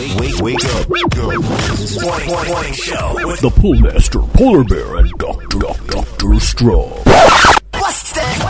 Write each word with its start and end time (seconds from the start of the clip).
Wake, 0.00 0.40
wake 0.40 0.64
up. 0.64 0.88
Morning, 0.88 1.42
morning, 2.26 2.48
morning 2.48 2.72
show. 2.72 3.12
With 3.16 3.40
The 3.42 3.50
Pool 3.54 3.78
Master, 3.80 4.20
Polar 4.20 4.64
Bear, 4.64 4.96
and 4.96 5.10
Dr. 5.18 5.58
Dr. 5.58 5.86
Dr. 5.88 6.40
Straw. 6.40 6.88
What's 7.74 8.12
that? 8.14 8.40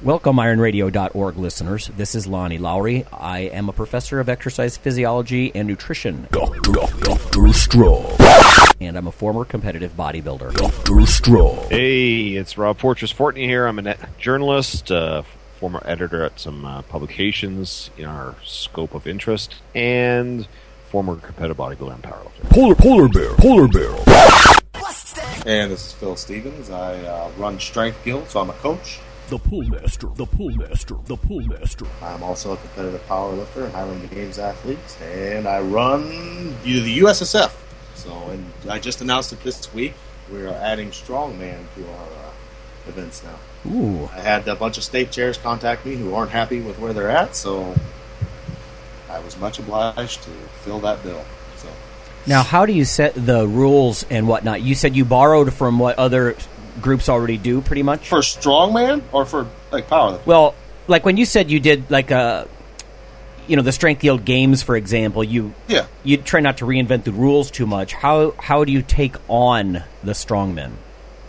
Welcome, 0.00 0.36
IronRadio.org 0.36 1.36
listeners. 1.36 1.90
This 1.98 2.14
is 2.14 2.26
Lonnie 2.26 2.56
Lowery. 2.56 3.04
I 3.12 3.40
am 3.40 3.68
a 3.68 3.72
professor 3.74 4.18
of 4.18 4.30
exercise 4.30 4.78
physiology 4.78 5.52
and 5.54 5.68
nutrition, 5.68 6.26
Dr. 6.30 6.72
Dr. 6.72 7.00
Dr. 7.04 7.52
Straw. 7.52 8.16
and 8.80 8.96
I'm 8.96 9.08
a 9.08 9.12
former 9.12 9.44
competitive 9.44 9.94
bodybuilder. 9.94 10.54
Dr. 10.54 11.04
Straw. 11.04 11.68
Hey, 11.68 12.28
it's 12.28 12.56
Rob 12.56 12.78
Fortress 12.78 13.12
Fortney 13.12 13.44
here. 13.44 13.66
I'm 13.66 13.78
a 13.78 13.82
net 13.82 13.98
journalist, 14.18 14.90
uh, 14.90 15.22
former 15.62 15.82
editor 15.84 16.24
at 16.24 16.40
some 16.40 16.64
uh, 16.64 16.82
publications 16.82 17.88
in 17.96 18.04
our 18.04 18.34
scope 18.44 18.96
of 18.96 19.06
interest, 19.06 19.54
and 19.76 20.48
former 20.90 21.14
competitive 21.14 21.56
bodybuilder 21.56 21.94
and 21.94 22.02
powerlifter. 22.02 22.50
Polar 22.50 22.74
Polar 22.74 23.08
Bear, 23.08 23.32
Polar 23.36 23.68
Bear. 23.68 23.94
And 25.46 25.70
this 25.70 25.86
is 25.86 25.92
Phil 25.92 26.16
Stevens. 26.16 26.68
I 26.68 26.96
uh, 27.04 27.30
run 27.36 27.60
Strength 27.60 28.04
Guild, 28.04 28.28
so 28.28 28.40
I'm 28.40 28.50
a 28.50 28.54
coach. 28.54 28.98
The 29.28 29.38
Pool 29.38 29.62
Master, 29.68 30.08
the 30.16 30.26
Pool 30.26 30.50
Master, 30.50 30.96
the 31.04 31.16
Pool 31.16 31.42
Master. 31.42 31.86
I'm 32.02 32.24
also 32.24 32.54
a 32.54 32.56
competitive 32.56 33.06
powerlifter 33.06 33.64
and 33.66 33.72
Highland 33.72 34.10
Games 34.10 34.40
athlete, 34.40 34.98
and 35.00 35.46
I 35.46 35.60
run 35.60 36.08
the 36.64 36.80
the 36.80 36.98
USSF. 36.98 37.52
So, 37.94 38.10
and 38.30 38.44
I 38.68 38.80
just 38.80 39.00
announced 39.00 39.32
it 39.32 39.44
this 39.44 39.72
week. 39.72 39.94
We 40.32 40.44
are 40.44 40.54
adding 40.54 40.90
strongman 40.90 41.60
to 41.76 41.88
our 41.88 42.06
uh, 42.26 42.31
events 42.88 43.22
now. 43.22 43.70
Ooh. 43.70 44.08
I 44.12 44.20
had 44.20 44.46
a 44.48 44.54
bunch 44.56 44.76
of 44.78 44.84
state 44.84 45.10
chairs 45.10 45.38
contact 45.38 45.86
me 45.86 45.94
who 45.96 46.14
aren't 46.14 46.30
happy 46.32 46.60
with 46.60 46.78
where 46.78 46.92
they're 46.92 47.10
at, 47.10 47.36
so 47.36 47.74
I 49.10 49.18
was 49.20 49.38
much 49.38 49.58
obliged 49.58 50.22
to 50.22 50.30
fill 50.64 50.80
that 50.80 51.02
bill. 51.02 51.24
So, 51.56 51.68
Now, 52.26 52.42
how 52.42 52.66
do 52.66 52.72
you 52.72 52.84
set 52.84 53.14
the 53.14 53.46
rules 53.46 54.04
and 54.10 54.26
whatnot? 54.26 54.62
You 54.62 54.74
said 54.74 54.96
you 54.96 55.04
borrowed 55.04 55.52
from 55.52 55.78
what 55.78 55.98
other 55.98 56.36
groups 56.80 57.08
already 57.08 57.36
do, 57.36 57.60
pretty 57.60 57.82
much. 57.82 58.08
for 58.08 58.20
strongman 58.20 59.02
or 59.12 59.24
for 59.26 59.46
like 59.70 59.88
powerlifting? 59.88 60.26
well, 60.26 60.54
like 60.88 61.04
when 61.04 61.16
you 61.16 61.24
said 61.24 61.50
you 61.50 61.60
did 61.60 61.90
like 61.90 62.10
a, 62.10 62.48
you 63.46 63.56
know, 63.56 63.62
the 63.62 63.72
Strength 63.72 64.00
Guild 64.02 64.24
Games, 64.24 64.62
for 64.62 64.74
example, 64.76 65.22
you 65.22 65.52
Yeah. 65.68 65.86
you 66.02 66.16
try 66.16 66.40
not 66.40 66.58
to 66.58 66.64
reinvent 66.64 67.04
the 67.04 67.12
rules 67.12 67.50
too 67.50 67.66
much. 67.66 67.92
How 67.92 68.34
how 68.38 68.64
do 68.64 68.72
you 68.72 68.82
take 68.82 69.16
on 69.28 69.82
the 70.02 70.12
strongmen? 70.12 70.72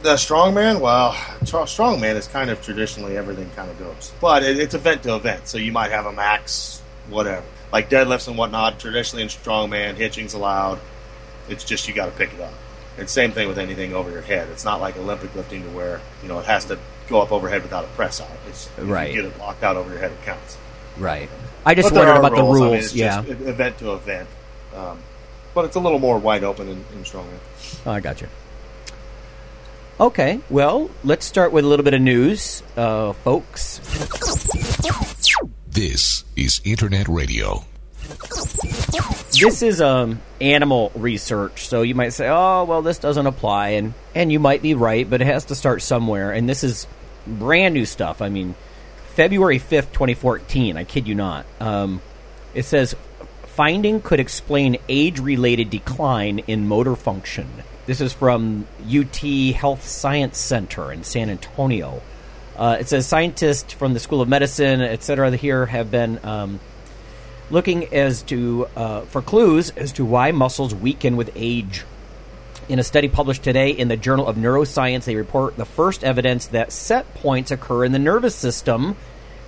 The 0.04 0.16
strongman, 0.16 0.82
well, 0.82 1.14
tr- 1.46 1.64
strongman 1.66 2.16
is 2.16 2.28
kind 2.28 2.50
of 2.50 2.62
traditionally 2.62 3.16
everything 3.16 3.50
kind 3.56 3.72
of 3.72 3.80
goes, 3.80 4.12
but 4.20 4.44
it, 4.44 4.59
it's 4.59 4.73
event 4.73 5.04
to 5.04 5.16
event. 5.16 5.48
So 5.48 5.58
you 5.58 5.72
might 5.72 5.92
have 5.92 6.06
a 6.06 6.12
max, 6.12 6.82
whatever, 7.09 7.46
like 7.72 7.90
deadlifts 7.90 8.28
and 8.28 8.38
whatnot. 8.38 8.81
Traditionally 8.81 9.24
in 9.24 9.30
strongman, 9.30 9.96
hitching's 9.96 10.34
allowed. 10.34 10.80
It's 11.48 11.64
just 11.64 11.88
you 11.88 11.94
got 11.94 12.08
to 12.08 12.12
pick 12.12 12.34
it 12.34 12.42
up. 12.42 12.52
And 12.98 13.09
same 13.09 13.31
thing 13.31 13.48
with 13.48 13.58
anything 13.58 13.94
over 13.96 14.12
your 14.12 14.22
head. 14.22 14.50
It's 14.50 14.66
not 14.66 14.81
like 14.81 14.98
Olympic 14.98 15.34
lifting 15.36 15.64
to 15.64 15.70
where 15.70 16.02
you 16.22 16.28
know 16.28 16.38
it 16.40 16.46
has 16.48 16.66
to 16.66 16.78
go 17.08 17.22
up 17.22 17.31
overhead 17.31 17.64
without 17.64 17.86
a 17.86 17.88
press 17.90 18.20
on 18.20 18.28
it. 18.30 18.40
It's, 18.50 18.68
if 18.78 18.90
Right. 18.90 19.14
You 19.14 19.22
get 19.22 19.31
it 19.31 19.40
locked 19.40 19.64
out 19.64 19.78
over 19.78 19.90
your 19.90 20.00
head, 20.00 20.12
it 20.12 20.22
counts. 20.24 20.58
Right. 20.98 21.30
I 21.66 21.76
just 21.76 21.94
But 21.94 22.06
wondered 22.06 22.20
about 22.20 22.36
the 22.36 22.44
rules. 22.44 22.62
I 22.62 22.66
mean, 22.66 22.74
it's 22.76 22.94
yeah. 22.94 23.24
just 23.24 23.42
event 23.42 23.78
to 23.78 23.94
event. 23.94 24.28
Um, 24.76 25.00
but 25.54 25.64
it's 25.64 25.78
a 25.78 25.80
little 25.80 26.00
more 26.00 26.18
wide 26.18 26.44
open 26.44 26.68
in, 26.68 26.84
in 26.94 27.04
strongman. 27.04 27.40
Oh, 27.86 27.92
I 27.92 28.02
got 28.02 28.20
you. 28.20 28.28
Okay, 30.04 30.42
well, 30.50 30.92
let's 31.06 31.26
start 31.26 31.54
with 31.54 31.64
a 31.64 31.68
little 31.70 31.86
bit 31.86 31.94
of 31.94 32.02
news, 32.02 32.62
uh, 32.76 33.14
folks. 33.14 33.80
This 35.70 36.25
is 36.36 36.59
Internet 36.66 37.08
Radio. 37.08 37.64
This 39.31 39.62
is 39.62 39.80
um, 39.80 40.22
animal 40.41 40.91
research, 40.94 41.68
so 41.69 41.84
you 41.84 41.96
might 41.96 42.09
say, 42.09 42.28
"Oh, 42.28 42.66
well, 42.66 42.81
this 42.81 42.97
doesn't 42.97 43.25
apply," 43.25 43.69
and 43.69 43.94
and 44.14 44.30
you 44.30 44.41
might 44.41 44.62
be 44.62 44.74
right, 44.74 45.09
but 45.09 45.22
it 45.22 45.25
has 45.25 45.46
to 45.46 45.56
start 45.56 45.81
somewhere. 45.81 46.34
And 46.34 46.50
this 46.50 46.66
is 46.66 46.85
brand 47.25 47.74
new 47.74 47.85
stuff. 47.85 48.22
I 48.22 48.28
mean, 48.28 48.56
February 49.16 49.58
fifth, 49.58 49.94
twenty 49.94 50.16
fourteen. 50.16 50.75
I 50.75 50.84
kid 50.84 51.08
you 51.08 51.16
not. 51.16 51.46
Um, 51.62 52.02
it 52.53 52.66
says 52.66 52.94
finding 53.46 54.02
could 54.02 54.20
explain 54.20 54.75
age-related 54.90 55.70
decline 55.70 56.40
in 56.40 56.68
motor 56.68 56.97
function. 56.97 57.47
This 57.86 58.00
is 58.00 58.14
from 58.14 58.66
UT 58.82 59.18
Health 59.18 59.86
Science 59.86 60.38
Center 60.38 60.90
in 60.94 61.04
San 61.04 61.30
Antonio. 61.30 62.02
Uh, 62.56 62.78
it 62.80 62.88
says 62.88 63.06
scientists 63.06 63.74
from 63.74 63.94
the 63.94 64.00
School 64.00 64.22
of 64.22 64.30
Medicine, 64.30 64.80
et 64.80 65.04
cetera, 65.04 65.36
here 65.36 65.66
have 65.66 65.92
been 65.92 66.18
um, 66.24 66.62
looking 67.50 67.94
as 67.94 68.22
to 68.24 68.68
uh, 68.78 69.02
for 69.02 69.22
clues 69.22 69.72
as 69.72 69.92
to 69.94 70.06
why 70.06 70.32
muscles 70.32 70.74
weaken 70.74 71.18
with 71.18 71.32
age. 71.36 71.84
In 72.70 72.80
a 72.80 72.84
study 72.84 73.10
published 73.10 73.44
today 73.44 73.72
in 73.72 73.90
the 73.90 73.98
Journal 73.98 74.28
of 74.28 74.38
Neuroscience, 74.38 75.04
they 75.04 75.18
report 75.18 75.58
the 75.58 75.66
first 75.66 76.06
evidence 76.06 76.46
that 76.48 76.72
set 76.72 77.14
points 77.16 77.52
occur 77.52 77.84
in 77.84 77.92
the 77.92 78.00
nervous 78.00 78.34
system 78.34 78.96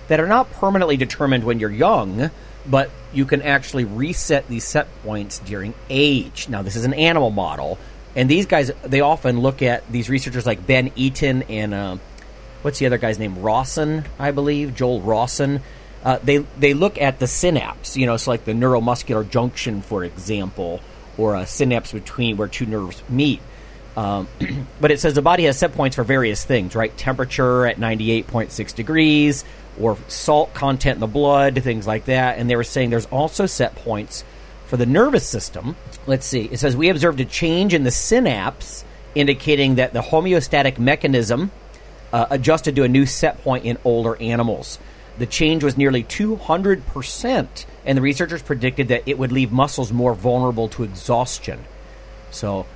that 0.08 0.20
are 0.20 0.28
not 0.28 0.52
permanently 0.52 0.98
determined 0.98 1.44
when 1.44 1.58
you're 1.58 1.70
young, 1.70 2.30
but 2.66 2.90
you 3.14 3.24
can 3.24 3.40
actually 3.40 3.86
reset 3.86 4.46
these 4.46 4.64
set 4.64 4.88
points 5.02 5.38
during 5.38 5.72
age. 5.88 6.50
Now, 6.50 6.60
this 6.60 6.76
is 6.76 6.84
an 6.84 6.92
animal 6.92 7.30
model, 7.30 7.78
and 8.16 8.28
these 8.28 8.46
guys 8.46 8.72
they 8.82 9.00
often 9.00 9.40
look 9.40 9.62
at 9.62 9.90
these 9.92 10.08
researchers 10.10 10.46
like 10.46 10.66
Ben 10.66 10.90
Eaton 10.96 11.42
and 11.44 11.72
uh, 11.72 11.96
what's 12.62 12.80
the 12.80 12.86
other 12.86 12.98
guy's 12.98 13.18
name? 13.18 13.42
Rawson, 13.42 14.04
I 14.18 14.32
believe, 14.32 14.74
Joel 14.74 15.00
Rawson. 15.02 15.60
Uh, 16.02 16.18
they 16.22 16.38
they 16.58 16.74
look 16.74 17.00
at 17.00 17.18
the 17.18 17.26
synapse, 17.26 17.96
you 17.96 18.06
know, 18.06 18.14
it's 18.14 18.26
like 18.26 18.44
the 18.44 18.52
neuromuscular 18.52 19.28
junction, 19.28 19.82
for 19.82 20.02
example, 20.02 20.80
or 21.18 21.36
a 21.36 21.46
synapse 21.46 21.92
between 21.92 22.36
where 22.36 22.48
two 22.48 22.66
nerves 22.66 23.02
meet. 23.08 23.40
Um, 23.96 24.28
but 24.80 24.90
it 24.90 25.00
says 25.00 25.14
the 25.14 25.22
body 25.22 25.44
has 25.44 25.58
set 25.58 25.72
points 25.72 25.96
for 25.96 26.04
various 26.04 26.44
things, 26.44 26.74
right? 26.74 26.96
Temperature 26.96 27.66
at 27.66 27.78
98.6 27.78 28.74
degrees, 28.74 29.44
or 29.80 29.96
salt 30.08 30.54
content 30.54 30.96
in 30.96 31.00
the 31.00 31.06
blood, 31.06 31.62
things 31.62 31.86
like 31.86 32.06
that. 32.06 32.38
And 32.38 32.48
they 32.48 32.56
were 32.56 32.64
saying 32.64 32.90
there's 32.90 33.06
also 33.06 33.46
set 33.46 33.74
points 33.76 34.24
for 34.66 34.76
the 34.76 34.86
nervous 34.86 35.26
system. 35.26 35.76
Let's 36.06 36.26
see. 36.26 36.48
It 36.50 36.58
says 36.58 36.76
we 36.76 36.88
observed 36.88 37.20
a 37.20 37.24
change 37.24 37.74
in 37.74 37.84
the 37.84 37.90
synapse, 37.90 38.84
indicating 39.14 39.76
that 39.76 39.92
the 39.92 40.00
homeostatic 40.00 40.78
mechanism 40.78 41.50
uh, 42.12 42.26
adjusted 42.30 42.76
to 42.76 42.82
a 42.82 42.88
new 42.88 43.06
set 43.06 43.42
point 43.42 43.64
in 43.64 43.78
older 43.84 44.20
animals. 44.20 44.78
The 45.18 45.26
change 45.26 45.64
was 45.64 45.78
nearly 45.78 46.04
200%, 46.04 47.66
and 47.86 47.96
the 47.96 48.02
researchers 48.02 48.42
predicted 48.42 48.88
that 48.88 49.04
it 49.06 49.18
would 49.18 49.32
leave 49.32 49.50
muscles 49.50 49.90
more 49.92 50.14
vulnerable 50.14 50.68
to 50.70 50.82
exhaustion. 50.82 51.64
So 52.30 52.66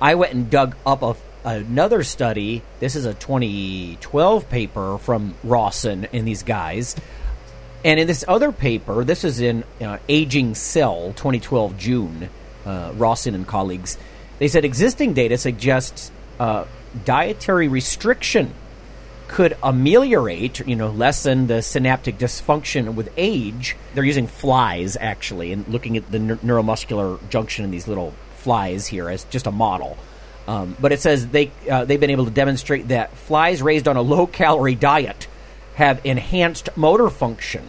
I 0.00 0.14
went 0.14 0.32
and 0.32 0.50
dug 0.50 0.74
up 0.86 1.02
a, 1.02 1.16
another 1.44 2.02
study. 2.02 2.62
This 2.80 2.96
is 2.96 3.04
a 3.04 3.12
2012 3.14 4.48
paper 4.48 4.98
from 4.98 5.34
Rawson 5.44 6.06
and 6.12 6.26
these 6.26 6.42
guys. 6.42 6.96
And 7.84 7.98
in 7.98 8.06
this 8.06 8.24
other 8.28 8.52
paper, 8.52 9.04
this 9.04 9.24
is 9.24 9.40
in 9.40 9.64
uh, 9.80 9.98
Aging 10.08 10.54
Cell, 10.54 11.08
2012 11.16 11.76
June, 11.76 12.28
uh, 12.64 12.92
Rawson 12.96 13.34
and 13.34 13.46
colleagues, 13.46 13.98
they 14.38 14.48
said 14.48 14.64
existing 14.64 15.14
data 15.14 15.36
suggests 15.36 16.10
uh, 16.38 16.64
dietary 17.04 17.68
restriction 17.68 18.54
could 19.28 19.56
ameliorate, 19.62 20.60
you 20.66 20.76
know, 20.76 20.90
lessen 20.90 21.46
the 21.46 21.62
synaptic 21.62 22.18
dysfunction 22.18 22.94
with 22.94 23.10
age. 23.16 23.76
They're 23.94 24.04
using 24.04 24.26
flies 24.26 24.96
actually, 25.00 25.52
and 25.52 25.66
looking 25.68 25.96
at 25.96 26.10
the 26.10 26.18
neur- 26.18 26.38
neuromuscular 26.38 27.18
junction 27.30 27.64
in 27.64 27.70
these 27.70 27.88
little 27.88 28.12
flies 28.36 28.86
here 28.86 29.08
as 29.08 29.24
just 29.24 29.46
a 29.46 29.50
model. 29.50 29.96
Um, 30.46 30.76
but 30.78 30.92
it 30.92 31.00
says 31.00 31.28
they 31.28 31.50
uh, 31.70 31.84
they've 31.84 32.00
been 32.00 32.10
able 32.10 32.26
to 32.26 32.30
demonstrate 32.30 32.88
that 32.88 33.16
flies 33.16 33.62
raised 33.62 33.88
on 33.88 33.96
a 33.96 34.02
low 34.02 34.26
calorie 34.26 34.74
diet 34.74 35.28
have 35.74 36.00
enhanced 36.04 36.68
motor 36.76 37.08
function 37.10 37.66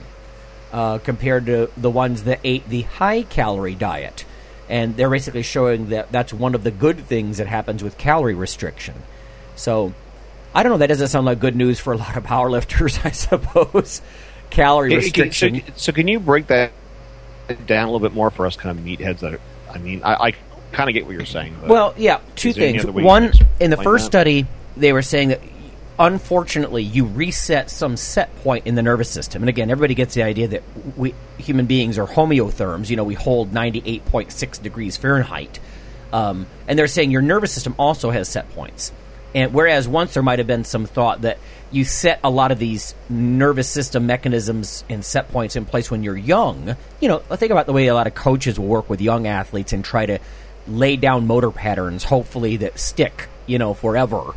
uh, 0.71 0.97
compared 0.99 1.45
to 1.45 1.69
the 1.77 1.89
ones 1.89 2.23
that 2.23 2.39
ate 2.43 2.67
the 2.67 2.81
high 2.81 3.23
calorie 3.23 3.75
diet. 3.75 4.25
And 4.69 4.95
they're 4.97 5.09
basically 5.09 5.43
showing 5.43 5.89
that 5.89 6.11
that's 6.11 6.33
one 6.33 6.55
of 6.55 6.63
the 6.63 6.71
good 6.71 6.99
things 6.99 7.37
that 7.37 7.47
happens 7.47 7.83
with 7.83 7.97
calorie 7.97 8.33
restriction. 8.33 8.95
So, 9.55 9.93
I 10.55 10.63
don't 10.63 10.71
know. 10.71 10.77
That 10.79 10.87
doesn't 10.87 11.09
sound 11.09 11.25
like 11.25 11.39
good 11.39 11.55
news 11.55 11.79
for 11.79 11.93
a 11.93 11.97
lot 11.97 12.17
of 12.17 12.23
powerlifters, 12.23 13.05
I 13.05 13.11
suppose. 13.11 14.01
Calorie 14.49 14.95
restriction. 14.95 15.61
So, 15.67 15.73
so 15.75 15.91
can 15.91 16.07
you 16.07 16.19
break 16.19 16.47
that 16.47 16.71
down 17.65 17.87
a 17.87 17.91
little 17.91 18.07
bit 18.07 18.15
more 18.15 18.31
for 18.31 18.45
us 18.45 18.55
kind 18.55 18.77
of 18.77 18.83
meatheads 18.83 19.19
that 19.19 19.33
are, 19.35 19.39
I 19.71 19.77
mean, 19.77 20.01
I, 20.03 20.27
I 20.27 20.33
kind 20.71 20.89
of 20.89 20.93
get 20.93 21.05
what 21.05 21.13
you're 21.13 21.25
saying. 21.25 21.55
Well, 21.67 21.93
yeah, 21.97 22.19
two 22.35 22.49
is 22.49 22.55
there 22.55 22.63
any 22.65 22.73
things. 22.73 22.83
other 22.85 22.93
way 22.93 23.03
you 23.03 23.07
One, 23.07 23.31
in 23.59 23.69
the 23.69 23.77
first 23.77 24.05
that? 24.05 24.11
study, 24.11 24.47
they 24.75 24.93
were 24.93 25.01
saying 25.01 25.29
that 25.29 25.41
unfortunately 25.99 26.83
you 26.83 27.05
reset 27.05 27.69
some 27.69 27.97
set 27.97 28.35
point 28.37 28.65
in 28.65 28.75
the 28.75 28.81
nervous 28.81 29.09
system. 29.09 29.41
And 29.43 29.49
again, 29.49 29.69
everybody 29.69 29.93
gets 29.93 30.13
the 30.15 30.23
idea 30.23 30.47
that 30.49 30.63
we 30.97 31.13
human 31.37 31.65
beings 31.65 31.97
are 31.97 32.07
homeotherms. 32.07 32.89
You 32.89 32.95
know, 32.95 33.03
we 33.03 33.15
hold 33.15 33.51
98.6 33.51 34.61
degrees 34.61 34.97
Fahrenheit. 34.97 35.59
Um, 36.11 36.47
and 36.67 36.77
they're 36.77 36.87
saying 36.87 37.11
your 37.11 37.21
nervous 37.21 37.51
system 37.51 37.75
also 37.77 38.11
has 38.11 38.29
set 38.29 38.49
points. 38.51 38.91
And 39.35 39.53
whereas 39.53 39.87
once 39.87 40.13
there 40.13 40.21
might 40.21 40.39
have 40.39 40.47
been 40.47 40.63
some 40.63 40.85
thought 40.85 41.21
that 41.21 41.39
you 41.71 41.85
set 41.85 42.19
a 42.23 42.29
lot 42.29 42.51
of 42.51 42.59
these 42.59 42.93
nervous 43.09 43.67
system 43.67 44.05
mechanisms 44.05 44.83
and 44.89 45.03
set 45.03 45.31
points 45.31 45.55
in 45.55 45.65
place 45.65 45.89
when 45.89 46.03
you're 46.03 46.15
young, 46.15 46.75
you 46.99 47.07
know, 47.07 47.17
think 47.19 47.51
about 47.51 47.65
the 47.65 47.73
way 47.73 47.87
a 47.87 47.95
lot 47.95 48.05
of 48.05 48.13
coaches 48.13 48.59
will 48.59 48.67
work 48.67 48.89
with 48.89 49.01
young 49.01 49.25
athletes 49.25 49.73
and 49.73 49.83
try 49.83 50.05
to 50.05 50.19
lay 50.67 50.95
down 50.95 51.25
motor 51.25 51.49
patterns, 51.49 52.03
hopefully 52.03 52.57
that 52.57 52.79
stick, 52.79 53.27
you 53.47 53.57
know, 53.57 53.73
forever. 53.73 54.33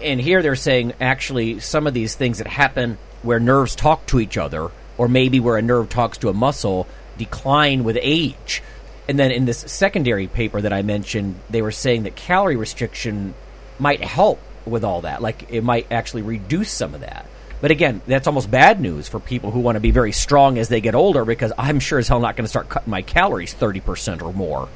And 0.00 0.20
here 0.20 0.42
they're 0.42 0.56
saying 0.56 0.94
actually 1.00 1.60
some 1.60 1.86
of 1.86 1.94
these 1.94 2.14
things 2.14 2.38
that 2.38 2.46
happen 2.46 2.98
where 3.22 3.40
nerves 3.40 3.74
talk 3.74 4.06
to 4.06 4.20
each 4.20 4.36
other, 4.36 4.70
or 4.98 5.08
maybe 5.08 5.40
where 5.40 5.56
a 5.56 5.62
nerve 5.62 5.88
talks 5.88 6.18
to 6.18 6.28
a 6.28 6.34
muscle, 6.34 6.86
decline 7.18 7.84
with 7.84 7.98
age. 8.00 8.62
And 9.08 9.18
then 9.18 9.30
in 9.30 9.44
this 9.44 9.58
secondary 9.58 10.26
paper 10.26 10.60
that 10.60 10.72
I 10.72 10.82
mentioned, 10.82 11.36
they 11.48 11.62
were 11.62 11.72
saying 11.72 12.04
that 12.04 12.16
calorie 12.16 12.56
restriction 12.56 13.34
might 13.78 14.02
help 14.02 14.40
with 14.64 14.84
all 14.84 15.02
that. 15.02 15.22
Like 15.22 15.50
it 15.50 15.62
might 15.62 15.90
actually 15.90 16.22
reduce 16.22 16.70
some 16.70 16.94
of 16.94 17.00
that. 17.00 17.26
But 17.60 17.70
again, 17.70 18.02
that's 18.06 18.26
almost 18.26 18.50
bad 18.50 18.80
news 18.80 19.08
for 19.08 19.18
people 19.18 19.50
who 19.50 19.60
want 19.60 19.76
to 19.76 19.80
be 19.80 19.90
very 19.90 20.12
strong 20.12 20.58
as 20.58 20.68
they 20.68 20.80
get 20.80 20.94
older 20.94 21.24
because 21.24 21.52
I'm 21.56 21.80
sure 21.80 21.98
as 21.98 22.08
hell 22.08 22.20
not 22.20 22.36
going 22.36 22.44
to 22.44 22.48
start 22.48 22.68
cutting 22.68 22.90
my 22.90 23.02
calories 23.02 23.54
30% 23.54 24.22
or 24.22 24.32
more. 24.32 24.68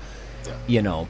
You 0.66 0.82
know. 0.82 1.08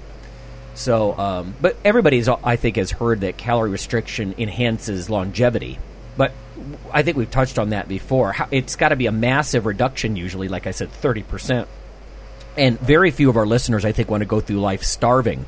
So, 0.80 1.16
um, 1.18 1.54
but 1.60 1.76
everybody's, 1.84 2.26
I 2.26 2.56
think, 2.56 2.76
has 2.76 2.90
heard 2.90 3.20
that 3.20 3.36
calorie 3.36 3.68
restriction 3.70 4.34
enhances 4.38 5.10
longevity. 5.10 5.78
But 6.16 6.32
I 6.90 7.02
think 7.02 7.18
we've 7.18 7.30
touched 7.30 7.58
on 7.58 7.70
that 7.70 7.86
before. 7.86 8.34
It's 8.50 8.76
got 8.76 8.88
to 8.88 8.96
be 8.96 9.06
a 9.06 9.12
massive 9.12 9.66
reduction, 9.66 10.16
usually, 10.16 10.48
like 10.48 10.66
I 10.66 10.70
said, 10.70 10.90
30%. 10.90 11.66
And 12.56 12.80
very 12.80 13.10
few 13.10 13.28
of 13.28 13.36
our 13.36 13.46
listeners, 13.46 13.84
I 13.84 13.92
think, 13.92 14.10
want 14.10 14.22
to 14.22 14.26
go 14.26 14.40
through 14.40 14.60
life 14.60 14.82
starving. 14.82 15.44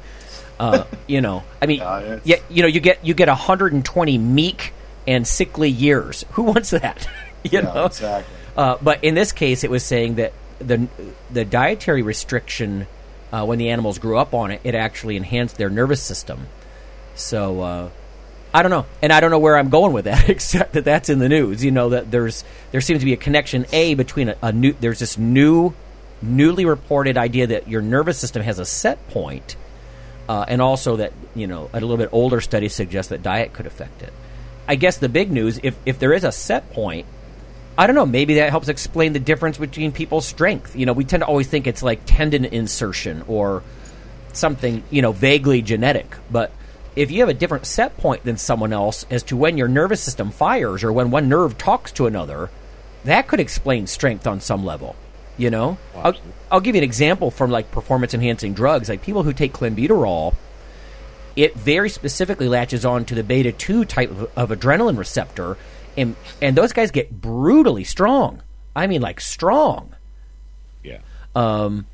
Uh, 0.60 0.84
you 1.06 1.22
know, 1.22 1.44
I 1.62 1.66
mean, 1.66 1.80
Yeah, 1.80 2.20
yeah, 2.24 2.36
you 2.50 2.62
know, 2.62 2.68
you 2.68 2.80
get 2.80 3.04
you 3.04 3.14
get 3.14 3.28
120 3.28 4.18
meek 4.18 4.74
and 5.06 5.26
sickly 5.26 5.70
years. 5.70 6.24
Who 6.32 6.42
wants 6.42 6.70
that? 6.70 7.08
you 7.44 7.60
Yeah, 7.60 7.60
know, 7.62 7.86
exactly. 7.86 8.36
Uh, 8.54 8.76
but 8.82 9.02
in 9.02 9.14
this 9.14 9.32
case, 9.32 9.64
it 9.64 9.70
was 9.70 9.82
saying 9.82 10.16
that 10.16 10.34
the 10.58 10.88
the 11.30 11.44
dietary 11.44 12.02
restriction 12.02 12.86
uh, 13.32 13.44
when 13.44 13.58
the 13.58 13.70
animals 13.70 13.98
grew 13.98 14.18
up 14.18 14.34
on 14.34 14.50
it, 14.50 14.60
it 14.62 14.74
actually 14.74 15.16
enhanced 15.16 15.56
their 15.56 15.70
nervous 15.70 16.02
system. 16.02 16.46
So 17.14 17.60
uh, 17.60 17.90
I 18.54 18.62
don't 18.62 18.70
know, 18.70 18.86
and 19.00 19.12
I 19.12 19.20
don't 19.20 19.30
know 19.30 19.38
where 19.38 19.56
I'm 19.56 19.70
going 19.70 19.92
with 19.92 20.04
that, 20.04 20.28
except 20.28 20.74
that 20.74 20.84
that's 20.84 21.08
in 21.08 21.18
the 21.18 21.28
news. 21.28 21.64
You 21.64 21.70
know 21.70 21.90
that 21.90 22.10
there's 22.10 22.44
there 22.70 22.80
seems 22.80 23.00
to 23.00 23.06
be 23.06 23.12
a 23.12 23.18
connection 23.18 23.66
a 23.72 23.94
between 23.94 24.30
a, 24.30 24.36
a 24.42 24.52
new 24.52 24.74
there's 24.74 24.98
this 24.98 25.16
new 25.16 25.74
newly 26.20 26.64
reported 26.64 27.16
idea 27.16 27.48
that 27.48 27.68
your 27.68 27.82
nervous 27.82 28.18
system 28.18 28.42
has 28.42 28.58
a 28.58 28.64
set 28.64 29.08
point, 29.08 29.56
uh, 30.28 30.44
and 30.46 30.60
also 30.60 30.96
that 30.96 31.12
you 31.34 31.46
know 31.46 31.70
a 31.72 31.80
little 31.80 31.96
bit 31.96 32.10
older 32.12 32.40
studies 32.40 32.74
suggest 32.74 33.08
that 33.08 33.22
diet 33.22 33.52
could 33.52 33.66
affect 33.66 34.02
it. 34.02 34.12
I 34.68 34.76
guess 34.76 34.98
the 34.98 35.08
big 35.08 35.32
news, 35.32 35.58
if 35.62 35.76
if 35.86 35.98
there 35.98 36.12
is 36.12 36.24
a 36.24 36.32
set 36.32 36.70
point, 36.72 37.06
I 37.76 37.86
don't 37.86 37.96
know. 37.96 38.06
Maybe 38.06 38.34
that 38.34 38.50
helps 38.50 38.68
explain 38.68 39.12
the 39.12 39.18
difference 39.18 39.56
between 39.56 39.92
people's 39.92 40.26
strength. 40.26 40.76
You 40.76 40.86
know, 40.86 40.92
we 40.92 41.04
tend 41.04 41.22
to 41.22 41.26
always 41.26 41.48
think 41.48 41.66
it's 41.66 41.82
like 41.82 42.02
tendon 42.04 42.44
insertion 42.44 43.24
or 43.26 43.62
something, 44.32 44.82
you 44.90 45.02
know, 45.02 45.12
vaguely 45.12 45.62
genetic. 45.62 46.14
But 46.30 46.52
if 46.96 47.10
you 47.10 47.20
have 47.20 47.28
a 47.28 47.34
different 47.34 47.66
set 47.66 47.96
point 47.96 48.24
than 48.24 48.36
someone 48.36 48.72
else 48.72 49.06
as 49.10 49.22
to 49.24 49.36
when 49.36 49.56
your 49.56 49.68
nervous 49.68 50.02
system 50.02 50.30
fires 50.30 50.84
or 50.84 50.92
when 50.92 51.10
one 51.10 51.28
nerve 51.28 51.56
talks 51.56 51.92
to 51.92 52.06
another, 52.06 52.50
that 53.04 53.26
could 53.26 53.40
explain 53.40 53.86
strength 53.86 54.26
on 54.26 54.40
some 54.40 54.64
level. 54.64 54.94
You 55.38 55.48
know, 55.48 55.78
oh, 55.94 56.00
I'll, 56.00 56.14
I'll 56.50 56.60
give 56.60 56.74
you 56.74 56.80
an 56.80 56.84
example 56.84 57.30
from 57.30 57.50
like 57.50 57.70
performance 57.70 58.12
enhancing 58.12 58.52
drugs. 58.52 58.90
Like 58.90 59.02
people 59.02 59.22
who 59.22 59.32
take 59.32 59.54
clenbuterol, 59.54 60.34
it 61.34 61.54
very 61.54 61.88
specifically 61.88 62.48
latches 62.48 62.84
on 62.84 63.06
to 63.06 63.14
the 63.14 63.24
beta 63.24 63.50
2 63.50 63.86
type 63.86 64.10
of, 64.10 64.30
of 64.36 64.50
adrenaline 64.50 64.98
receptor 64.98 65.56
and 65.96 66.16
and 66.40 66.56
those 66.56 66.72
guys 66.72 66.90
get 66.90 67.10
brutally 67.20 67.84
strong 67.84 68.42
i 68.74 68.86
mean 68.86 69.02
like 69.02 69.20
strong 69.20 69.94
Yeah. 70.82 70.98
Um, 71.34 71.86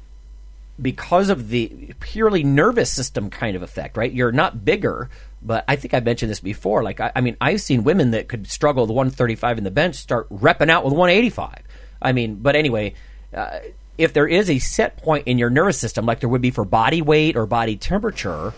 because 0.81 1.29
of 1.29 1.49
the 1.49 1.95
purely 2.01 2.43
nervous 2.45 2.93
system 2.93 3.31
kind 3.31 3.57
of 3.57 3.63
effect 3.63 3.97
right 3.97 4.13
you're 4.13 4.33
not 4.33 4.65
bigger 4.65 5.11
but 5.43 5.65
i 5.69 5.77
think 5.77 5.95
i 5.95 6.01
mentioned 6.01 6.31
this 6.31 6.41
before 6.41 6.83
like 6.83 7.01
i, 7.01 7.11
I 7.15 7.21
mean 7.21 7.37
i've 7.41 7.61
seen 7.61 7.85
women 7.85 8.13
that 8.13 8.29
could 8.29 8.49
struggle 8.49 8.85
with 8.85 8.91
135 8.91 9.59
in 9.59 9.65
the 9.65 9.71
bench 9.71 9.97
start 9.97 10.29
repping 10.31 10.71
out 10.71 10.85
with 10.85 10.93
185 10.93 11.63
i 12.01 12.13
mean 12.13 12.37
but 12.37 12.55
anyway 12.55 12.95
uh, 13.35 13.59
if 13.97 14.13
there 14.13 14.29
is 14.29 14.49
a 14.49 14.59
set 14.61 14.97
point 14.99 15.27
in 15.27 15.39
your 15.39 15.51
nervous 15.51 15.79
system 15.79 16.07
like 16.07 16.21
there 16.21 16.29
would 16.29 16.43
be 16.43 16.51
for 16.51 16.65
body 16.65 17.03
weight 17.03 17.37
or 17.37 17.47
body 17.47 17.77
temperature 17.77 18.53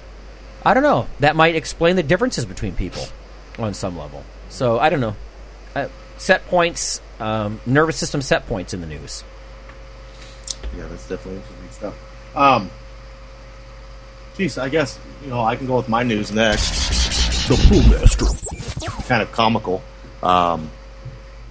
I 0.62 0.74
don't 0.74 0.82
know. 0.82 1.06
That 1.20 1.36
might 1.36 1.56
explain 1.56 1.96
the 1.96 2.02
differences 2.02 2.44
between 2.44 2.74
people 2.74 3.04
on 3.58 3.74
some 3.74 3.96
level. 3.96 4.24
So 4.50 4.78
I 4.78 4.90
don't 4.90 5.00
know. 5.00 5.16
Uh, 5.74 5.88
set 6.18 6.46
points, 6.46 7.00
um, 7.18 7.60
nervous 7.66 7.96
system 7.96 8.22
set 8.22 8.46
points 8.46 8.74
in 8.74 8.80
the 8.80 8.86
news. 8.86 9.24
Yeah, 10.76 10.86
that's 10.88 11.08
definitely 11.08 11.36
interesting 11.36 11.70
stuff. 11.70 12.36
Um, 12.36 12.70
geez, 14.36 14.58
I 14.58 14.68
guess 14.68 14.98
you 15.22 15.30
know 15.30 15.42
I 15.42 15.56
can 15.56 15.66
go 15.66 15.76
with 15.76 15.88
my 15.88 16.02
news 16.02 16.32
next. 16.32 17.48
The 17.48 17.54
Brewmaster. 17.54 19.08
Kind 19.08 19.22
of 19.22 19.32
comical. 19.32 19.82
Um, 20.22 20.70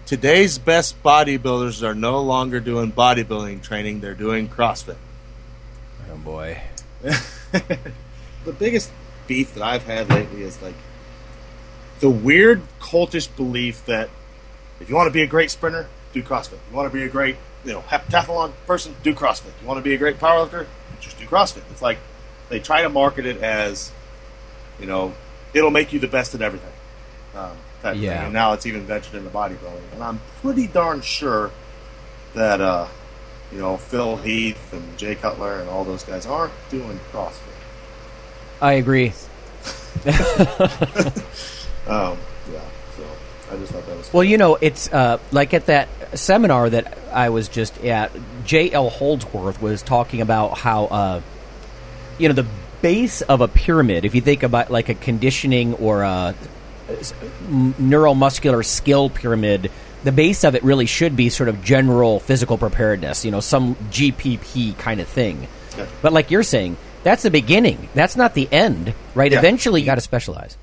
today's 0.06 0.57
best 0.57 1.01
bodybuilders 1.04 1.83
are 1.83 1.95
no 1.95 2.21
longer 2.21 2.60
doing 2.60 2.92
bodybuilding 2.92 3.63
training; 3.63 4.00
they're 4.00 4.13
doing 4.13 4.48
CrossFit. 4.48 4.95
Oh 6.12 6.18
boy. 6.18 6.62
the 7.01 8.54
biggest 8.57 8.92
beef 9.27 9.54
that 9.54 9.63
I've 9.63 9.83
had 9.83 10.10
lately 10.10 10.42
is 10.44 10.62
like 10.62 10.75
the 11.99 12.09
weird 12.09 12.61
cultish 12.79 13.33
belief 13.35 13.85
that 13.85 14.09
if 14.79 14.89
you 14.89 14.95
want 14.95 15.07
to 15.07 15.11
be 15.11 15.21
a 15.21 15.27
great 15.27 15.51
sprinter, 15.51 15.87
do 16.13 16.23
CrossFit. 16.23 16.57
You 16.69 16.75
want 16.75 16.91
to 16.91 16.97
be 16.97 17.03
a 17.03 17.09
great, 17.09 17.35
you 17.65 17.73
know, 17.73 17.81
heptathlon 17.81 18.53
person, 18.65 18.95
do 19.03 19.13
CrossFit. 19.13 19.51
You 19.61 19.67
want 19.67 19.77
to 19.77 19.83
be 19.83 19.93
a 19.93 19.97
great 19.97 20.19
powerlifter, 20.19 20.65
just 21.01 21.19
do 21.19 21.25
CrossFit. 21.25 21.63
It's 21.71 21.81
like 21.81 21.97
they 22.49 22.59
try 22.59 22.81
to 22.81 22.89
market 22.89 23.25
it 23.25 23.37
as, 23.43 23.91
you 24.79 24.85
know, 24.85 25.13
it'll 25.53 25.71
make 25.71 25.91
you 25.93 25.99
the 25.99 26.07
best 26.07 26.33
at 26.35 26.41
everything. 26.41 26.71
Um, 27.35 27.51
Yeah. 27.83 27.91
thing. 27.93 28.05
And 28.05 28.33
now 28.33 28.53
it's 28.53 28.65
even 28.65 28.81
ventured 28.81 29.15
into 29.15 29.29
bodybuilding. 29.29 29.93
And 29.93 30.03
I'm 30.03 30.19
pretty 30.41 30.67
darn 30.67 31.01
sure 31.01 31.51
that, 32.33 32.59
uh, 32.61 32.87
you 33.51 33.59
know, 33.59 33.77
Phil 33.77 34.17
Heath 34.17 34.73
and 34.73 34.97
Jay 34.97 35.15
Cutler 35.15 35.59
and 35.59 35.69
all 35.69 35.83
those 35.83 36.03
guys 36.03 36.25
aren't 36.25 36.53
doing 36.69 36.99
CrossFit. 37.11 37.33
I 38.61 38.73
agree. 38.73 39.13
Um, 41.89 42.17
yeah, 42.51 42.61
so 42.95 43.03
I 43.51 43.57
just 43.57 43.71
thought 43.71 43.85
that 43.87 43.97
was 43.97 44.13
Well, 44.13 44.23
you 44.23 44.37
know, 44.37 44.55
it's 44.55 44.91
uh, 44.91 45.17
like 45.31 45.53
at 45.53 45.65
that 45.65 45.89
seminar 46.17 46.69
that 46.69 46.97
I 47.11 47.29
was 47.29 47.49
just 47.49 47.77
at, 47.83 48.11
J.L. 48.45 48.89
Holdsworth 48.89 49.61
was 49.61 49.81
talking 49.81 50.21
about 50.21 50.57
how, 50.57 50.85
uh, 50.85 51.21
you 52.17 52.27
know, 52.27 52.35
the 52.35 52.45
base 52.81 53.21
of 53.21 53.41
a 53.41 53.47
pyramid, 53.47 54.05
if 54.05 54.15
you 54.15 54.21
think 54.21 54.43
about 54.43 54.69
like 54.69 54.89
a 54.89 54.95
conditioning 54.95 55.73
or 55.75 56.03
a 56.03 56.35
neuromuscular 57.49 58.63
skill 58.63 59.09
pyramid, 59.09 59.71
the 60.03 60.11
base 60.11 60.43
of 60.43 60.55
it 60.55 60.63
really 60.63 60.85
should 60.85 61.15
be 61.15 61.29
sort 61.29 61.49
of 61.49 61.63
general 61.63 62.19
physical 62.19 62.57
preparedness, 62.57 63.25
you 63.25 63.31
know, 63.31 63.39
some 63.39 63.75
GPP 63.75 64.77
kind 64.77 65.01
of 65.01 65.07
thing. 65.07 65.47
Yeah. 65.77 65.87
But 66.01 66.13
like 66.13 66.31
you're 66.31 66.43
saying, 66.43 66.77
that's 67.03 67.23
the 67.23 67.31
beginning. 67.31 67.89
That's 67.93 68.15
not 68.15 68.33
the 68.33 68.47
end, 68.51 68.93
right? 69.15 69.31
Yeah. 69.31 69.39
Eventually, 69.39 69.81
you 69.81 69.85
got 69.85 69.95
to 69.95 70.01
specialize. 70.01 70.57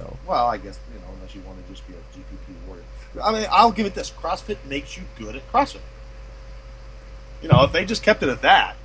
So, 0.00 0.16
well, 0.26 0.46
I 0.46 0.56
guess 0.56 0.78
you 0.94 0.98
know, 1.00 1.06
unless 1.14 1.34
you 1.34 1.42
want 1.42 1.62
to 1.62 1.72
just 1.72 1.86
be 1.86 1.92
a 1.94 1.96
GPP 1.96 2.66
warrior. 2.66 2.82
I 3.22 3.32
mean, 3.32 3.46
I'll 3.50 3.72
give 3.72 3.86
it 3.86 3.94
this: 3.94 4.10
CrossFit 4.10 4.56
makes 4.66 4.96
you 4.96 5.02
good 5.18 5.36
at 5.36 5.52
CrossFit. 5.52 5.80
You 7.42 7.48
know, 7.48 7.62
if 7.64 7.72
they 7.72 7.84
just 7.84 8.02
kept 8.02 8.22
it 8.22 8.28
at 8.30 8.42
that, 8.42 8.76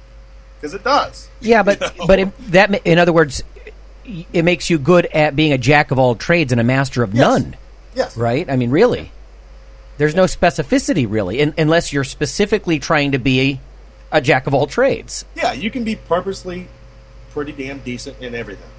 because 0.60 0.74
it 0.74 0.84
does. 0.84 1.30
Yeah, 1.40 1.64
but 1.64 1.80
You 1.96 2.00
know? 2.00 2.08
but 2.08 2.20
it, 2.20 2.52
that 2.52 2.82
in 2.86 3.00
other 3.00 3.14
words, 3.14 3.44
it 4.34 4.44
makes 4.44 4.70
you 4.70 4.78
good 4.78 5.06
at 5.08 5.36
being 5.36 5.54
a 5.54 5.58
jack 5.58 5.92
of 5.92 6.00
all 6.00 6.16
trades 6.16 6.52
and 6.52 6.60
a 6.60 6.64
master 6.66 7.02
of 7.04 7.14
Yes. 7.14 7.22
none, 7.22 7.56
yes, 7.96 8.18
right? 8.18 8.50
I 8.50 8.56
mean, 8.58 8.72
really, 8.72 9.12
there's 9.98 10.16
no 10.16 10.26
specificity 10.26 11.08
really, 11.10 11.40
in, 11.40 11.54
unless 11.58 11.94
you're 11.94 12.04
specifically 12.04 12.80
trying 12.80 13.14
to 13.14 13.20
be 13.20 13.60
a 14.12 14.20
jack 14.20 14.48
of 14.48 14.54
all 14.54 14.68
trades. 14.68 15.24
Yeah, 15.36 15.54
you 15.54 15.72
can 15.72 15.84
be 15.86 15.96
purposely 15.96 16.68
pretty 17.32 17.52
damn 17.54 17.80
decent 17.80 18.22
in 18.22 18.36
everything. 18.36 18.70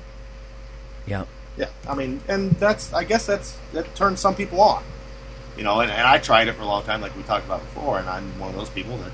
Yeah, 1.07 1.25
Yeah, 1.56 1.68
I 1.88 1.94
mean, 1.94 2.20
and 2.28 2.50
that's 2.52 2.92
I 2.92 3.04
guess 3.04 3.25
that's 3.26 3.56
that 3.72 3.94
turns 3.94 4.20
some 4.20 4.34
people 4.34 4.60
on, 4.60 4.82
you 5.56 5.64
know. 5.64 5.80
And, 5.80 5.90
and 5.90 6.02
I 6.06 6.18
tried 6.18 6.48
it 6.48 6.54
for 6.54 6.62
a 6.62 6.66
long 6.66 6.82
time, 6.82 7.00
like 7.00 7.16
we 7.16 7.22
talked 7.22 7.46
about 7.46 7.60
before, 7.60 7.98
and 7.98 8.08
I'm 8.08 8.38
one 8.38 8.50
of 8.50 8.56
those 8.56 8.68
people 8.68 8.96
that, 8.98 9.12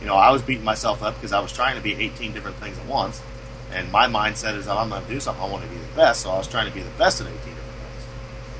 you 0.00 0.06
know, 0.06 0.14
I 0.16 0.30
was 0.30 0.40
beating 0.42 0.64
myself 0.64 1.02
up 1.02 1.14
because 1.16 1.32
I 1.32 1.40
was 1.40 1.52
trying 1.52 1.76
to 1.76 1.82
be 1.82 1.94
18 1.94 2.32
different 2.32 2.56
things 2.56 2.78
at 2.78 2.86
once, 2.86 3.20
and 3.72 3.92
my 3.92 4.06
mindset 4.06 4.54
is 4.56 4.64
that 4.66 4.76
I'm 4.78 4.88
going 4.88 5.04
to 5.04 5.08
do 5.10 5.20
something, 5.20 5.44
I 5.44 5.48
want 5.48 5.62
to 5.64 5.68
be 5.70 5.76
the 5.76 5.94
best, 5.94 6.22
so 6.22 6.30
I 6.30 6.38
was 6.38 6.48
trying 6.48 6.68
to 6.68 6.72
be 6.74 6.80
the 6.80 6.90
best 6.96 7.20
at 7.20 7.26
18 7.26 7.36
different 7.38 7.56
things. 7.56 7.62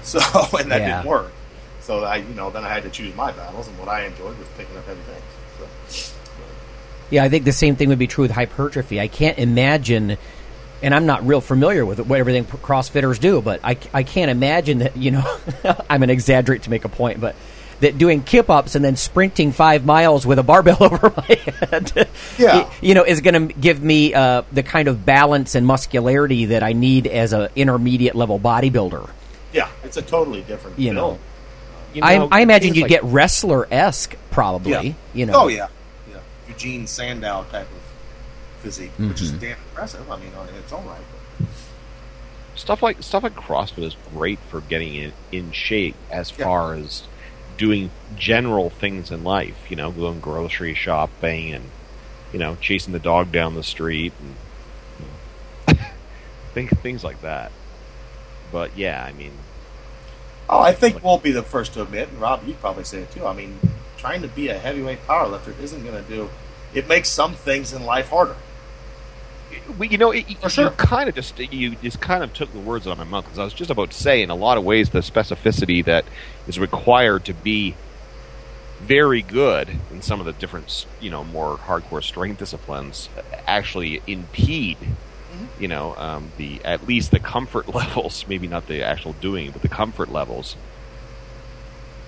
So, 0.03 0.59
and 0.59 0.71
that 0.71 0.81
Yeah. 0.81 0.97
didn't 0.97 1.07
work. 1.09 1.33
So 1.81 2.05
I, 2.05 2.17
you 2.17 2.35
know, 2.35 2.51
then 2.51 2.65
I 2.65 2.69
had 2.69 2.83
to 2.83 2.91
choose 2.91 3.15
my 3.17 3.33
battles, 3.33 3.69
and 3.69 3.79
what 3.79 3.89
I 3.89 4.05
enjoyed 4.05 4.39
was 4.39 4.49
picking 4.59 4.77
up 4.77 4.87
everything. 4.87 5.23
So, 5.59 6.15
yeah. 7.11 7.25
I 7.25 7.31
think 7.31 7.47
the 7.47 7.53
same 7.53 7.75
thing 7.77 7.89
would 7.89 7.99
be 7.99 8.07
true 8.07 8.23
with 8.23 8.33
hypertrophy. 8.33 9.01
I 9.01 9.09
can't 9.09 9.39
imagine 9.39 10.19
and 10.83 10.95
I'm 10.95 11.07
not 11.07 11.27
real 11.27 11.41
familiar 11.41 11.85
with 11.85 11.99
what 12.01 12.19
everything 12.21 12.45
CrossFitters 12.45 13.19
do, 13.21 13.41
but 13.43 13.61
I, 13.65 13.77
I 13.93 14.03
can't 14.03 14.31
imagine 14.31 14.79
that 14.79 14.97
you 14.97 15.11
know 15.13 15.39
I'm 15.91 16.01
going 16.01 16.09
to 16.09 16.13
exaggerate 16.15 16.63
to 16.65 16.71
make 16.71 16.85
a 16.85 16.89
point, 16.89 17.21
but 17.21 17.35
that 17.81 17.97
doing 17.97 18.25
kip 18.25 18.51
ups 18.51 18.75
and 18.75 18.85
then 18.85 18.97
sprinting 18.97 19.53
five 19.53 19.85
miles 19.87 20.27
with 20.27 20.39
a 20.41 20.43
barbell 20.43 20.79
over 20.83 21.13
my 21.17 21.35
head, 21.71 22.09
Yeah. 22.37 22.69
you 22.81 22.95
know, 22.95 23.05
is 23.05 23.21
going 23.21 23.49
to 23.49 23.55
give 23.55 23.81
me 23.81 24.13
uh, 24.15 24.43
the 24.51 24.65
kind 24.65 24.89
of 24.89 25.07
balance 25.07 25.55
and 25.55 25.65
muscularity 25.65 26.47
that 26.47 26.65
I 26.65 26.73
need 26.73 27.07
as 27.07 27.33
an 27.33 27.49
intermediate 27.55 28.17
level 28.17 28.41
bodybuilder. 28.41 29.09
Yeah, 29.53 29.69
it's 29.85 29.97
a 29.97 30.03
totally 30.03 30.43
different. 30.43 30.77
You 30.79 30.93
know, 30.93 31.21
You 31.95 32.03
I, 32.03 32.19
know, 32.19 32.29
I 32.33 32.41
imagine 32.41 32.75
you'd 32.75 32.83
like- 32.83 32.91
get 32.91 33.05
wrestler 33.05 33.69
esque 33.73 34.17
probably. 34.33 34.71
Yeah. 34.89 34.95
You 35.15 35.27
know, 35.27 35.33
Oh 35.45 35.47
yeah, 35.47 35.69
yeah. 36.11 36.19
Eugene 36.49 36.87
Sandow 36.89 37.47
type 37.53 37.69
of 37.71 37.88
physique, 38.69 38.91
which 38.99 39.09
Mm-hmm. 39.09 39.25
is 39.25 39.33
damn 39.33 39.57
impressive. 39.71 40.11
I 40.11 40.17
mean, 40.19 40.35
on 40.35 40.47
its 40.51 40.73
own 40.73 40.85
right. 40.87 41.01
But 41.39 41.49
stuff 42.55 42.83
like 42.83 43.03
stuff 43.03 43.23
like 43.23 43.35
CrossFit 43.35 43.85
is 43.85 43.97
great 44.13 44.39
for 44.51 44.61
getting 44.61 44.95
in, 44.95 45.13
in 45.33 45.53
shape 45.53 45.95
as 46.11 46.31
Yeah. 46.37 46.45
far 46.45 46.75
as 46.75 47.05
doing 47.57 47.91
general 48.17 48.69
things 48.71 49.11
in 49.11 49.25
life. 49.25 49.57
You 49.71 49.77
know, 49.77 49.91
going 49.91 50.21
grocery 50.21 50.75
shopping 50.75 51.53
and 51.55 51.65
you 52.33 52.39
know 52.39 52.57
chasing 52.61 52.93
the 52.93 52.99
dog 52.99 53.33
down 53.33 53.55
the 53.55 53.63
street 53.63 54.13
and 54.21 54.35
you 54.99 55.75
know, 55.75 55.81
think 56.55 56.79
things 56.81 57.03
like 57.05 57.23
that. 57.23 57.51
But 58.53 58.77
yeah, 58.77 59.03
I 59.03 59.13
mean, 59.13 59.33
oh, 60.51 60.61
I 60.61 60.73
think 60.73 61.03
we'll 61.03 61.19
be 61.19 61.33
the 61.33 61.43
first 61.43 61.73
to 61.75 61.83
admit, 61.83 62.09
and 62.11 62.21
Rob, 62.21 62.43
you'd 62.47 62.61
probably 62.61 62.85
say 62.85 62.99
it 63.01 63.11
too. 63.13 63.27
I 63.27 63.33
mean, 63.33 63.59
trying 63.97 64.21
to 64.23 64.29
be 64.29 64.49
a 64.49 64.59
heavyweight 64.59 65.07
powerlifter 65.07 65.59
isn't 65.61 65.85
going 65.85 66.03
to 66.03 66.11
do. 66.11 66.29
It 66.75 66.87
makes 66.87 67.09
some 67.09 67.33
things 67.35 67.73
in 67.73 67.85
life 67.87 68.09
harder. 68.11 68.37
We, 69.79 69.89
you 69.89 69.99
know, 69.99 70.11
it, 70.13 70.27
For 70.39 70.49
sure. 70.49 70.65
you 70.65 70.71
kind 70.71 71.09
of 71.09 71.15
just 71.15 71.39
you 71.39 71.77
just 71.77 72.01
kind 72.01 72.23
of 72.25 72.33
took 72.33 72.53
the 72.53 72.59
words 72.61 72.87
out 72.87 72.93
of 72.93 72.99
my 72.99 73.05
mouth 73.05 73.25
because 73.25 73.39
I 73.39 73.45
was 73.45 73.53
just 73.53 73.71
about 73.71 73.91
to 73.91 73.97
say, 73.97 74.23
in 74.23 74.31
a 74.31 74.35
lot 74.35 74.57
of 74.59 74.65
ways, 74.65 74.91
the 74.91 75.01
specificity 75.01 75.85
that 75.85 76.05
is 76.47 76.59
required 76.59 77.25
to 77.27 77.35
be 77.35 77.75
very 78.81 79.23
good 79.23 79.69
in 79.91 80.01
some 80.03 80.21
of 80.21 80.27
the 80.27 80.33
different, 80.33 80.87
you 81.01 81.11
know, 81.11 81.25
more 81.25 81.57
hardcore 81.59 82.03
strength 82.03 82.39
disciplines 82.39 83.09
actually 83.47 84.01
impede, 84.07 84.79
Mm-hmm. 84.81 85.63
you 85.63 85.69
know, 85.69 85.95
um, 85.97 86.33
the 86.39 86.59
at 86.65 86.89
least 86.89 87.11
the 87.11 87.19
comfort 87.21 87.69
levels, 87.75 88.25
maybe 88.29 88.47
not 88.49 88.67
the 88.67 88.83
actual 88.83 89.13
doing, 89.15 89.51
but 89.51 89.61
the 89.61 89.69
comfort 89.69 90.11
levels 90.11 90.57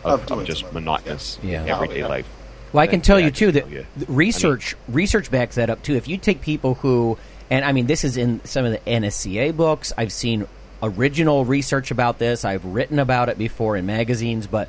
Of 0.05 0.31
of, 0.31 0.39
of 0.41 0.47
just 0.47 0.61
some 0.61 0.71
of 0.71 0.77
it, 0.77 0.81
monotonous 0.81 1.39
yeah. 1.43 1.65
everyday 1.67 1.97
Oh, 1.97 1.99
yeah. 1.99 2.07
life. 2.07 2.29
Well, 2.73 2.83
I 2.83 2.87
can 2.87 3.01
tell 3.03 3.17
that 3.19 3.25
you 3.25 3.31
too 3.31 3.53
that 3.53 3.61
tell 3.65 3.71
you. 3.71 3.87
th- 3.99 4.09
research 4.09 4.75
research 4.89 5.31
backs 5.31 5.57
that 5.57 5.69
up 5.69 5.83
too. 5.83 5.97
If 5.97 6.09
you 6.09 6.17
take 6.17 6.41
people 6.41 6.75
who, 6.77 7.19
and 7.51 7.65
I 7.65 7.73
mean, 7.73 7.87
this 7.87 8.05
is 8.05 8.17
in 8.17 8.43
some 8.45 8.65
of 8.65 8.73
the 8.73 8.79
NSCA 8.79 9.57
books. 9.57 9.93
I've 9.99 10.13
seen 10.13 10.47
original 10.83 11.45
research 11.45 11.91
about 11.91 12.19
this. 12.19 12.45
I've 12.45 12.65
written 12.65 12.99
about 12.99 13.29
it 13.29 13.39
before 13.39 13.77
in 13.77 13.87
magazines. 13.87 14.47
But 14.47 14.69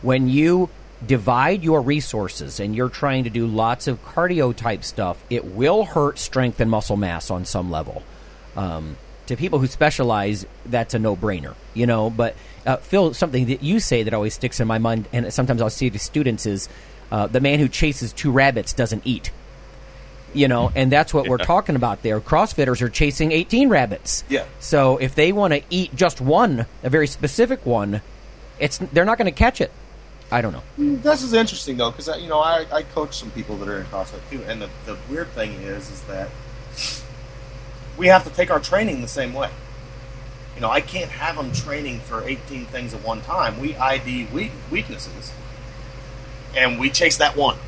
when 0.00 0.28
you 0.28 0.70
divide 1.06 1.62
your 1.62 1.82
resources 1.82 2.60
and 2.60 2.74
you're 2.74 2.88
trying 2.88 3.24
to 3.24 3.30
do 3.30 3.46
lots 3.46 3.86
of 3.86 4.02
cardio 4.04 4.54
type 4.54 4.82
stuff, 4.82 5.22
it 5.28 5.44
will 5.44 5.84
hurt 5.84 6.18
strength 6.18 6.58
and 6.60 6.70
muscle 6.70 6.96
mass 6.96 7.30
on 7.30 7.44
some 7.44 7.70
level. 7.70 8.02
Um, 8.56 8.96
to 9.26 9.36
people 9.36 9.58
who 9.58 9.66
specialize, 9.66 10.46
that's 10.66 10.94
a 10.94 10.98
no 10.98 11.14
brainer, 11.14 11.54
you 11.74 11.86
know. 11.86 12.10
But 12.10 12.34
uh, 12.66 12.76
Phil, 12.78 13.14
something 13.14 13.46
that 13.46 13.62
you 13.62 13.78
say 13.78 14.02
that 14.02 14.14
always 14.14 14.34
sticks 14.34 14.58
in 14.58 14.66
my 14.66 14.78
mind, 14.78 15.08
and 15.12 15.32
sometimes 15.32 15.62
I'll 15.62 15.70
see 15.70 15.90
to 15.90 15.98
students 15.98 16.46
is 16.46 16.68
uh, 17.10 17.26
the 17.26 17.40
man 17.40 17.58
who 17.58 17.68
chases 17.68 18.12
two 18.12 18.32
rabbits 18.32 18.72
doesn't 18.72 19.02
eat. 19.06 19.30
You 20.34 20.48
know, 20.48 20.72
and 20.74 20.90
that's 20.90 21.12
what 21.12 21.28
we're 21.28 21.38
talking 21.38 21.76
about 21.76 22.02
there. 22.02 22.20
CrossFitters 22.20 22.80
are 22.80 22.88
chasing 22.88 23.32
18 23.32 23.68
rabbits. 23.68 24.24
Yeah. 24.28 24.44
So 24.60 24.96
if 24.96 25.14
they 25.14 25.32
want 25.32 25.52
to 25.52 25.62
eat 25.68 25.94
just 25.94 26.20
one, 26.20 26.66
a 26.82 26.90
very 26.90 27.06
specific 27.06 27.66
one, 27.66 28.00
it's 28.58 28.78
they're 28.78 29.04
not 29.04 29.18
going 29.18 29.26
to 29.26 29.38
catch 29.38 29.60
it. 29.60 29.70
I 30.32 30.40
don't 30.40 30.52
know. 30.52 30.62
Mm, 30.78 31.02
this 31.02 31.22
is 31.22 31.34
interesting 31.34 31.76
though, 31.76 31.90
because 31.90 32.08
you 32.20 32.28
know 32.28 32.40
I, 32.40 32.64
I 32.72 32.82
coach 32.82 33.18
some 33.18 33.30
people 33.32 33.56
that 33.58 33.68
are 33.68 33.78
in 33.78 33.86
CrossFit 33.86 34.20
too, 34.30 34.42
and 34.44 34.62
the, 34.62 34.70
the 34.86 34.96
weird 35.10 35.28
thing 35.28 35.52
is 35.60 35.90
is 35.90 36.00
that 36.02 36.30
we 37.98 38.06
have 38.06 38.24
to 38.24 38.30
take 38.30 38.50
our 38.50 38.58
training 38.58 39.02
the 39.02 39.08
same 39.08 39.34
way. 39.34 39.50
You 40.54 40.62
know, 40.62 40.70
I 40.70 40.80
can't 40.80 41.10
have 41.10 41.36
them 41.36 41.52
training 41.52 42.00
for 42.00 42.26
18 42.26 42.66
things 42.66 42.94
at 42.94 43.04
one 43.04 43.20
time. 43.22 43.60
We 43.60 43.76
ID 43.76 44.28
weaknesses, 44.70 45.32
and 46.56 46.80
we 46.80 46.88
chase 46.88 47.18
that 47.18 47.36
one 47.36 47.58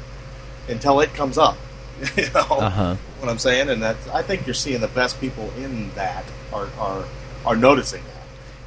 until 0.66 1.00
it 1.00 1.12
comes 1.12 1.36
up. 1.36 1.58
you 2.16 2.24
know 2.32 2.40
Uh-huh. 2.40 2.96
what 3.20 3.28
I'm 3.30 3.38
saying, 3.38 3.68
and 3.70 3.82
that 3.82 3.96
I 4.12 4.22
think 4.22 4.46
you're 4.46 4.54
seeing 4.54 4.80
the 4.80 4.88
best 4.88 5.20
people 5.20 5.50
in 5.56 5.90
that 5.94 6.24
are 6.52 6.68
are, 6.78 7.04
are 7.46 7.56
noticing 7.56 8.02
that. 8.04 8.12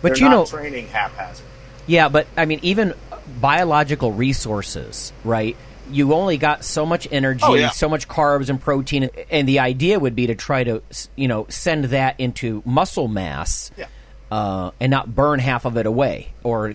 But 0.02 0.10
They're 0.16 0.24
you 0.26 0.30
know- 0.30 0.46
training 0.46 0.88
haphazard. 0.88 1.46
Yeah, 1.88 2.10
but 2.10 2.28
I 2.36 2.46
mean, 2.46 2.60
even 2.64 2.94
biological 3.40 4.12
resources, 4.12 5.14
right? 5.24 5.56
You 5.90 6.14
only 6.14 6.38
got 6.38 6.66
so 6.66 6.86
much 6.86 7.08
energy, 7.12 7.44
Oh, 7.46 7.54
yeah. 7.54 7.70
so 7.70 7.88
much 7.88 8.10
carbs 8.10 8.50
and 8.50 8.60
protein, 8.60 9.10
and 9.32 9.48
the 9.48 9.60
idea 9.60 9.98
would 9.98 10.14
be 10.16 10.28
to 10.28 10.36
try 10.36 10.66
to, 10.66 10.82
you 11.16 11.30
know, 11.30 11.46
send 11.48 11.86
that 11.86 12.20
into 12.20 12.62
muscle 12.66 13.08
mass, 13.08 13.72
Yeah. 13.78 13.86
uh, 14.30 14.72
and 14.82 14.92
not 14.92 15.16
burn 15.16 15.40
half 15.40 15.64
of 15.64 15.78
it 15.78 15.86
away, 15.86 16.34
or 16.44 16.74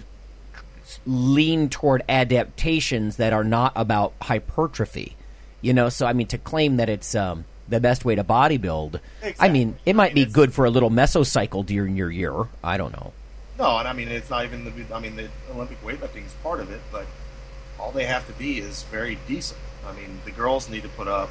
lean 1.07 1.69
toward 1.69 2.03
adaptations 2.09 3.17
that 3.17 3.33
are 3.35 3.45
not 3.45 3.73
about 3.77 4.13
hypertrophy. 4.23 5.15
You 5.63 5.73
know, 5.73 5.89
so 5.89 6.07
I 6.07 6.13
mean, 6.13 6.27
to 6.29 6.39
claim 6.39 6.77
that 6.77 6.89
it's 6.89 7.15
um, 7.15 7.45
the 7.69 7.81
best 7.81 8.05
way 8.05 8.15
to 8.15 8.25
bodybuild, 8.25 9.01
I 9.41 9.49
mean, 9.49 9.77
it 9.87 9.97
might 9.97 10.11
I 10.11 10.15
mean, 10.15 10.27
be 10.27 10.33
good 10.33 10.53
for 10.53 10.65
a 10.65 10.71
little 10.71 10.91
mesocycle 10.91 11.65
during 11.65 11.97
your 11.97 12.11
year. 12.11 12.35
I 12.63 12.77
don't 12.77 12.93
know. 12.93 13.13
No, 13.59 13.79
and 13.79 13.87
I 13.87 13.93
mean 13.93 14.09
it's 14.09 14.29
not 14.29 14.45
even 14.45 14.65
the. 14.65 14.95
I 14.95 14.99
mean 14.99 15.17
the 15.17 15.29
Olympic 15.55 15.81
weightlifting 15.83 16.27
is 16.27 16.35
part 16.43 16.61
of 16.61 16.71
it, 16.71 16.81
but 16.91 17.07
all 17.79 17.93
they 17.93 18.07
have 18.07 18.27
to 18.27 18.33
be 18.33 18.59
is 18.59 18.83
very 18.85 19.19
decent. 19.29 19.61
I 19.87 19.93
mean 19.93 20.21
the 20.25 20.31
girls 20.31 20.69
need 20.69 20.83
to 20.83 20.89
put 20.89 21.07
up 21.07 21.31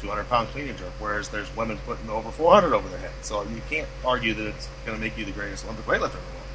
200 0.00 0.28
pound 0.28 0.48
clean 0.48 0.68
and 0.68 0.78
jerk, 0.78 0.92
whereas 0.98 1.28
there's 1.28 1.54
women 1.56 1.78
putting 1.86 2.08
over 2.10 2.30
400 2.30 2.74
over 2.74 2.88
their 2.88 2.98
head. 2.98 3.12
So 3.22 3.42
you 3.44 3.62
can't 3.70 3.88
argue 4.04 4.34
that 4.34 4.46
it's 4.46 4.68
going 4.84 4.96
to 4.96 5.02
make 5.02 5.16
you 5.16 5.24
the 5.24 5.32
greatest 5.32 5.64
Olympic 5.64 5.86
weightlifter 5.86 5.94
in 5.94 6.10
the 6.10 6.34
world. 6.34 6.46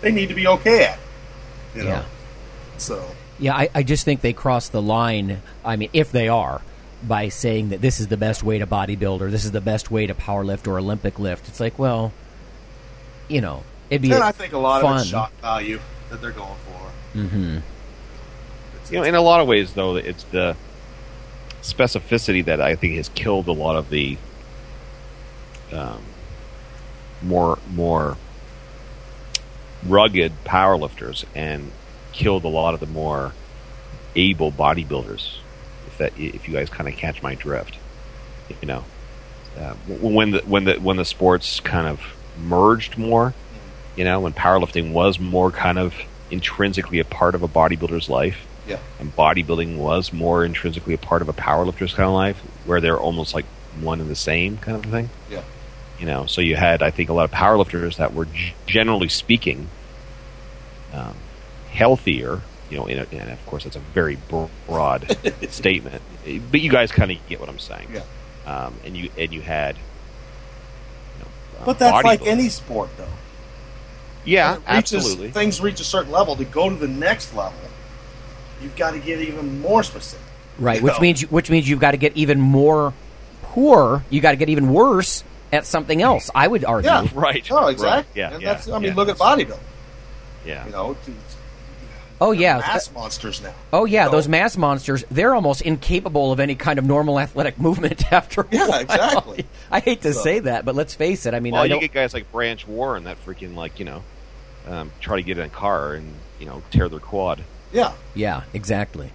They 0.00 0.12
need 0.12 0.28
to 0.28 0.34
be 0.34 0.46
okay 0.46 0.84
at 0.86 0.98
it. 0.98 1.78
You 1.78 1.84
know. 1.84 1.90
Yeah. 1.90 2.04
So 2.78 3.04
Yeah, 3.42 3.56
I, 3.56 3.68
I 3.74 3.82
just 3.82 4.04
think 4.04 4.20
they 4.20 4.32
cross 4.32 4.68
the 4.68 4.80
line. 4.80 5.42
I 5.64 5.76
mean, 5.76 5.90
if 5.92 6.12
they 6.12 6.28
are, 6.28 6.62
by 7.02 7.28
saying 7.28 7.70
that 7.70 7.80
this 7.80 8.00
is 8.00 8.06
the 8.06 8.16
best 8.16 8.42
way 8.42 8.58
to 8.58 8.66
bodybuild 8.66 9.20
or 9.20 9.30
this 9.30 9.44
is 9.44 9.50
the 9.50 9.60
best 9.60 9.90
way 9.90 10.06
to 10.06 10.14
powerlift 10.14 10.68
or 10.68 10.78
Olympic 10.78 11.18
lift. 11.18 11.48
It's 11.48 11.58
like, 11.58 11.78
well, 11.78 12.12
you 13.28 13.40
know, 13.40 13.64
it'd 13.90 14.02
be 14.02 14.12
and 14.12 14.22
I 14.22 14.32
think 14.32 14.52
a 14.52 14.58
lot 14.58 14.82
fun. 14.82 14.94
of 14.94 15.00
it's 15.00 15.10
shock 15.10 15.32
value 15.40 15.80
that 16.10 16.20
they're 16.20 16.30
going 16.30 16.54
for. 16.54 17.18
Mm-hmm. 17.18 17.58
You 18.90 18.98
know, 18.98 19.04
in 19.04 19.14
a 19.14 19.20
lot 19.20 19.40
of 19.40 19.48
ways, 19.48 19.72
though, 19.72 19.96
it's 19.96 20.24
the 20.24 20.56
specificity 21.62 22.44
that 22.44 22.60
I 22.60 22.76
think 22.76 22.96
has 22.96 23.08
killed 23.08 23.48
a 23.48 23.52
lot 23.52 23.76
of 23.76 23.90
the 23.90 24.18
um, 25.72 26.02
more 27.22 27.58
more 27.74 28.16
rugged 29.84 30.32
powerlifters 30.44 31.24
and 31.34 31.72
killed 32.12 32.44
a 32.44 32.48
lot 32.48 32.74
of 32.74 32.80
the 32.80 32.86
more 32.86 33.32
able 34.14 34.52
bodybuilders. 34.52 35.36
If 35.86 35.98
that, 35.98 36.12
if 36.18 36.46
you 36.48 36.54
guys 36.54 36.68
kind 36.70 36.88
of 36.88 36.94
catch 36.96 37.22
my 37.22 37.34
drift, 37.34 37.76
you 38.60 38.66
know, 38.68 38.84
uh, 39.58 39.74
when 40.00 40.30
the 40.32 40.40
when 40.40 40.64
the 40.64 40.74
when 40.74 40.96
the 40.96 41.04
sports 41.04 41.60
kind 41.60 41.86
of 41.86 42.00
merged 42.42 42.96
more, 42.96 43.34
you 43.96 44.04
know, 44.04 44.20
when 44.20 44.32
powerlifting 44.32 44.92
was 44.92 45.18
more 45.20 45.50
kind 45.50 45.78
of 45.78 45.94
intrinsically 46.30 46.98
a 46.98 47.04
part 47.04 47.34
of 47.34 47.42
a 47.42 47.48
bodybuilder's 47.48 48.08
life, 48.08 48.46
Yeah. 48.66 48.78
and 48.98 49.14
bodybuilding 49.14 49.76
was 49.76 50.12
more 50.14 50.44
intrinsically 50.46 50.94
a 50.94 50.98
part 50.98 51.20
of 51.20 51.28
a 51.28 51.34
powerlifter's 51.34 51.92
kind 51.92 52.06
of 52.08 52.14
life, 52.14 52.38
where 52.64 52.80
they're 52.80 52.98
almost 52.98 53.34
like 53.34 53.44
one 53.80 54.00
and 54.00 54.08
the 54.08 54.16
same 54.16 54.56
kind 54.56 54.82
of 54.82 54.90
thing. 54.90 55.10
Yeah. 55.30 55.42
You 56.00 56.06
know, 56.06 56.24
so 56.26 56.40
you 56.40 56.56
had, 56.56 56.82
I 56.82 56.90
think, 56.90 57.10
a 57.10 57.12
lot 57.12 57.24
of 57.24 57.30
powerlifters 57.32 57.96
that 57.96 58.14
were, 58.14 58.24
g- 58.24 58.54
generally 58.66 59.08
speaking, 59.08 59.68
um, 60.94 61.14
healthier. 61.72 62.40
You 62.70 62.78
know, 62.78 62.86
in 62.86 62.98
a, 62.98 63.06
and 63.12 63.30
of 63.30 63.44
course, 63.46 63.64
that's 63.64 63.76
a 63.76 63.80
very 63.80 64.16
broad 64.66 65.16
statement, 65.50 66.00
but 66.50 66.60
you 66.60 66.70
guys 66.70 66.90
kind 66.90 67.10
of 67.10 67.18
get 67.28 67.38
what 67.38 67.48
I'm 67.50 67.58
saying. 67.58 67.88
Yeah. 67.92 68.02
Um, 68.46 68.74
and 68.84 68.96
you 68.96 69.10
and 69.18 69.32
you 69.32 69.42
had. 69.42 69.76
You 69.76 71.24
know, 71.24 71.28
uh, 71.60 71.64
But 71.66 71.78
that's 71.78 72.02
like 72.04 72.20
bodybuilding. 72.22 72.26
any 72.28 72.48
sport, 72.48 72.90
though. 72.96 73.06
Yeah, 74.24 74.54
reaches- 74.54 74.94
absolutely. 74.94 75.30
Things 75.32 75.60
reach 75.60 75.80
a 75.80 75.84
certain 75.84 76.12
level. 76.12 76.34
To 76.36 76.44
go 76.44 76.70
to 76.70 76.76
the 76.76 76.88
next 76.88 77.34
level, 77.34 77.58
you've 78.62 78.76
got 78.76 78.92
to 78.92 78.98
get 79.00 79.20
even 79.20 79.60
more 79.60 79.82
specific. 79.82 80.24
right, 80.58 80.80
which 80.80 80.94
know? 80.94 81.00
means 81.00 81.22
you, 81.22 81.28
which 81.28 81.50
means 81.50 81.68
you've 81.68 81.80
got 81.80 81.90
to 81.90 81.96
get 81.98 82.16
even 82.16 82.40
more 82.40 82.94
poor. 83.42 84.02
You 84.08 84.20
got 84.22 84.30
to 84.30 84.36
get 84.38 84.48
even 84.48 84.72
worse 84.72 85.24
at 85.52 85.66
something 85.66 86.00
else. 86.00 86.30
I 86.34 86.48
would 86.48 86.64
argue. 86.64 86.88
Yeah. 86.90 87.06
Right. 87.14 87.46
Oh, 87.50 87.56
right, 87.64 87.70
exactly. 87.72 88.18
Yeah. 88.20 88.32
And 88.32 88.42
yeah, 88.42 88.54
that's, 88.54 88.68
I 88.68 88.78
mean, 88.78 88.90
yeah. 88.92 88.94
look 88.94 89.08
at 89.10 89.18
bodybuilding. 89.18 89.58
Yeah. 90.46 90.64
You 90.64 90.72
know, 90.72 90.94
to- 91.04 91.12
Oh, 92.28 92.32
yeah. 92.32 92.58
mass 92.58 92.90
monsters 92.92 93.42
now. 93.42 93.54
Oh 93.72 93.84
yeah, 93.84 94.06
So- 94.06 94.12
those 94.12 94.28
mass 94.28 94.56
monsters, 94.56 95.04
they're 95.10 95.34
almost 95.34 95.62
incapable 95.62 96.32
of 96.32 96.40
any 96.40 96.54
kind 96.54 96.78
of 96.78 96.84
normal 96.84 97.18
athletic 97.18 97.58
movement 97.60 98.12
after 98.12 98.42
a 98.42 98.46
Yeah, 98.50 98.68
while. 98.68 98.80
exactly. 98.80 99.46
I 99.70 99.80
hate 99.80 100.02
to 100.02 100.12
So- 100.14 100.22
say 100.22 100.38
that, 100.40 100.64
but 100.64 100.74
let's 100.74 100.94
face 100.94 101.26
it. 101.26 101.34
I 101.34 101.40
mean, 101.40 101.52
Well, 101.54 101.62
I 101.62 101.66
you 101.66 101.80
get 101.80 101.92
guys 101.92 102.14
like 102.14 102.30
Branch 102.32 102.66
Warren 102.66 103.04
that 103.04 103.24
freaking 103.24 103.54
like 103.54 103.78
you 103.78 103.84
know 103.84 104.02
um, 104.68 104.92
try 105.00 105.16
to 105.16 105.22
get 105.22 105.38
in 105.38 105.44
a 105.44 105.48
car 105.48 105.94
and 105.94 106.14
you 106.38 106.46
know 106.46 106.62
tear 106.70 106.88
their 106.88 107.00
quad. 107.00 107.42
Yeah, 107.72 107.92
Yeah, 108.14 108.42
exactly. 108.52 109.10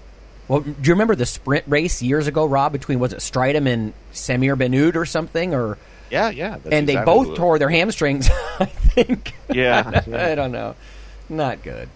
Well, 0.47 0.61
do 0.61 0.73
you 0.83 0.93
remember 0.93 1.13
the 1.15 1.25
sprint 1.25 1.65
race 1.67 2.01
years 2.01 2.25
ago, 2.27 2.45
Rob, 2.45 2.71
between 2.71 2.99
was 2.99 3.11
it 3.13 3.19
Strydom 3.19 3.67
and 3.67 3.93
Samir 4.13 4.55
Bannout 4.57 4.95
or 4.95 5.05
something 5.05 5.53
or 5.53 5.77
Yeah, 6.09 6.29
yeah. 6.29 6.51
That's 6.63 6.73
and 6.73 6.87
they 6.89 6.95
both 6.95 7.35
tore 7.35 7.59
their 7.59 7.69
hamstrings, 7.69 8.29
I 8.59 8.65
think. 8.65 9.33
Yeah, 9.51 9.83
I 10.05 10.09
yeah. 10.09 10.35
don't 10.35 10.51
know. 10.53 10.75
Not 11.29 11.63
good. 11.63 11.89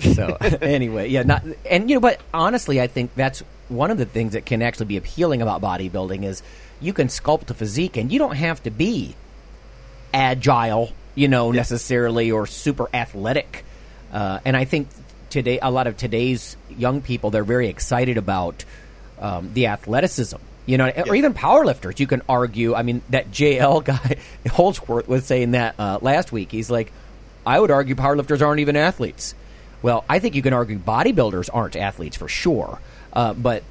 So 0.00 0.36
anyway, 0.62 1.08
yeah, 1.08 1.22
not 1.22 1.44
and 1.68 1.88
you 1.88 1.96
know, 1.96 2.00
but 2.00 2.20
honestly, 2.32 2.80
I 2.80 2.86
think 2.86 3.14
that's 3.14 3.42
one 3.68 3.90
of 3.90 3.98
the 3.98 4.06
things 4.06 4.32
that 4.32 4.46
can 4.46 4.62
actually 4.62 4.86
be 4.86 4.96
appealing 4.96 5.42
about 5.42 5.60
bodybuilding 5.60 6.24
is 6.24 6.42
you 6.80 6.92
can 6.92 7.08
sculpt 7.08 7.50
a 7.50 7.54
physique, 7.54 7.96
and 7.96 8.10
you 8.10 8.18
don't 8.18 8.36
have 8.36 8.62
to 8.64 8.70
be 8.70 9.14
agile, 10.12 10.92
you 11.14 11.28
know, 11.28 11.52
necessarily 11.52 12.30
or 12.30 12.46
super 12.46 12.88
athletic. 12.94 13.64
Uh, 14.12 14.40
and 14.44 14.56
I 14.56 14.64
think 14.64 14.88
today, 15.28 15.58
a 15.60 15.70
lot 15.70 15.86
of 15.86 15.96
today's 15.96 16.56
young 16.76 17.00
people, 17.02 17.30
they're 17.30 17.44
very 17.44 17.68
excited 17.68 18.16
about 18.16 18.64
um, 19.18 19.52
the 19.54 19.68
athleticism. 19.68 20.38
You 20.66 20.78
know, 20.78 20.88
or 20.88 21.16
even 21.16 21.34
powerlifters. 21.34 21.98
You 21.98 22.06
can 22.06 22.22
argue. 22.28 22.74
I 22.74 22.82
mean, 22.82 23.02
that 23.10 23.32
JL 23.32 23.82
guy 23.84 24.18
Holdsworth 24.48 25.08
was 25.08 25.24
saying 25.24 25.52
that 25.52 25.74
uh, 25.78 25.98
last 26.00 26.30
week. 26.30 26.52
He's 26.52 26.70
like, 26.70 26.92
I 27.44 27.58
would 27.58 27.72
argue 27.72 27.96
powerlifters 27.96 28.40
aren't 28.40 28.60
even 28.60 28.76
athletes. 28.76 29.34
Well, 29.82 30.04
I 30.08 30.18
think 30.18 30.34
you 30.34 30.42
can 30.42 30.52
argue 30.52 30.78
bodybuilders 30.78 31.48
aren't 31.52 31.76
athletes 31.76 32.16
for 32.16 32.28
sure. 32.28 32.80
Uh, 33.12 33.34
but 33.34 33.62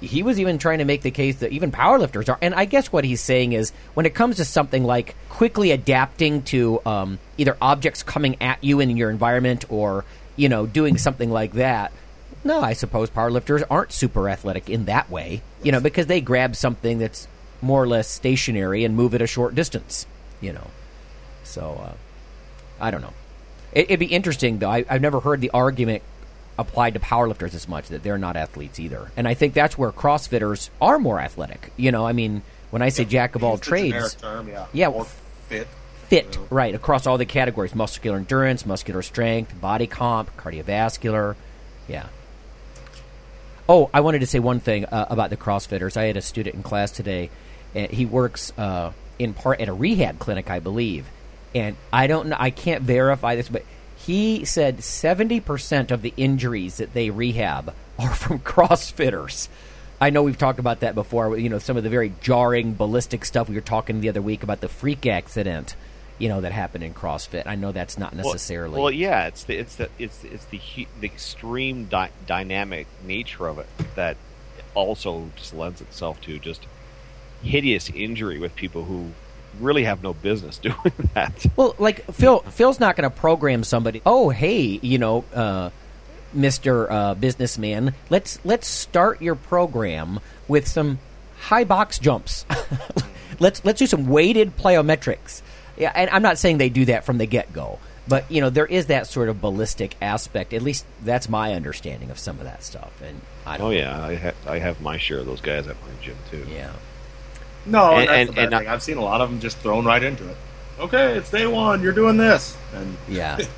he 0.00 0.22
was 0.22 0.38
even 0.38 0.58
trying 0.58 0.78
to 0.78 0.84
make 0.84 1.02
the 1.02 1.10
case 1.10 1.36
that 1.36 1.52
even 1.52 1.72
powerlifters 1.72 2.28
are. 2.28 2.38
And 2.42 2.54
I 2.54 2.64
guess 2.64 2.92
what 2.92 3.04
he's 3.04 3.20
saying 3.20 3.52
is 3.52 3.72
when 3.94 4.06
it 4.06 4.14
comes 4.14 4.36
to 4.36 4.44
something 4.44 4.84
like 4.84 5.14
quickly 5.28 5.70
adapting 5.70 6.42
to 6.42 6.80
um, 6.84 7.18
either 7.38 7.56
objects 7.60 8.02
coming 8.02 8.40
at 8.40 8.62
you 8.62 8.80
in 8.80 8.96
your 8.96 9.10
environment 9.10 9.64
or, 9.68 10.04
you 10.36 10.48
know, 10.48 10.66
doing 10.66 10.98
something 10.98 11.30
like 11.30 11.52
that. 11.52 11.92
No, 12.42 12.60
I 12.60 12.74
suppose 12.74 13.08
powerlifters 13.08 13.64
aren't 13.70 13.92
super 13.92 14.28
athletic 14.28 14.68
in 14.68 14.84
that 14.84 15.10
way, 15.10 15.42
you 15.62 15.72
know, 15.72 15.80
because 15.80 16.06
they 16.06 16.20
grab 16.20 16.54
something 16.54 16.98
that's 16.98 17.26
more 17.62 17.82
or 17.82 17.88
less 17.88 18.08
stationary 18.08 18.84
and 18.84 18.94
move 18.94 19.14
it 19.14 19.22
a 19.22 19.26
short 19.26 19.54
distance, 19.54 20.06
you 20.42 20.52
know. 20.52 20.66
So, 21.42 21.80
uh, 21.82 21.92
I 22.78 22.90
don't 22.90 23.00
know. 23.00 23.14
It, 23.74 23.86
it'd 23.86 24.00
be 24.00 24.06
interesting, 24.06 24.58
though. 24.58 24.70
I, 24.70 24.84
I've 24.88 25.00
never 25.02 25.20
heard 25.20 25.40
the 25.40 25.50
argument 25.50 26.02
applied 26.58 26.94
to 26.94 27.00
powerlifters 27.00 27.54
as 27.54 27.68
much 27.68 27.88
that 27.88 28.02
they're 28.02 28.18
not 28.18 28.36
athletes 28.36 28.78
either. 28.78 29.10
And 29.16 29.26
I 29.26 29.34
think 29.34 29.54
that's 29.54 29.76
where 29.76 29.90
CrossFitters 29.90 30.70
are 30.80 30.98
more 30.98 31.18
athletic. 31.20 31.72
You 31.76 31.90
know, 31.90 32.06
I 32.06 32.12
mean, 32.12 32.42
when 32.70 32.80
I 32.82 32.90
say 32.90 33.04
jack 33.04 33.34
of 33.34 33.42
all 33.42 33.52
Use 33.56 33.60
the 33.60 33.64
generic 33.76 33.90
trades, 33.92 34.14
term, 34.14 34.48
yeah, 34.48 34.66
Yeah. 34.72 34.88
or 34.88 35.04
fit. 35.48 35.66
fit, 36.06 36.34
you 36.36 36.40
know. 36.42 36.46
right, 36.50 36.74
across 36.74 37.06
all 37.08 37.18
the 37.18 37.26
categories 37.26 37.74
muscular 37.74 38.16
endurance, 38.18 38.64
muscular 38.64 39.02
strength, 39.02 39.60
body 39.60 39.88
comp, 39.88 40.36
cardiovascular. 40.36 41.34
Yeah. 41.88 42.06
Oh, 43.68 43.90
I 43.94 44.00
wanted 44.02 44.20
to 44.20 44.26
say 44.26 44.38
one 44.38 44.60
thing 44.60 44.84
uh, 44.84 45.06
about 45.08 45.30
the 45.30 45.36
CrossFitters. 45.36 45.96
I 45.96 46.04
had 46.04 46.16
a 46.16 46.22
student 46.22 46.54
in 46.54 46.62
class 46.62 46.90
today. 46.90 47.30
And 47.74 47.90
he 47.90 48.06
works 48.06 48.52
uh, 48.56 48.92
in 49.18 49.34
part 49.34 49.60
at 49.60 49.68
a 49.68 49.72
rehab 49.72 50.20
clinic, 50.20 50.48
I 50.50 50.60
believe. 50.60 51.06
And 51.54 51.76
I 51.92 52.06
don't 52.06 52.28
know, 52.28 52.36
I 52.38 52.50
can't 52.50 52.82
verify 52.82 53.36
this, 53.36 53.48
but 53.48 53.64
he 53.96 54.44
said 54.44 54.78
70% 54.78 55.90
of 55.90 56.02
the 56.02 56.12
injuries 56.16 56.78
that 56.78 56.92
they 56.92 57.10
rehab 57.10 57.74
are 57.98 58.14
from 58.14 58.40
CrossFitters. 58.40 59.48
I 60.00 60.10
know 60.10 60.22
we've 60.22 60.38
talked 60.38 60.58
about 60.58 60.80
that 60.80 60.94
before. 60.94 61.38
You 61.38 61.48
know, 61.48 61.58
some 61.58 61.76
of 61.76 61.84
the 61.84 61.90
very 61.90 62.12
jarring, 62.20 62.74
ballistic 62.74 63.24
stuff 63.24 63.48
we 63.48 63.54
were 63.54 63.60
talking 63.60 64.00
the 64.00 64.08
other 64.08 64.20
week 64.20 64.42
about 64.42 64.60
the 64.60 64.68
freak 64.68 65.06
accident, 65.06 65.76
you 66.18 66.28
know, 66.28 66.40
that 66.40 66.52
happened 66.52 66.84
in 66.84 66.92
CrossFit. 66.92 67.46
I 67.46 67.54
know 67.54 67.72
that's 67.72 67.96
not 67.96 68.14
necessarily. 68.14 68.80
Well, 68.80 68.90
yeah, 68.90 69.26
it's 69.28 69.44
the 69.44 69.56
it's 69.56 69.76
the 69.76 69.88
it's 69.98 70.24
it's 70.24 70.44
the, 70.46 70.60
the 71.00 71.06
extreme 71.06 71.86
dy- 71.86 72.10
dynamic 72.26 72.86
nature 73.04 73.46
of 73.46 73.58
it 73.58 73.68
that 73.94 74.16
also 74.74 75.30
just 75.36 75.54
lends 75.54 75.80
itself 75.80 76.20
to 76.22 76.38
just 76.38 76.66
hideous 77.42 77.88
injury 77.90 78.38
with 78.38 78.56
people 78.56 78.84
who 78.84 79.12
really 79.60 79.84
have 79.84 80.02
no 80.02 80.12
business 80.14 80.58
doing 80.62 80.92
that. 81.14 81.46
Well, 81.56 81.74
like 81.78 82.04
Phil, 82.12 82.40
Phil's 82.40 82.80
not 82.80 82.96
going 82.96 83.08
to 83.08 83.14
program 83.14 83.64
somebody. 83.64 84.02
Oh, 84.04 84.30
hey, 84.30 84.78
you 84.82 84.98
know, 84.98 85.24
uh, 85.34 85.70
Mister 86.32 86.90
uh, 86.90 87.14
Businessman, 87.14 87.94
let's 88.10 88.44
let's 88.44 88.66
start 88.66 89.22
your 89.22 89.34
program 89.34 90.20
with 90.48 90.66
some 90.66 90.98
high 91.38 91.64
box 91.64 91.98
jumps. 91.98 92.44
let's 93.38 93.64
let's 93.64 93.78
do 93.78 93.86
some 93.86 94.06
weighted 94.06 94.56
plyometrics. 94.56 95.42
Yeah, 95.76 95.92
and 95.94 96.10
I'm 96.10 96.22
not 96.22 96.38
saying 96.38 96.58
they 96.58 96.68
do 96.68 96.84
that 96.86 97.04
from 97.04 97.18
the 97.18 97.26
get 97.26 97.52
go, 97.52 97.78
but 98.06 98.30
you 98.30 98.40
know, 98.40 98.50
there 98.50 98.66
is 98.66 98.86
that 98.86 99.06
sort 99.06 99.28
of 99.28 99.40
ballistic 99.40 99.96
aspect. 100.00 100.52
At 100.52 100.62
least 100.62 100.86
that's 101.04 101.28
my 101.28 101.54
understanding 101.54 102.10
of 102.10 102.18
some 102.18 102.38
of 102.38 102.44
that 102.44 102.62
stuff. 102.62 102.92
And 103.02 103.20
I. 103.46 103.58
Oh 103.58 103.70
yeah, 103.70 104.00
I 104.02 104.14
ha- 104.16 104.32
I 104.46 104.58
have 104.58 104.80
my 104.80 104.98
share 104.98 105.18
of 105.18 105.26
those 105.26 105.40
guys 105.40 105.66
at 105.66 105.76
my 105.82 105.88
gym 106.02 106.16
too. 106.30 106.46
yeah. 106.50 106.72
No, 107.66 107.92
And- 107.92 108.00
and, 108.00 108.08
that's 108.08 108.18
and- 108.20 108.28
the 108.28 108.32
bad 108.32 108.42
and 108.44 108.54
thing. 108.62 108.68
I've 108.68 108.82
seen 108.82 108.96
a 108.98 109.02
lot 109.02 109.20
of 109.20 109.30
them 109.30 109.40
just 109.40 109.58
thrown 109.58 109.84
right 109.84 110.02
into 110.02 110.28
it. 110.28 110.36
Okay, 110.78 111.12
it's 111.16 111.30
day 111.30 111.46
one. 111.46 111.82
You're 111.82 111.92
doing 111.92 112.16
this, 112.16 112.56
and 112.74 112.96
Yeah. 113.08 113.38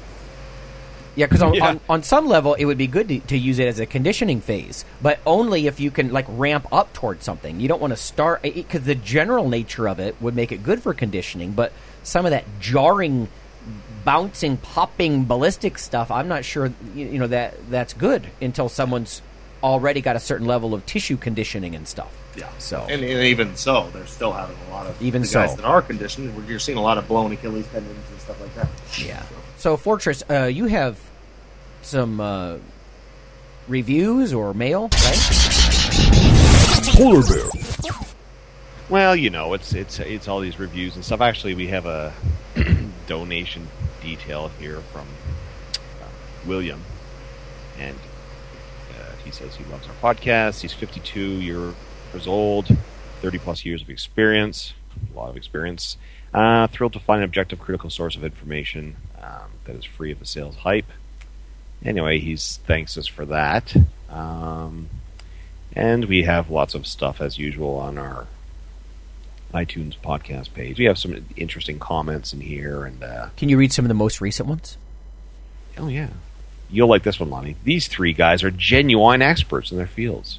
Yeah, 1.14 1.24
because 1.24 1.42
on, 1.42 1.54
Yeah. 1.54 1.66
on, 1.68 1.80
on 1.88 2.02
some 2.02 2.26
level, 2.28 2.52
it 2.54 2.66
would 2.66 2.76
be 2.76 2.86
good 2.86 3.08
to, 3.08 3.20
to 3.20 3.38
use 3.38 3.58
it 3.58 3.66
as 3.66 3.80
a 3.80 3.86
conditioning 3.86 4.42
phase, 4.42 4.84
but 5.00 5.18
only 5.24 5.66
if 5.66 5.80
you 5.80 5.90
can 5.90 6.12
like 6.12 6.26
ramp 6.28 6.66
up 6.70 6.92
towards 6.92 7.24
something. 7.24 7.58
You 7.58 7.68
don't 7.68 7.80
want 7.80 7.92
to 7.94 7.96
start 7.96 8.42
because 8.42 8.82
the 8.82 8.94
general 8.94 9.48
nature 9.48 9.88
of 9.88 9.98
it 9.98 10.14
would 10.20 10.36
make 10.36 10.52
it 10.52 10.62
good 10.62 10.82
for 10.82 10.92
conditioning, 10.92 11.52
but 11.52 11.72
some 12.02 12.26
of 12.26 12.32
that 12.32 12.44
jarring, 12.60 13.28
bouncing, 14.04 14.58
popping, 14.58 15.24
ballistic 15.24 15.78
stuff, 15.78 16.10
I'm 16.10 16.28
not 16.28 16.44
sure 16.44 16.66
you, 16.94 17.06
you 17.06 17.18
know 17.18 17.28
that 17.28 17.54
that's 17.70 17.94
good 17.94 18.26
until 18.42 18.68
someone's 18.68 19.22
already 19.62 20.02
got 20.02 20.16
a 20.16 20.20
certain 20.20 20.46
level 20.46 20.74
of 20.74 20.84
tissue 20.84 21.16
conditioning 21.16 21.74
and 21.74 21.88
stuff. 21.88 22.12
Yeah. 22.36 22.50
So 22.58 22.82
and, 22.82 23.02
and 23.02 23.24
even 23.24 23.56
so, 23.56 23.90
they're 23.92 24.06
still 24.06 24.32
having 24.32 24.56
a 24.68 24.70
lot 24.70 24.86
of 24.86 25.00
Even 25.02 25.22
the 25.22 25.28
guys 25.28 25.50
so. 25.50 25.56
that 25.56 25.64
are 25.64 25.82
conditioned. 25.82 26.48
You're 26.48 26.58
seeing 26.58 26.78
a 26.78 26.82
lot 26.82 26.98
of 26.98 27.08
blown 27.08 27.32
Achilles 27.32 27.66
tendons 27.68 28.10
and 28.10 28.20
stuff 28.20 28.40
like 28.40 28.54
that. 28.54 28.68
Yeah. 28.98 29.22
So, 29.56 29.76
Fortress, 29.76 30.22
uh, 30.30 30.44
you 30.44 30.66
have 30.66 30.98
some 31.82 32.20
uh, 32.20 32.58
reviews 33.68 34.32
or 34.32 34.54
mail, 34.54 34.88
right? 34.92 35.18
Polar 36.94 37.22
bear. 37.22 37.50
Well, 38.88 39.16
you 39.16 39.30
know, 39.30 39.54
it's 39.54 39.72
it's 39.74 39.98
it's 39.98 40.28
all 40.28 40.40
these 40.40 40.58
reviews 40.58 40.94
and 40.94 41.04
stuff. 41.04 41.20
Actually, 41.20 41.54
we 41.54 41.68
have 41.68 41.86
a 41.86 42.12
donation 43.06 43.68
detail 44.00 44.48
here 44.60 44.80
from 44.92 45.06
uh, 46.00 46.06
William, 46.46 46.80
and 47.78 47.96
uh, 48.92 49.12
he 49.24 49.30
says 49.32 49.56
he 49.56 49.64
loves 49.64 49.88
our 49.88 50.14
podcast. 50.14 50.60
He's 50.60 50.72
52 50.72 51.20
years 52.12 52.26
old, 52.26 52.68
30 53.22 53.38
plus 53.38 53.64
years 53.64 53.82
of 53.82 53.90
experience, 53.90 54.74
a 55.12 55.16
lot 55.16 55.28
of 55.28 55.36
experience. 55.36 55.96
Uh, 56.34 56.66
thrilled 56.66 56.92
to 56.92 57.00
find 57.00 57.18
an 57.18 57.24
objective, 57.24 57.58
critical 57.58 57.88
source 57.88 58.16
of 58.16 58.24
information 58.24 58.96
um, 59.22 59.50
that 59.64 59.74
is 59.76 59.84
free 59.84 60.12
of 60.12 60.18
the 60.18 60.26
sales 60.26 60.56
hype. 60.56 60.90
Anyway, 61.84 62.18
he's 62.18 62.58
thanks 62.66 62.96
us 62.98 63.06
for 63.06 63.24
that. 63.26 63.74
Um, 64.10 64.88
and 65.72 66.06
we 66.06 66.24
have 66.24 66.50
lots 66.50 66.74
of 66.74 66.86
stuff 66.86 67.20
as 67.20 67.38
usual 67.38 67.76
on 67.76 67.96
our 67.98 68.26
iTunes 69.54 69.94
podcast 70.02 70.52
page. 70.52 70.78
We 70.78 70.86
have 70.86 70.98
some 70.98 71.24
interesting 71.36 71.78
comments 71.78 72.32
in 72.32 72.40
here, 72.40 72.84
and 72.84 73.02
uh, 73.02 73.28
Can 73.36 73.48
you 73.48 73.56
read 73.56 73.72
some 73.72 73.84
of 73.84 73.88
the 73.88 73.94
most 73.94 74.20
recent 74.20 74.48
ones? 74.48 74.76
oh 75.78 75.88
yeah, 75.88 76.08
you'll 76.70 76.88
like 76.88 77.02
this 77.02 77.20
one, 77.20 77.28
Lonnie. 77.28 77.56
These 77.64 77.86
three 77.88 78.14
guys 78.14 78.42
are 78.42 78.50
genuine 78.50 79.20
experts 79.22 79.70
in 79.70 79.76
their 79.76 79.86
fields. 79.86 80.38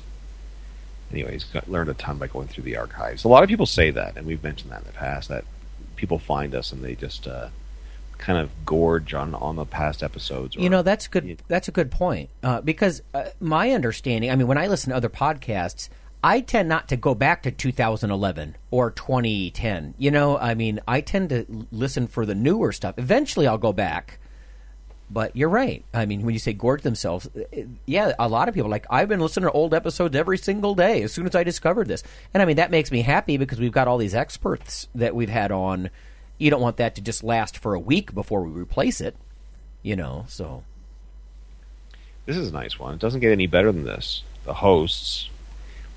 Anyways, 1.12 1.46
got, 1.46 1.70
learned 1.70 1.90
a 1.90 1.94
ton 1.94 2.18
by 2.18 2.28
going 2.28 2.48
through 2.48 2.66
the 2.66 2.78
archives. 2.78 3.24
A 3.24 3.28
lot 3.28 3.44
of 3.44 3.50
people 3.50 3.66
say 3.66 3.92
that, 3.92 4.18
and 4.18 4.28
we've 4.28 4.44
mentioned 4.44 4.72
that 4.72 4.82
in 4.82 4.88
the 4.88 4.94
past. 4.94 5.30
That 5.30 5.46
people 5.96 6.20
find 6.20 6.54
us 6.54 6.72
and 6.72 6.84
they 6.84 6.96
just 6.96 7.28
uh, 7.28 7.50
kind 8.18 8.40
of 8.40 8.50
gorge 8.66 9.14
on 9.14 9.36
on 9.36 9.56
the 9.56 9.66
past 9.66 10.04
episodes. 10.04 10.56
Or, 10.56 10.62
You 10.62 10.70
know, 10.70 10.82
that's 10.82 11.08
good. 11.08 11.26
Yeah. 11.26 11.36
That's 11.48 11.68
a 11.68 11.72
good 11.72 11.92
point 11.92 12.30
uh, 12.44 12.62
because 12.62 13.02
uh, 13.14 13.26
my 13.40 13.72
understanding. 13.72 14.32
I 14.32 14.36
mean, 14.36 14.48
when 14.48 14.58
I 14.58 14.68
listen 14.68 14.92
to 14.92 14.96
other 14.96 15.10
podcasts, 15.10 15.90
I 16.24 16.42
tend 16.42 16.68
not 16.68 16.88
to 16.90 16.98
go 16.98 17.14
back 17.14 17.44
to 17.44 17.52
2011 17.52 18.56
or 18.72 18.92
2010. 18.92 19.94
You 19.98 20.12
know, 20.12 20.38
I 20.38 20.56
mean, 20.56 20.80
I 20.88 21.02
tend 21.02 21.30
to 21.30 21.68
listen 21.72 22.08
for 22.08 22.26
the 22.26 22.36
newer 22.36 22.72
stuff. 22.72 22.96
Eventually, 22.98 23.48
I'll 23.48 23.58
go 23.58 23.74
back. 23.74 24.20
But 25.10 25.36
you're 25.38 25.50
right. 25.50 25.86
I 25.94 26.06
mean, 26.06 26.24
when 26.24 26.34
you 26.34 26.40
say 26.40 26.52
gorge 26.52 26.82
themselves, 26.82 27.30
uh, 27.36 27.62
yeah, 27.86 28.14
a 28.20 28.28
lot 28.28 28.50
of 28.50 28.54
people 28.56 28.70
like 28.70 28.86
I've 28.90 29.08
been 29.08 29.22
listening 29.22 29.48
to 29.48 29.52
old 29.54 29.74
episodes 29.74 30.16
every 30.16 30.38
single 30.38 30.76
day 30.76 31.02
as 31.04 31.14
soon 31.14 31.26
as 31.26 31.34
I 31.36 31.44
discovered 31.44 31.88
this, 31.88 32.04
and 32.34 32.44
I 32.44 32.46
mean 32.46 32.58
that 32.58 32.72
makes 32.72 32.92
me 32.92 33.02
happy 33.04 33.38
because 33.38 33.60
we've 33.60 33.72
got 33.72 33.88
all 33.88 33.98
these 33.98 34.14
experts 34.16 34.88
that 34.94 35.16
we've 35.16 35.30
had 35.30 35.52
on. 35.52 35.90
You 36.38 36.50
don't 36.50 36.62
want 36.62 36.78
that 36.78 36.94
to 36.96 37.02
just 37.02 37.24
last 37.24 37.58
for 37.58 37.74
a 37.74 37.80
week 37.80 38.14
before 38.14 38.44
we 38.44 38.52
replace 38.52 39.00
it, 39.00 39.16
you 39.82 39.96
know. 39.96 40.26
So 40.28 40.64
This 42.26 42.36
is 42.36 42.50
a 42.50 42.54
nice 42.54 42.78
one. 42.78 42.94
It 42.96 43.00
doesn't 43.00 43.22
get 43.22 43.32
any 43.32 43.48
better 43.48 43.72
than 43.72 43.86
this. 43.86 44.24
The 44.44 44.56
hosts 44.56 45.30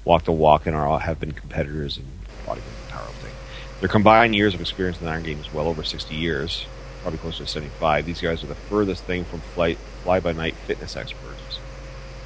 walk 0.04 0.24
the 0.24 0.32
walk 0.32 0.66
and 0.66 0.74
are 0.76 0.86
all 0.86 0.98
have 0.98 1.18
been 1.20 1.32
competitors 1.32 1.98
in 1.98 2.04
bodybuilding 2.46 2.58
and 2.58 2.90
powerlifting. 2.92 3.80
Their 3.80 3.88
combined 3.88 4.34
years 4.34 4.54
of 4.54 4.60
experience 4.60 4.98
in 4.98 5.06
the 5.06 5.10
Iron 5.10 5.24
Game 5.24 5.40
is 5.40 5.52
well 5.52 5.66
over 5.66 5.82
60 5.82 6.14
years, 6.14 6.66
probably 7.02 7.18
closer 7.18 7.44
to 7.44 7.50
75. 7.50 8.06
These 8.06 8.20
guys 8.20 8.42
are 8.44 8.46
the 8.48 8.54
furthest 8.54 9.04
thing 9.04 9.24
from 9.24 9.40
flight, 9.40 9.78
fly-by-night 10.04 10.54
fitness 10.54 10.96
experts. 10.96 11.58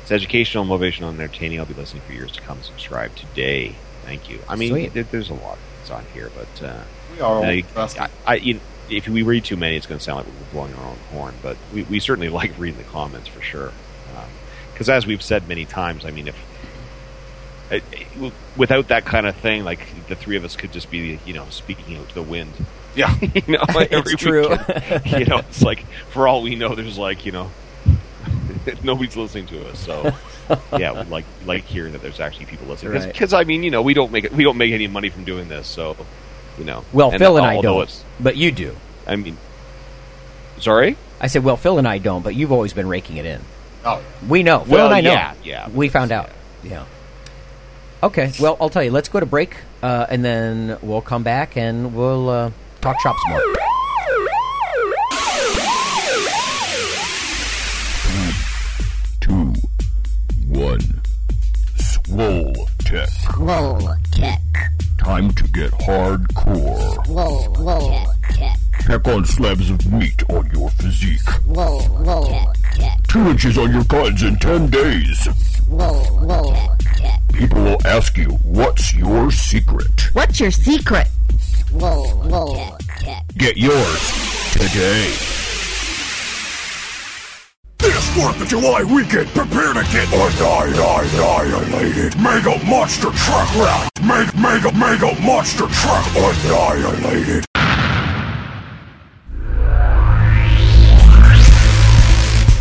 It's 0.03 0.13
educational, 0.13 0.65
motivational, 0.65 1.09
and 1.11 1.21
entertaining. 1.21 1.61
I'll 1.61 1.67
be 1.67 1.75
listening 1.75 2.03
for 2.03 2.13
years 2.13 2.33
to 2.33 2.41
come. 2.43 2.63
Subscribe 2.63 3.15
today. 3.17 3.77
Thank 4.05 4.29
you. 4.29 4.39
I 4.49 4.57
mean, 4.57 4.71
Sweet. 4.71 4.93
there, 4.95 5.05
there's 5.05 5.31
a 5.31 5.35
lot 5.35 5.57
that's 5.79 5.91
on 5.91 6.05
here, 6.13 6.31
but 6.35 6.63
uh, 6.63 6.83
We 7.15 7.21
are 7.21 7.37
all 7.37 7.43
I. 7.45 7.65
I, 7.77 8.09
I, 8.27 8.35
you, 8.37 8.61
if 8.91 9.09
we 9.09 9.23
read 9.23 9.45
too 9.45 9.57
many, 9.57 9.77
it's 9.77 9.87
going 9.87 9.99
to 9.99 10.05
sound 10.05 10.19
like 10.19 10.27
we're 10.27 10.53
blowing 10.53 10.75
our 10.75 10.91
own 10.91 10.99
horn. 11.11 11.35
But 11.43 11.57
we, 11.73 11.85
we 11.85 12.01
certainly 12.01 12.29
like 12.41 12.53
reading 12.59 12.77
the 12.79 12.85
comments 12.85 13.29
for 13.29 13.41
sure. 13.41 13.73
Because 14.73 14.89
as 14.91 15.07
we've 15.07 15.23
said 15.23 15.49
many 15.49 15.65
times, 15.65 16.05
I 16.05 16.11
mean, 16.11 16.27
if 16.29 16.37
it, 17.71 17.83
it- 17.93 18.33
without 18.57 18.89
that 18.89 19.05
kind 19.05 19.27
of 19.27 19.37
thing, 19.37 19.65
like 19.65 19.87
the 20.09 20.17
three 20.17 20.37
of 20.37 20.45
us 20.45 20.57
could 20.57 20.73
just 20.73 20.91
be, 20.91 21.19
you 21.25 21.33
know, 21.33 21.47
speaking 21.51 21.97
out 21.97 22.09
to 22.09 22.15
the 22.15 22.23
wind. 22.23 22.53
Yeah. 22.95 23.15
you 23.21 23.43
know, 23.49 23.65
like 23.75 23.93
every 23.93 24.17
true. 24.17 24.51
weekend. 24.51 25.07
you 25.19 25.25
know, 25.25 25.39
it's 25.39 25.63
like 25.63 25.85
for 26.11 26.29
all 26.29 26.43
we 26.43 26.55
know, 26.55 26.75
there's 26.75 26.99
like 26.99 27.27
you 27.27 27.33
know, 27.33 27.51
nobody's 28.83 29.17
listening 29.17 29.47
to 29.47 29.69
us. 29.69 29.79
So 29.81 30.13
yeah, 30.79 30.93
we 31.03 31.11
like 31.11 31.25
like 31.45 31.65
hearing 31.65 31.93
that 31.93 32.03
there's 32.03 32.21
actually 32.21 32.47
people 32.47 32.67
listening. 32.67 32.93
Right. 32.93 33.13
Because 33.13 33.33
I 33.33 33.45
mean, 33.45 33.63
you 33.63 33.71
know, 33.71 33.83
we 33.83 33.95
don't 33.95 34.13
make 34.13 34.25
it, 34.25 34.33
we 34.33 34.45
don't 34.45 34.57
make 34.59 34.73
any 34.73 34.87
money 34.87 35.09
from 35.09 35.25
doing 35.25 35.49
this. 35.49 35.67
So 35.67 35.97
you 36.59 36.65
know, 36.65 36.85
Well, 36.93 37.11
Phil 37.11 37.37
and 37.37 37.47
I 37.47 37.61
don't, 37.61 37.83
it's- 37.83 38.05
but 38.21 38.37
you 38.37 38.53
do. 38.53 38.77
I 39.07 39.17
mean, 39.17 39.37
sorry. 40.59 40.97
I 41.21 41.27
said, 41.27 41.45
well, 41.45 41.57
Phil 41.57 41.79
and 41.79 41.89
I 41.89 41.99
don't, 41.99 42.23
but 42.23 42.35
you've 42.35 42.53
always 42.53 42.73
been 42.73 42.89
raking 42.89 43.17
it 43.17 43.27
in. 43.27 43.41
Oh, 43.85 44.03
We 44.29 44.43
know. 44.43 44.61
Phil 44.61 44.73
Well, 44.75 44.87
and 44.87 44.95
I 44.95 45.01
know. 45.01 45.13
yeah, 45.13 45.35
yeah. 45.43 45.69
We 45.69 45.89
found 45.89 46.13
out. 46.13 46.31
Yeah. 46.63 46.85
Okay. 48.03 48.33
Well, 48.41 48.57
I'll 48.61 48.71
tell 48.71 48.83
you. 48.83 48.91
Let's 48.91 49.09
go 49.09 49.21
to 49.21 49.27
break, 49.27 49.57
uh, 49.83 50.07
and 50.09 50.25
then 50.25 50.79
we'll 50.83 51.01
come 51.01 51.23
back 51.23 51.57
and 51.57 51.95
we'll 51.95 52.29
uh, 52.29 52.51
talk 52.85 53.01
shop 53.01 53.17
some 53.23 53.31
more. 53.31 53.41
Two, 59.23 59.55
one. 60.49 61.01
Swole 61.79 62.69
Tech. 62.81 63.09
Roll 63.39 63.81
tech. 64.13 64.41
Time 64.99 65.33
to 65.33 65.45
get 65.45 65.71
hardcore. 65.73 67.09
Roll 67.09 67.55
roll 67.59 68.07
tech. 68.31 68.59
Pack 68.81 69.09
on 69.09 69.25
slabs 69.25 69.71
of 69.71 69.91
meat 69.91 70.23
on 70.29 70.51
your 70.53 70.69
physique. 70.73 71.21
Roll 71.47 71.89
roll 71.89 72.53
tech. 72.75 73.03
Two 73.09 73.31
inches 73.31 73.57
on 73.57 73.73
your 73.73 73.85
guns 73.85 74.23
in 74.23 74.37
ten 74.37 74.69
days. 74.69 75.27
Roll 75.71 76.19
roll 76.19 76.53
tech. 76.53 77.19
People 77.33 77.63
will 77.63 77.87
ask 77.87 78.19
you, 78.19 78.29
what's 78.43 78.95
your 78.95 79.31
secret? 79.31 80.15
What's 80.15 80.39
your 80.39 80.51
secret? 80.51 81.09
Roll 81.73 82.13
roll 82.25 82.77
tech. 82.99 83.25
Get 83.37 83.57
yours 83.57 84.53
today. 84.53 85.13
This 87.79 88.09
4th 88.17 88.41
of 88.41 88.49
July 88.49 88.83
weekend, 88.85 89.29
prepare 89.29 89.75
to 89.75 89.83
get 89.93 90.09
annihilated. 90.13 92.19
Mega 92.21 92.65
Monster 92.65 93.11
Truck 93.11 93.55
Rally. 93.57 93.89
Mega, 94.03 94.37
mega, 94.39 94.73
mega 94.73 95.21
Monster 95.21 95.67
Truck 95.67 96.07
annihilated. 96.17 97.45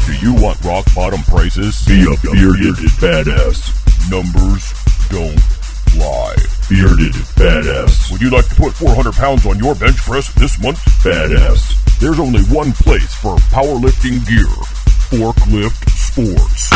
Do 0.06 0.13
you 0.26 0.34
want 0.34 0.62
rock 0.65 0.86
bottom 0.93 1.21
prices? 1.23 1.86
Be 1.86 2.02
a 2.02 2.15
bearded 2.34 2.76
badass. 2.99 3.71
Numbers 4.10 4.73
don't 5.10 5.41
lie. 5.97 6.36
Bearded 6.74 7.14
badass. 7.38 8.12
Would 8.12 8.20
you 8.20 8.32
like 8.32 8.50
to 8.50 8.56
put 8.56 8.74
400 8.74 9.14
pounds 9.14 9.46
on 9.46 9.60
your 9.60 9.76
bench 9.76 9.98
press 9.98 10.34
this 10.34 10.60
month? 10.60 10.80
Badass. 11.06 12.00
There's 12.00 12.20
only 12.20 12.42
one 12.46 12.72
place 12.72 13.14
for 13.14 13.36
powerlifting 13.54 14.26
gear. 14.26 14.50
Forklift 15.14 15.78
Sports. 15.94 16.72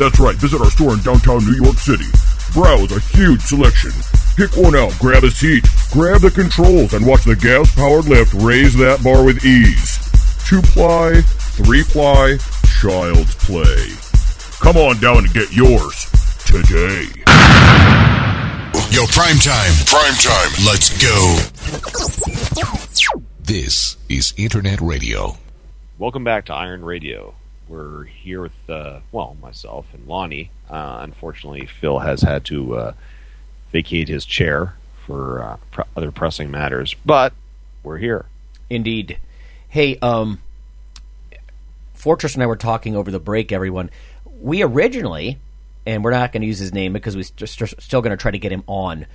That's 0.00 0.18
right, 0.18 0.34
visit 0.34 0.60
our 0.60 0.70
store 0.70 0.94
in 0.94 1.00
downtown 1.00 1.44
New 1.44 1.62
York 1.62 1.78
City. 1.78 2.10
Browse 2.52 2.90
a 2.90 2.98
huge 3.14 3.40
selection. 3.40 3.92
Pick 4.34 4.56
one 4.56 4.74
out, 4.74 4.98
grab 4.98 5.22
a 5.22 5.30
seat, 5.30 5.62
grab 5.92 6.20
the 6.20 6.30
controls, 6.32 6.92
and 6.92 7.06
watch 7.06 7.22
the 7.22 7.36
gas 7.36 7.72
powered 7.76 8.06
lift 8.06 8.34
raise 8.34 8.74
that 8.78 9.00
bar 9.04 9.24
with 9.24 9.44
ease. 9.44 9.94
Two 10.48 10.60
ply, 10.74 11.22
three 11.54 11.84
ply, 11.84 12.36
child's 12.80 13.36
play. 13.46 13.94
Come 14.58 14.76
on 14.76 14.98
down 14.98 15.18
and 15.18 15.32
get 15.32 15.52
yours 15.52 16.09
today. 16.50 17.06
Yo, 18.90 19.06
prime 19.06 19.38
time. 19.38 19.72
Prime 19.86 20.14
time. 20.14 20.50
Let's 20.66 20.90
go. 21.00 21.38
This 23.38 23.96
is 24.08 24.34
Internet 24.36 24.80
Radio. 24.80 25.36
Welcome 25.96 26.24
back 26.24 26.46
to 26.46 26.52
Iron 26.52 26.84
Radio. 26.84 27.34
We're 27.68 28.02
here 28.04 28.42
with, 28.42 28.68
uh, 28.68 28.98
well, 29.12 29.36
myself 29.40 29.86
and 29.92 30.08
Lonnie. 30.08 30.50
Uh, 30.68 30.98
unfortunately, 31.02 31.66
Phil 31.66 32.00
has 32.00 32.22
had 32.22 32.44
to 32.46 32.74
uh, 32.74 32.92
vacate 33.70 34.08
his 34.08 34.24
chair 34.24 34.74
for 35.06 35.42
uh, 35.42 35.56
pr- 35.70 35.82
other 35.96 36.10
pressing 36.10 36.50
matters, 36.50 36.94
but 37.06 37.32
we're 37.84 37.98
here. 37.98 38.26
Indeed. 38.68 39.18
Hey, 39.68 39.98
um, 40.02 40.40
Fortress 41.94 42.34
and 42.34 42.42
I 42.42 42.46
were 42.46 42.56
talking 42.56 42.96
over 42.96 43.12
the 43.12 43.20
break. 43.20 43.52
Everyone, 43.52 43.88
we 44.24 44.62
originally, 44.62 45.38
and 45.86 46.04
we're 46.04 46.10
not 46.10 46.32
going 46.32 46.42
to 46.42 46.46
use 46.46 46.58
his 46.58 46.72
name 46.72 46.92
because 46.92 47.16
we're 47.16 47.24
st- 47.24 47.80
still 47.80 48.02
going 48.02 48.16
to 48.16 48.20
try 48.20 48.30
to 48.30 48.38
get 48.38 48.52
him 48.52 48.64
on. 48.66 49.06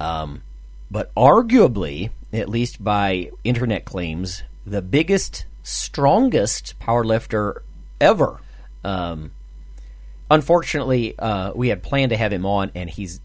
Um, 0.00 0.42
but 0.90 1.14
arguably, 1.14 2.10
at 2.32 2.48
least 2.48 2.82
by 2.82 3.30
internet 3.44 3.84
claims, 3.84 4.42
the 4.66 4.82
biggest, 4.82 5.46
strongest 5.62 6.78
powerlifter 6.78 7.62
ever. 8.00 8.40
Um, 8.84 9.32
unfortunately, 10.30 11.18
uh, 11.18 11.52
we 11.54 11.68
had 11.68 11.82
planned 11.82 12.10
to 12.10 12.16
have 12.16 12.32
him 12.32 12.46
on, 12.46 12.72
and 12.74 12.90
he's 12.90 13.20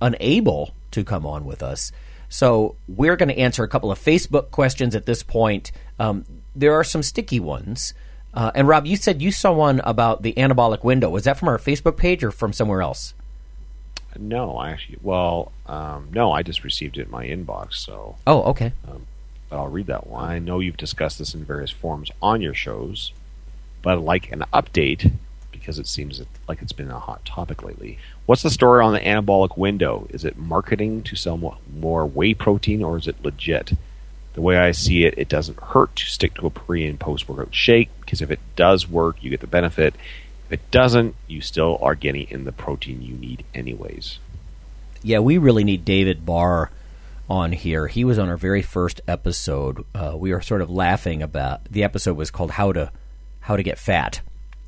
unable 0.00 0.74
to 0.92 1.04
come 1.04 1.26
on 1.26 1.44
with 1.44 1.62
us. 1.62 1.92
So 2.28 2.76
we're 2.88 3.16
going 3.16 3.28
to 3.28 3.38
answer 3.38 3.62
a 3.62 3.68
couple 3.68 3.90
of 3.90 3.98
Facebook 3.98 4.50
questions 4.50 4.94
at 4.94 5.06
this 5.06 5.22
point. 5.22 5.72
Um, 5.98 6.24
there 6.54 6.74
are 6.74 6.84
some 6.84 7.02
sticky 7.02 7.40
ones. 7.40 7.94
Uh, 8.36 8.52
and 8.54 8.68
Rob, 8.68 8.86
you 8.86 8.96
said 8.96 9.22
you 9.22 9.32
saw 9.32 9.50
one 9.52 9.80
about 9.80 10.22
the 10.22 10.34
anabolic 10.34 10.84
window. 10.84 11.08
Was 11.08 11.24
that 11.24 11.38
from 11.38 11.48
our 11.48 11.58
Facebook 11.58 11.96
page 11.96 12.22
or 12.22 12.30
from 12.30 12.52
somewhere 12.52 12.82
else? 12.82 13.14
No, 14.18 14.56
I 14.56 14.70
actually, 14.70 14.98
well, 15.02 15.52
um, 15.66 16.08
no, 16.12 16.32
I 16.32 16.42
just 16.42 16.62
received 16.64 16.98
it 16.98 17.06
in 17.06 17.10
my 17.10 17.26
inbox, 17.26 17.74
so 17.74 18.16
Oh, 18.26 18.42
okay. 18.44 18.72
but 19.50 19.56
I'll 19.56 19.68
read 19.68 19.86
that 19.88 20.06
one. 20.06 20.24
I 20.24 20.38
know 20.38 20.60
you've 20.60 20.76
discussed 20.76 21.18
this 21.18 21.34
in 21.34 21.44
various 21.44 21.70
forms 21.70 22.10
on 22.22 22.40
your 22.40 22.54
shows, 22.54 23.12
but 23.82 23.94
I'd 23.94 24.02
like 24.04 24.32
an 24.32 24.44
update 24.52 25.12
because 25.52 25.78
it 25.78 25.86
seems 25.86 26.22
like 26.48 26.62
it's 26.62 26.72
been 26.72 26.90
a 26.90 26.98
hot 26.98 27.24
topic 27.24 27.62
lately. 27.62 27.98
What's 28.26 28.42
the 28.42 28.50
story 28.50 28.82
on 28.82 28.92
the 28.92 29.00
anabolic 29.00 29.56
window? 29.58 30.06
Is 30.10 30.24
it 30.24 30.38
marketing 30.38 31.02
to 31.04 31.16
sell 31.16 31.36
mo- 31.36 31.58
more 31.74 32.06
whey 32.06 32.34
protein 32.34 32.82
or 32.82 32.96
is 32.98 33.06
it 33.08 33.22
legit? 33.24 33.72
The 34.36 34.42
way 34.42 34.58
I 34.58 34.72
see 34.72 35.06
it, 35.06 35.14
it 35.16 35.30
doesn't 35.30 35.58
hurt 35.58 35.96
to 35.96 36.04
stick 36.04 36.34
to 36.34 36.46
a 36.46 36.50
pre 36.50 36.86
and 36.86 37.00
post 37.00 37.26
workout 37.26 37.54
shake 37.54 37.88
because 38.00 38.20
if 38.20 38.30
it 38.30 38.38
does 38.54 38.86
work, 38.86 39.16
you 39.22 39.30
get 39.30 39.40
the 39.40 39.46
benefit. 39.46 39.94
If 40.46 40.52
it 40.52 40.70
doesn't, 40.70 41.16
you 41.26 41.40
still 41.40 41.78
are 41.80 41.94
getting 41.94 42.28
in 42.30 42.44
the 42.44 42.52
protein 42.52 43.00
you 43.00 43.14
need 43.14 43.46
anyways. 43.54 44.18
Yeah, 45.02 45.20
we 45.20 45.38
really 45.38 45.64
need 45.64 45.86
David 45.86 46.26
Barr 46.26 46.70
on 47.30 47.52
here. 47.52 47.86
He 47.86 48.04
was 48.04 48.18
on 48.18 48.28
our 48.28 48.36
very 48.36 48.60
first 48.60 49.00
episode. 49.08 49.86
Uh, 49.94 50.12
we 50.18 50.32
were 50.32 50.42
sort 50.42 50.60
of 50.60 50.68
laughing 50.68 51.22
about 51.22 51.64
the 51.64 51.82
episode 51.82 52.18
was 52.18 52.30
called 52.30 52.52
"How 52.52 52.72
to 52.72 52.92
How 53.40 53.56
to 53.56 53.62
Get 53.62 53.78
Fat," 53.78 54.20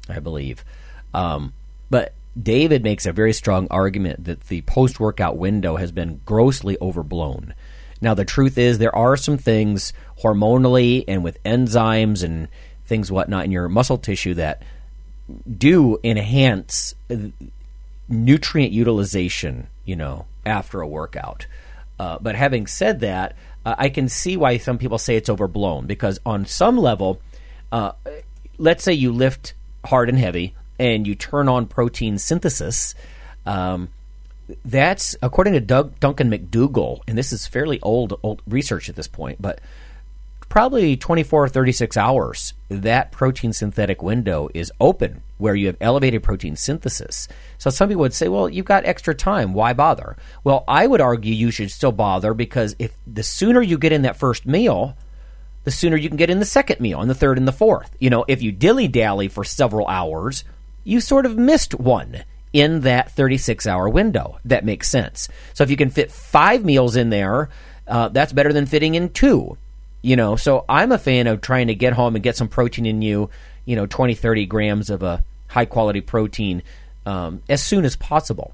I 0.08 0.18
believe. 0.18 0.64
Um, 1.12 1.52
but 1.90 2.14
David 2.40 2.82
makes 2.82 3.04
a 3.04 3.12
very 3.12 3.34
strong 3.34 3.68
argument 3.70 4.24
that 4.24 4.48
the 4.48 4.62
post 4.62 4.98
workout 4.98 5.36
window 5.36 5.76
has 5.76 5.92
been 5.92 6.22
grossly 6.24 6.78
overblown. 6.80 7.52
Now, 8.00 8.14
the 8.14 8.24
truth 8.24 8.58
is, 8.58 8.78
there 8.78 8.94
are 8.94 9.16
some 9.16 9.38
things 9.38 9.92
hormonally 10.22 11.04
and 11.08 11.24
with 11.24 11.42
enzymes 11.44 12.22
and 12.22 12.48
things 12.84 13.10
whatnot 13.10 13.44
in 13.44 13.52
your 13.52 13.68
muscle 13.68 13.98
tissue 13.98 14.34
that 14.34 14.62
do 15.56 15.98
enhance 16.02 16.94
nutrient 18.08 18.72
utilization, 18.72 19.68
you 19.84 19.96
know, 19.96 20.26
after 20.46 20.80
a 20.80 20.88
workout. 20.88 21.46
Uh, 21.98 22.18
but 22.20 22.34
having 22.34 22.66
said 22.66 23.00
that, 23.00 23.36
uh, 23.66 23.74
I 23.76 23.88
can 23.88 24.08
see 24.08 24.36
why 24.36 24.56
some 24.58 24.78
people 24.78 24.98
say 24.98 25.16
it's 25.16 25.28
overblown 25.28 25.86
because 25.86 26.18
on 26.24 26.46
some 26.46 26.78
level, 26.78 27.20
uh, 27.72 27.92
let's 28.56 28.84
say 28.84 28.92
you 28.92 29.12
lift 29.12 29.54
hard 29.84 30.08
and 30.08 30.18
heavy 30.18 30.54
and 30.78 31.06
you 31.06 31.14
turn 31.14 31.48
on 31.48 31.66
protein 31.66 32.18
synthesis. 32.18 32.94
Um, 33.44 33.88
that's 34.64 35.16
according 35.22 35.54
to 35.54 35.60
Doug 35.60 35.98
Duncan 36.00 36.30
MacDougall, 36.30 37.02
and 37.06 37.16
this 37.16 37.32
is 37.32 37.46
fairly 37.46 37.80
old 37.80 38.18
old 38.22 38.42
research 38.46 38.88
at 38.88 38.96
this 38.96 39.08
point, 39.08 39.40
but 39.40 39.60
probably 40.48 40.96
24 40.96 41.44
or 41.44 41.48
36 41.48 41.96
hours, 41.96 42.54
that 42.68 43.12
protein 43.12 43.52
synthetic 43.52 44.02
window 44.02 44.48
is 44.54 44.72
open 44.80 45.22
where 45.36 45.54
you 45.54 45.66
have 45.66 45.76
elevated 45.80 46.22
protein 46.22 46.56
synthesis. 46.56 47.28
So 47.58 47.70
some 47.70 47.88
people 47.88 48.00
would 48.00 48.14
say, 48.14 48.28
well, 48.28 48.48
you've 48.48 48.64
got 48.64 48.84
extra 48.84 49.14
time. 49.14 49.52
Why 49.52 49.72
bother? 49.72 50.16
Well, 50.42 50.64
I 50.66 50.86
would 50.86 51.00
argue 51.00 51.34
you 51.34 51.50
should 51.50 51.70
still 51.70 51.92
bother 51.92 52.34
because 52.34 52.74
if 52.78 52.96
the 53.06 53.22
sooner 53.22 53.60
you 53.60 53.78
get 53.78 53.92
in 53.92 54.02
that 54.02 54.16
first 54.16 54.46
meal, 54.46 54.96
the 55.64 55.70
sooner 55.70 55.96
you 55.96 56.08
can 56.08 56.16
get 56.16 56.30
in 56.30 56.38
the 56.38 56.44
second 56.44 56.80
meal 56.80 57.00
and 57.00 57.10
the 57.10 57.14
third 57.14 57.38
and 57.38 57.46
the 57.46 57.52
fourth. 57.52 57.94
You 57.98 58.10
know, 58.10 58.24
if 58.26 58.42
you 58.42 58.50
dilly 58.50 58.88
dally 58.88 59.28
for 59.28 59.44
several 59.44 59.86
hours, 59.86 60.44
you 60.82 61.00
sort 61.00 61.26
of 61.26 61.36
missed 61.36 61.74
one 61.74 62.24
in 62.52 62.80
that 62.80 63.12
36 63.12 63.66
hour 63.66 63.88
window. 63.88 64.38
That 64.44 64.64
makes 64.64 64.88
sense. 64.88 65.28
So 65.54 65.64
if 65.64 65.70
you 65.70 65.76
can 65.76 65.90
fit 65.90 66.10
five 66.10 66.64
meals 66.64 66.96
in 66.96 67.10
there, 67.10 67.48
uh, 67.86 68.08
that's 68.08 68.32
better 68.32 68.52
than 68.52 68.66
fitting 68.66 68.94
in 68.94 69.10
two. 69.10 69.56
You 70.02 70.16
know, 70.16 70.36
so 70.36 70.64
I'm 70.68 70.92
a 70.92 70.98
fan 70.98 71.26
of 71.26 71.40
trying 71.40 71.66
to 71.66 71.74
get 71.74 71.92
home 71.92 72.14
and 72.14 72.22
get 72.22 72.36
some 72.36 72.48
protein 72.48 72.86
in 72.86 73.02
you, 73.02 73.30
you 73.64 73.74
know, 73.74 73.86
20, 73.86 74.14
30 74.14 74.46
grams 74.46 74.90
of 74.90 75.02
a 75.02 75.24
high 75.48 75.64
quality 75.64 76.00
protein 76.00 76.62
um, 77.04 77.42
as 77.48 77.62
soon 77.62 77.84
as 77.84 77.96
possible. 77.96 78.52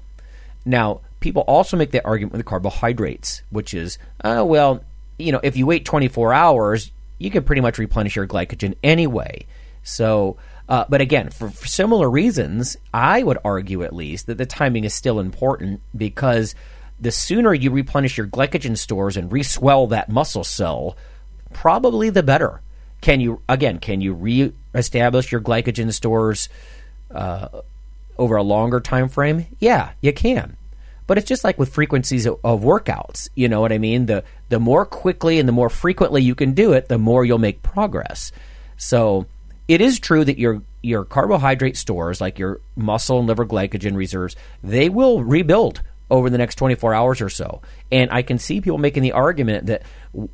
Now, 0.65 1.01
people 1.19 1.43
also 1.43 1.77
make 1.77 1.91
that 1.91 2.05
argument 2.05 2.33
with 2.33 2.45
carbohydrates, 2.45 3.43
which 3.51 3.73
is, 3.73 3.99
uh, 4.23 4.43
well, 4.45 4.83
you 5.19 5.31
know, 5.31 5.39
if 5.43 5.55
you 5.55 5.65
wait 5.65 5.85
24 5.85 6.33
hours, 6.33 6.91
you 7.19 7.29
can 7.29 7.43
pretty 7.43 7.61
much 7.61 7.77
replenish 7.77 8.15
your 8.15 8.27
glycogen 8.27 8.75
anyway. 8.83 9.45
So, 9.83 10.37
uh, 10.67 10.85
but 10.89 11.01
again, 11.01 11.29
for, 11.29 11.49
for 11.49 11.67
similar 11.67 12.09
reasons, 12.09 12.77
I 12.93 13.21
would 13.21 13.37
argue 13.45 13.83
at 13.83 13.95
least 13.95 14.25
that 14.27 14.37
the 14.37 14.45
timing 14.45 14.83
is 14.83 14.93
still 14.93 15.19
important 15.19 15.81
because 15.95 16.55
the 16.99 17.11
sooner 17.11 17.53
you 17.53 17.71
replenish 17.71 18.17
your 18.17 18.27
glycogen 18.27 18.77
stores 18.77 19.17
and 19.17 19.29
reswell 19.29 19.89
that 19.89 20.09
muscle 20.09 20.43
cell, 20.43 20.97
probably 21.53 22.09
the 22.09 22.23
better. 22.23 22.61
Can 23.01 23.19
you 23.19 23.41
again? 23.47 23.77
Can 23.79 24.01
you 24.01 24.13
reestablish 24.13 25.31
your 25.31 25.41
glycogen 25.41 25.93
stores 25.93 26.49
uh, 27.11 27.49
over 28.17 28.35
a 28.35 28.43
longer 28.43 28.79
time 28.79 29.09
frame? 29.09 29.45
Yeah, 29.59 29.91
you 30.01 30.13
can. 30.13 30.57
But 31.05 31.19
it's 31.19 31.27
just 31.27 31.43
like 31.43 31.59
with 31.59 31.71
frequencies 31.71 32.25
of, 32.25 32.39
of 32.43 32.61
workouts. 32.61 33.29
You 33.35 33.47
know 33.47 33.61
what 33.61 33.71
I 33.71 33.77
mean? 33.77 34.07
The 34.07 34.23
the 34.49 34.59
more 34.59 34.85
quickly 34.85 35.37
and 35.37 35.47
the 35.47 35.53
more 35.53 35.69
frequently 35.69 36.23
you 36.23 36.33
can 36.33 36.53
do 36.53 36.73
it, 36.73 36.87
the 36.87 36.97
more 36.97 37.23
you'll 37.23 37.37
make 37.37 37.61
progress. 37.61 38.31
So 38.77 39.27
it 39.67 39.81
is 39.81 39.99
true 39.99 40.23
that 40.23 40.37
your 40.37 40.61
your 40.81 41.03
carbohydrate 41.03 41.77
stores, 41.77 42.21
like 42.21 42.37
your 42.37 42.61
muscle 42.75 43.17
and 43.17 43.27
liver 43.27 43.45
glycogen 43.45 43.95
reserves, 43.95 44.35
they 44.63 44.87
will 44.89 45.23
rebuild 45.23 45.81
over 46.11 46.29
the 46.29 46.37
next 46.37 46.55
24 46.55 46.93
hours 46.93 47.21
or 47.21 47.29
so. 47.29 47.61
And 47.91 48.11
I 48.11 48.21
can 48.21 48.37
see 48.37 48.61
people 48.61 48.77
making 48.77 49.01
the 49.01 49.13
argument 49.13 49.65
that 49.65 49.81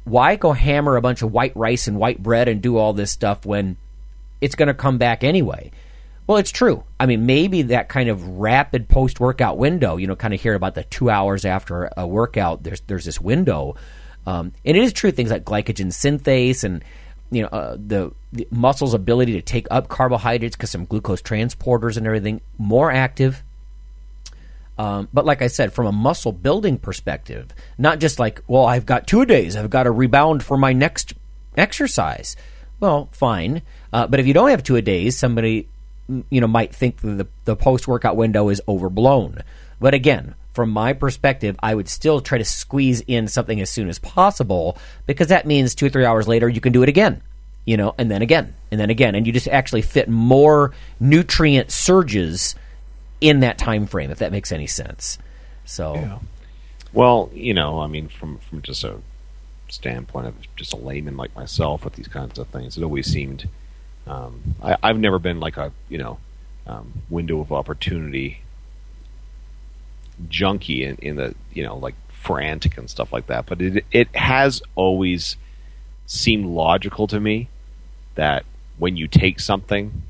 why 0.04 0.36
go 0.36 0.52
hammer 0.52 0.98
a 0.98 1.02
bunch 1.02 1.22
of 1.22 1.32
white 1.32 1.56
rice 1.56 1.88
and 1.88 1.98
white 1.98 2.22
bread 2.22 2.50
and 2.50 2.62
do 2.62 2.76
all 2.76 2.92
this 2.92 3.12
stuff 3.12 3.46
when 3.46 3.78
it's 4.42 4.56
going 4.56 4.68
to 4.68 4.74
come 4.74 4.98
back 4.98 5.24
anyway. 5.24 5.72
Well, 6.28 6.38
it's 6.38 6.52
true. 6.52 6.84
I 7.00 7.06
mean, 7.06 7.26
maybe 7.26 7.62
that 7.64 7.88
kind 7.88 8.10
of 8.10 8.28
rapid 8.28 8.90
post 8.90 9.22
workout 9.22 9.58
window, 9.58 9.96
you 9.96 10.08
know, 10.08 10.16
kind 10.18 10.34
of 10.34 10.42
hear 10.42 10.56
about 10.56 10.76
the 10.76 10.84
two 10.84 11.10
hours 11.10 11.46
after 11.46 11.90
a 11.96 12.06
workout, 12.06 12.64
there's, 12.64 12.82
there's 12.82 13.06
this 13.06 13.22
window. 13.22 13.76
Um, 14.28 14.52
and 14.66 14.76
it 14.76 14.84
is 14.84 14.92
true, 14.92 15.12
things 15.12 15.32
like 15.32 15.46
glycogen 15.46 15.88
synthase 15.88 16.66
and, 16.66 16.84
you 17.32 17.44
know, 17.44 17.48
uh, 17.48 17.78
the, 17.80 18.12
the 18.34 18.48
muscle's 18.52 18.94
ability 18.94 19.34
to 19.34 19.42
take 19.42 19.68
up 19.72 19.88
carbohydrates 19.88 20.56
because 20.56 20.70
some 20.70 20.86
glucose 20.86 21.22
transporters 21.22 21.98
and 21.98 22.06
everything 22.06 22.42
more 22.58 22.92
active. 22.92 23.44
Um, 24.78 25.08
but 25.14 25.26
like 25.26 25.42
I 25.42 25.48
said, 25.48 25.74
from 25.74 25.86
a 25.88 25.92
muscle 25.92 26.32
building 26.32 26.78
perspective, 26.78 27.54
not 27.78 28.00
just 28.00 28.20
like, 28.20 28.42
well, 28.48 28.66
I've 28.66 28.86
got 28.86 29.08
two 29.08 29.26
days, 29.26 29.56
I've 29.56 29.70
got 29.70 29.84
to 29.84 29.92
rebound 29.92 30.44
for 30.44 30.58
my 30.58 30.74
next 30.74 31.14
exercise. 31.56 32.36
Well, 32.80 33.10
fine. 33.12 33.62
Uh, 33.94 34.08
but 34.08 34.20
if 34.20 34.28
you 34.28 34.34
don't 34.34 34.50
have 34.50 34.64
two 34.64 34.76
a 34.76 34.82
days, 34.82 35.18
somebody 35.18 35.68
you 36.30 36.42
know 36.42 36.48
might 36.48 36.76
think 36.76 37.00
the 37.02 37.28
the 37.46 37.56
post 37.56 37.88
workout 37.88 38.18
window 38.18 38.50
is 38.50 38.62
overblown. 38.68 39.44
But 39.80 39.94
again, 39.94 40.36
from 40.54 40.70
my 40.70 40.94
perspective, 40.94 41.56
I 41.62 41.76
would 41.76 41.88
still 41.88 42.22
try 42.22 42.38
to 42.38 42.46
squeeze 42.46 43.02
in 43.08 43.28
something 43.28 43.62
as 43.62 43.70
soon 43.70 43.88
as 43.88 44.00
possible 44.00 44.78
because 45.06 45.28
that 45.28 45.46
means 45.46 45.74
two 45.74 45.86
or 45.86 45.90
three 45.90 46.06
hours 46.06 46.28
later 46.28 46.50
you 46.50 46.62
can 46.62 46.74
do 46.74 46.84
it 46.84 46.90
again, 46.90 47.22
you 47.66 47.78
know, 47.78 47.96
and 47.98 48.12
then 48.12 48.22
again, 48.22 48.54
and 48.70 48.80
then 48.80 48.90
again, 48.90 49.16
and 49.16 49.26
you 49.26 49.34
just 49.34 49.48
actually 49.48 49.82
fit 49.82 50.10
more 50.10 50.74
nutrient 51.00 51.72
surges 51.72 52.56
in 53.22 53.40
that 53.42 53.58
time 53.58 53.86
frame, 53.88 54.12
if 54.12 54.20
that 54.20 54.32
makes 54.32 54.52
any 54.52 54.68
sense. 54.68 55.18
So, 55.66 55.96
Yeah. 55.96 56.20
Well, 56.94 57.30
you 57.34 57.54
know, 57.54 57.80
I 57.80 57.88
mean, 57.88 58.10
from 58.10 58.40
from 58.40 58.62
just 58.62 58.84
a 58.84 58.98
standpoint 59.70 60.28
of 60.28 60.36
just 60.58 60.74
a 60.74 60.76
layman 60.76 61.16
like 61.16 61.34
myself 61.36 61.86
with 61.86 61.94
these 61.94 62.10
kinds 62.10 62.38
of 62.38 62.48
things, 62.48 62.78
it 62.78 62.84
always 62.84 63.08
seemed. 63.08 63.48
Um, 64.08 64.56
I, 64.62 64.76
I've 64.84 65.00
never 65.00 65.18
been 65.20 65.40
like 65.40 65.56
a 65.56 65.72
you 65.88 65.98
know 65.98 66.18
um, 66.68 66.92
window 67.10 67.40
of 67.40 67.54
opportunity 67.54 68.42
junkie 70.30 70.84
in, 70.84 70.96
in 70.98 71.16
the 71.16 71.36
you 71.54 71.64
know 71.64 71.78
like 71.78 71.96
frantic 72.10 72.78
and 72.78 72.90
stuff 72.90 73.12
like 73.12 73.28
that, 73.28 73.46
but 73.46 73.62
it 73.62 73.86
it 73.92 74.16
has 74.16 74.62
always 74.76 75.38
seemed 76.06 76.46
logical 76.46 77.08
to 77.08 77.20
me 77.20 77.48
that 78.16 78.46
when 78.78 78.98
you 78.98 79.08
take 79.08 79.40
something, 79.40 80.04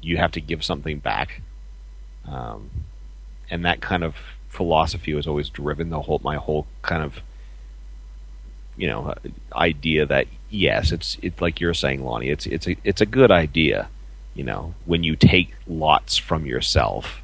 you 0.00 0.16
have 0.16 0.32
to 0.32 0.40
give 0.40 0.64
something 0.64 0.98
back. 0.98 1.40
Um, 2.26 2.70
and 3.50 3.64
that 3.64 3.80
kind 3.80 4.04
of 4.04 4.16
philosophy 4.48 5.12
was 5.12 5.26
always 5.26 5.48
driven 5.48 5.90
the 5.90 6.00
whole 6.00 6.20
my 6.22 6.36
whole 6.36 6.66
kind 6.82 7.02
of 7.02 7.20
you 8.76 8.86
know 8.86 9.12
idea 9.52 10.06
that 10.06 10.26
yes 10.48 10.92
it's 10.92 11.18
it's 11.22 11.40
like 11.40 11.60
you're 11.60 11.74
saying 11.74 12.04
Lonnie 12.04 12.28
it's 12.28 12.46
it's 12.46 12.68
a 12.68 12.76
it's 12.84 13.00
a 13.00 13.06
good 13.06 13.32
idea 13.32 13.88
you 14.32 14.44
know 14.44 14.74
when 14.84 15.02
you 15.02 15.16
take 15.16 15.52
lots 15.66 16.16
from 16.16 16.46
yourself 16.46 17.20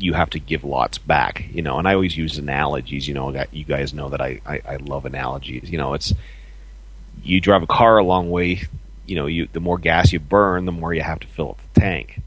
you 0.00 0.14
have 0.14 0.30
to 0.30 0.38
give 0.38 0.64
lots 0.64 0.98
back 0.98 1.44
you 1.52 1.62
know 1.62 1.78
and 1.78 1.86
I 1.86 1.94
always 1.94 2.16
use 2.16 2.38
analogies 2.38 3.06
you 3.06 3.14
know 3.14 3.44
you 3.52 3.64
guys 3.64 3.94
know 3.94 4.08
that 4.08 4.20
I 4.20 4.40
I, 4.46 4.60
I 4.66 4.76
love 4.76 5.04
analogies 5.04 5.70
you 5.70 5.78
know 5.78 5.94
it's 5.94 6.12
you 7.22 7.40
drive 7.40 7.62
a 7.62 7.66
car 7.66 7.98
a 7.98 8.04
long 8.04 8.30
way 8.30 8.62
you 9.06 9.16
know 9.16 9.26
you 9.26 9.48
the 9.52 9.60
more 9.60 9.78
gas 9.78 10.12
you 10.12 10.20
burn 10.20 10.64
the 10.64 10.72
more 10.72 10.94
you 10.94 11.02
have 11.02 11.20
to 11.20 11.26
fill 11.26 11.50
up 11.50 11.58
the 11.74 11.80
tank 11.80 12.20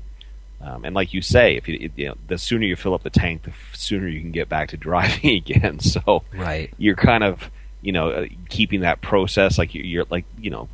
um, 0.63 0.85
and 0.85 0.95
like 0.95 1.13
you 1.13 1.21
say, 1.21 1.57
if 1.57 1.67
you, 1.67 1.91
you 1.95 2.07
know, 2.07 2.15
the 2.27 2.37
sooner 2.37 2.65
you 2.65 2.77
fill 2.77 2.93
up 2.93 3.03
the 3.03 3.09
tank, 3.09 3.43
the 3.43 3.51
sooner 3.73 4.07
you 4.07 4.21
can 4.21 4.31
get 4.31 4.47
back 4.47 4.69
to 4.69 4.77
driving 4.87 5.31
again. 5.31 5.79
So 5.79 6.23
right. 6.33 6.73
you're 6.77 6.95
kind 6.95 7.23
of, 7.23 7.51
you 7.81 7.91
know, 7.91 8.09
uh, 8.09 8.27
keeping 8.49 8.81
that 8.81 9.01
process 9.01 9.57
like 9.57 9.75
you're, 9.75 9.83
you're 9.83 10.05
like, 10.09 10.25
you 10.39 10.49
know, 10.49 10.69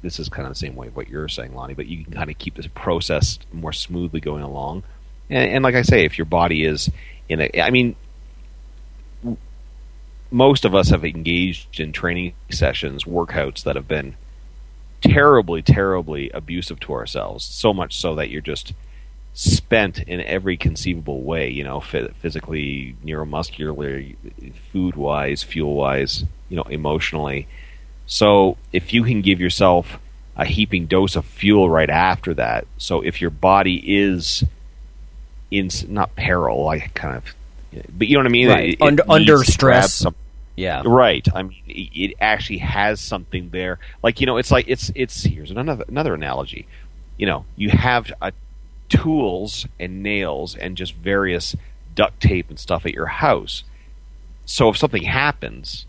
this 0.00 0.20
is 0.20 0.28
kind 0.28 0.46
of 0.46 0.52
the 0.52 0.58
same 0.58 0.76
way 0.76 0.86
of 0.86 0.96
what 0.96 1.08
you're 1.08 1.28
saying, 1.28 1.54
Lonnie. 1.54 1.74
But 1.74 1.86
you 1.86 2.04
can 2.04 2.12
kind 2.12 2.30
of 2.30 2.38
keep 2.38 2.54
this 2.54 2.68
process 2.68 3.40
more 3.52 3.72
smoothly 3.72 4.20
going 4.20 4.42
along. 4.42 4.84
And, 5.30 5.50
and 5.50 5.64
like 5.64 5.74
I 5.74 5.82
say, 5.82 6.04
if 6.04 6.18
your 6.18 6.24
body 6.24 6.64
is 6.64 6.90
in 7.28 7.40
a, 7.40 7.50
I 7.60 7.70
mean, 7.70 7.96
most 10.30 10.64
of 10.64 10.74
us 10.74 10.88
have 10.88 11.04
engaged 11.04 11.78
in 11.78 11.92
training 11.92 12.34
sessions, 12.50 13.04
workouts 13.04 13.62
that 13.64 13.76
have 13.76 13.86
been 13.86 14.16
terribly, 15.02 15.62
terribly 15.62 16.30
abusive 16.30 16.80
to 16.80 16.92
ourselves. 16.92 17.44
So 17.44 17.74
much 17.74 17.96
so 17.96 18.14
that 18.14 18.30
you're 18.30 18.40
just 18.40 18.72
spent 19.34 19.98
in 20.00 20.20
every 20.20 20.56
conceivable 20.56 21.22
way, 21.22 21.50
you 21.50 21.64
know, 21.64 21.80
phy- 21.80 22.08
physically, 22.18 22.96
neuromuscularly, 23.04 24.16
food 24.70 24.94
wise, 24.94 25.42
fuel 25.42 25.74
wise, 25.74 26.24
you 26.48 26.56
know, 26.56 26.64
emotionally. 26.64 27.46
So 28.06 28.56
if 28.72 28.92
you 28.92 29.04
can 29.04 29.22
give 29.22 29.40
yourself 29.40 29.98
a 30.36 30.44
heaping 30.44 30.86
dose 30.86 31.16
of 31.16 31.24
fuel 31.24 31.68
right 31.68 31.90
after 31.90 32.34
that, 32.34 32.66
so 32.78 33.00
if 33.00 33.20
your 33.20 33.30
body 33.30 33.82
is 34.00 34.44
in 35.52 35.68
not 35.88 36.16
peril, 36.16 36.68
I 36.68 36.80
kind 36.80 37.16
of, 37.16 37.24
but 37.96 38.08
you 38.08 38.14
know 38.14 38.20
what 38.20 38.26
I 38.26 38.30
mean. 38.30 38.48
Right. 38.48 38.68
It- 38.70 38.72
it 38.74 38.82
Under- 38.82 39.02
needs 39.04 39.10
under 39.10 39.44
stress. 39.44 40.04
Yeah. 40.56 40.82
Right. 40.84 41.26
I 41.34 41.42
mean, 41.42 41.62
it 41.66 41.90
it 41.94 42.14
actually 42.20 42.58
has 42.58 43.00
something 43.00 43.48
there. 43.50 43.78
Like 44.02 44.20
you 44.20 44.26
know, 44.26 44.36
it's 44.36 44.50
like 44.50 44.66
it's 44.68 44.90
it's 44.94 45.22
here's 45.24 45.50
another 45.50 45.84
another 45.88 46.14
analogy. 46.14 46.66
You 47.16 47.26
know, 47.26 47.44
you 47.56 47.70
have 47.70 48.12
uh 48.20 48.32
tools 48.88 49.66
and 49.80 50.02
nails 50.02 50.54
and 50.56 50.76
just 50.76 50.94
various 50.94 51.56
duct 51.94 52.20
tape 52.20 52.50
and 52.50 52.58
stuff 52.58 52.84
at 52.84 52.92
your 52.92 53.06
house. 53.06 53.64
So 54.44 54.68
if 54.68 54.76
something 54.76 55.04
happens, 55.04 55.86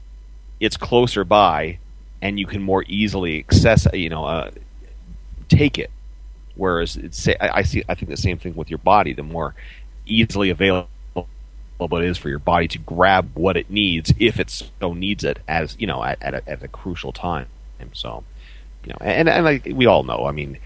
it's 0.62 0.78
closer 0.78 1.24
by, 1.26 1.80
and 2.22 2.40
you 2.40 2.46
can 2.46 2.62
more 2.62 2.86
easily 2.88 3.40
access. 3.40 3.86
You 3.94 4.10
know, 4.10 4.24
uh, 4.26 4.52
take 5.50 5.78
it. 5.78 5.92
Whereas 6.56 6.96
it's 6.96 7.28
I, 7.28 7.36
I 7.42 7.62
see 7.64 7.84
I 7.90 7.96
think 7.96 8.10
the 8.10 8.18
same 8.18 8.38
thing 8.38 8.56
with 8.56 8.70
your 8.70 8.80
body. 8.80 9.14
The 9.14 9.24
more 9.24 9.56
easily 10.06 10.50
available 10.50 10.90
it 11.80 12.06
is 12.06 12.18
for 12.18 12.30
your 12.30 12.40
body 12.40 12.68
to 12.68 12.78
grab 12.80 13.32
what 13.34 13.58
it 13.58 13.70
needs 13.70 14.14
if 14.20 14.40
it 14.40 14.50
so 14.50 14.94
needs 14.94 15.24
it 15.24 15.40
as 15.48 15.76
you 15.80 15.88
know 15.88 16.04
at, 16.04 16.22
at, 16.22 16.34
a, 16.34 16.50
at 16.50 16.64
a 16.64 16.68
crucial 16.68 17.12
time. 17.12 17.48
And 17.80 17.90
so, 17.94 18.24
you 18.86 18.92
know, 18.92 18.98
and 19.02 19.28
and 19.28 19.46
like 19.46 19.66
we 19.66 19.86
all 19.86 20.04
know, 20.04 20.26
I 20.26 20.32
mean, 20.32 20.58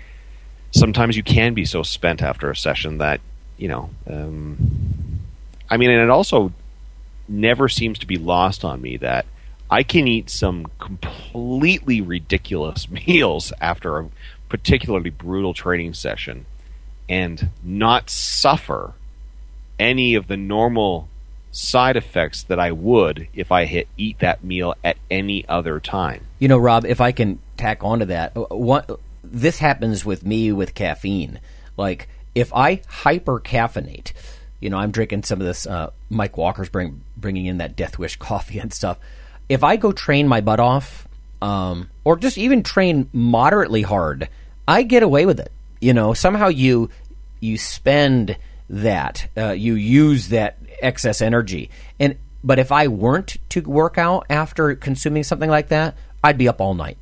sometimes 0.71 1.17
you 1.17 1.23
can 1.23 1.53
be 1.53 1.65
so 1.65 1.83
spent 1.83 2.21
after 2.21 2.51
a 2.51 2.55
session 2.55 2.99
that 2.99 3.21
you 3.57 3.67
know, 3.67 3.89
um, 4.07 5.19
I 5.69 5.77
mean, 5.77 5.89
and 5.89 6.01
it 6.01 6.09
also 6.09 6.51
never 7.27 7.67
seems 7.67 7.99
to 7.99 8.07
be 8.07 8.17
lost 8.17 8.63
on 8.63 8.81
me 8.81 8.97
that 8.97 9.25
I 9.69 9.83
can 9.83 10.07
eat 10.07 10.29
some 10.29 10.67
completely 10.79 12.01
ridiculous 12.01 12.89
meals 13.07 13.51
after 13.59 13.97
a 13.97 14.09
particularly 14.49 15.09
brutal 15.09 15.53
training 15.53 15.93
session 15.93 16.45
and 17.09 17.49
not 17.63 18.09
suffer 18.09 18.93
any 19.79 20.15
of 20.15 20.27
the 20.27 20.37
normal 20.37 21.07
side 21.51 21.95
effects 21.95 22.43
that 22.43 22.59
I 22.59 22.71
would 22.71 23.27
if 23.33 23.51
I 23.51 23.65
hit 23.65 23.87
eat 23.97 24.19
that 24.19 24.43
meal 24.43 24.75
at 24.83 24.97
any 25.09 25.47
other 25.47 25.79
time. 25.79 26.25
You 26.39 26.47
know, 26.47 26.57
Rob, 26.57 26.85
if 26.85 27.01
I 27.01 27.11
can 27.11 27.39
tack 27.57 27.83
onto 27.83 28.05
that, 28.05 28.35
uh, 28.35 28.45
what 28.55 28.99
this 29.23 29.59
happens 29.59 30.05
with 30.05 30.25
me 30.25 30.51
with 30.51 30.75
caffeine. 30.75 31.39
Like 31.75 32.09
if 32.35 32.53
I 32.53 32.81
hyper 32.87 33.39
caffeinate, 33.39 34.13
you 34.59 34.69
know, 34.69 34.77
I'm 34.77 34.91
drinking 34.91 35.23
some 35.23 35.39
of 35.41 35.47
this. 35.47 35.65
Uh, 35.65 35.91
Mike 36.09 36.37
Walker's 36.37 36.69
bring, 36.69 37.03
bringing 37.15 37.45
in 37.45 37.57
that 37.57 37.75
Death 37.75 37.97
Wish 37.97 38.15
coffee 38.17 38.59
and 38.59 38.73
stuff. 38.73 38.99
If 39.49 39.63
I 39.63 39.77
go 39.77 39.91
train 39.91 40.27
my 40.27 40.41
butt 40.41 40.59
off, 40.59 41.06
um, 41.41 41.89
or 42.03 42.17
just 42.17 42.37
even 42.37 42.63
train 42.63 43.09
moderately 43.13 43.81
hard, 43.81 44.29
I 44.67 44.83
get 44.83 45.03
away 45.03 45.25
with 45.25 45.39
it. 45.39 45.51
You 45.79 45.93
know, 45.93 46.13
somehow 46.13 46.47
you 46.47 46.89
you 47.39 47.57
spend 47.57 48.37
that, 48.69 49.29
uh, 49.37 49.51
you 49.51 49.75
use 49.75 50.29
that 50.29 50.57
excess 50.81 51.21
energy, 51.21 51.69
and 51.99 52.17
but 52.43 52.59
if 52.59 52.71
I 52.71 52.87
weren't 52.87 53.37
to 53.49 53.61
work 53.61 53.97
out 53.97 54.25
after 54.29 54.75
consuming 54.75 55.23
something 55.23 55.49
like 55.49 55.69
that, 55.69 55.95
I'd 56.23 56.37
be 56.37 56.47
up 56.47 56.61
all 56.61 56.73
night. 56.73 56.97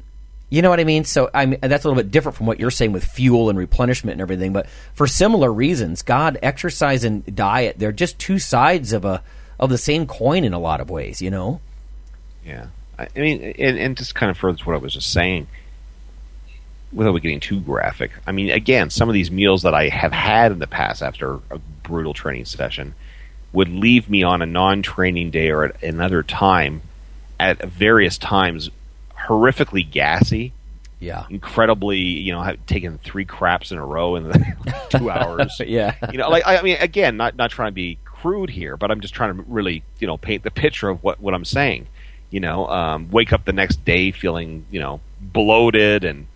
You 0.49 0.61
know 0.61 0.69
what 0.69 0.79
I 0.79 0.83
mean? 0.83 1.05
So 1.05 1.29
I 1.33 1.45
that's 1.45 1.85
a 1.85 1.87
little 1.87 2.01
bit 2.01 2.11
different 2.11 2.37
from 2.37 2.45
what 2.45 2.59
you're 2.59 2.71
saying 2.71 2.91
with 2.91 3.03
fuel 3.03 3.49
and 3.49 3.57
replenishment 3.57 4.13
and 4.13 4.21
everything. 4.21 4.53
But 4.53 4.67
for 4.93 5.07
similar 5.07 5.51
reasons, 5.51 6.01
God, 6.01 6.37
exercise 6.43 7.03
and 7.03 7.35
diet, 7.35 7.77
they're 7.79 7.91
just 7.91 8.19
two 8.19 8.39
sides 8.39 8.93
of 8.93 9.05
a 9.05 9.23
of 9.59 9.69
the 9.69 9.77
same 9.77 10.05
coin 10.05 10.43
in 10.43 10.53
a 10.53 10.59
lot 10.59 10.81
of 10.81 10.89
ways. 10.89 11.21
You 11.21 11.31
know? 11.31 11.61
Yeah, 12.45 12.67
I 12.97 13.07
mean, 13.15 13.41
and, 13.57 13.77
and 13.77 13.97
just 13.97 14.15
kind 14.15 14.29
of 14.29 14.37
furthers 14.37 14.65
what 14.65 14.73
I 14.75 14.79
was 14.79 14.93
just 14.93 15.11
saying, 15.11 15.47
without 16.93 17.17
getting 17.17 17.39
too 17.39 17.59
graphic. 17.59 18.11
I 18.25 18.31
mean, 18.31 18.49
again, 18.51 18.89
some 18.89 19.09
of 19.09 19.13
these 19.13 19.29
meals 19.31 19.63
that 19.63 19.73
I 19.73 19.89
have 19.89 20.13
had 20.13 20.51
in 20.51 20.59
the 20.59 20.67
past 20.67 21.01
after 21.03 21.39
a 21.51 21.59
brutal 21.83 22.13
training 22.13 22.45
session 22.45 22.93
would 23.51 23.69
leave 23.69 24.09
me 24.09 24.23
on 24.23 24.41
a 24.41 24.45
non-training 24.45 25.31
day 25.31 25.49
or 25.49 25.65
at 25.65 25.83
another 25.83 26.23
time, 26.23 26.81
at 27.39 27.61
various 27.63 28.17
times, 28.17 28.69
horrifically 29.27 29.89
gassy, 29.89 30.53
Yeah. 30.99 31.25
incredibly, 31.29 31.97
you 31.99 32.31
know, 32.33 32.41
have 32.41 32.65
taken 32.65 32.97
three 32.99 33.25
craps 33.25 33.71
in 33.71 33.77
a 33.77 33.85
row 33.85 34.15
in 34.15 34.23
the 34.29 34.85
two 34.89 35.09
hours. 35.09 35.59
Yeah. 35.65 35.95
you 36.11 36.17
know, 36.17 36.29
like 36.29 36.45
I 36.47 36.57
I 36.57 36.61
mean, 36.61 36.77
again, 36.79 37.17
not 37.17 37.35
not 37.35 37.51
trying 37.51 37.69
to 37.69 37.75
be 37.75 37.97
crude 38.05 38.49
here, 38.49 38.77
but 38.77 38.89
I'm 38.91 39.01
just 39.01 39.13
trying 39.13 39.35
to 39.35 39.43
really, 39.47 39.83
you 39.99 40.07
know, 40.07 40.17
paint 40.17 40.43
the 40.43 40.51
picture 40.51 40.87
of 40.89 41.03
what 41.03 41.19
what 41.19 41.33
I'm 41.33 41.45
saying. 41.45 41.87
You 42.29 42.39
know, 42.39 42.67
um, 42.67 43.11
wake 43.11 43.31
up 43.31 43.45
the 43.45 43.53
next 43.53 43.85
day 43.85 44.11
feeling, 44.11 44.65
you 44.71 44.79
know, 44.79 44.99
bloated 45.21 46.03
and, 46.03 46.27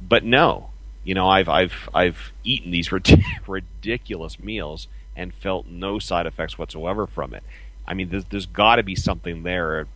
but 0.00 0.24
no, 0.24 0.70
you 1.04 1.14
know, 1.14 1.28
I've 1.28 1.48
I've 1.48 1.88
I've 1.94 2.32
eaten 2.42 2.70
these 2.70 2.90
rid- 2.92 3.24
ridiculous 3.46 4.40
meals 4.40 4.88
and 5.16 5.32
felt 5.34 5.66
no 5.66 5.98
side 5.98 6.26
effects 6.26 6.58
whatsoever 6.58 7.06
from 7.06 7.34
it. 7.34 7.44
I 7.86 7.94
mean, 7.94 8.08
there's, 8.08 8.24
there's 8.24 8.46
got 8.46 8.76
to 8.76 8.82
be 8.82 8.96
something 8.96 9.42
there. 9.42 9.86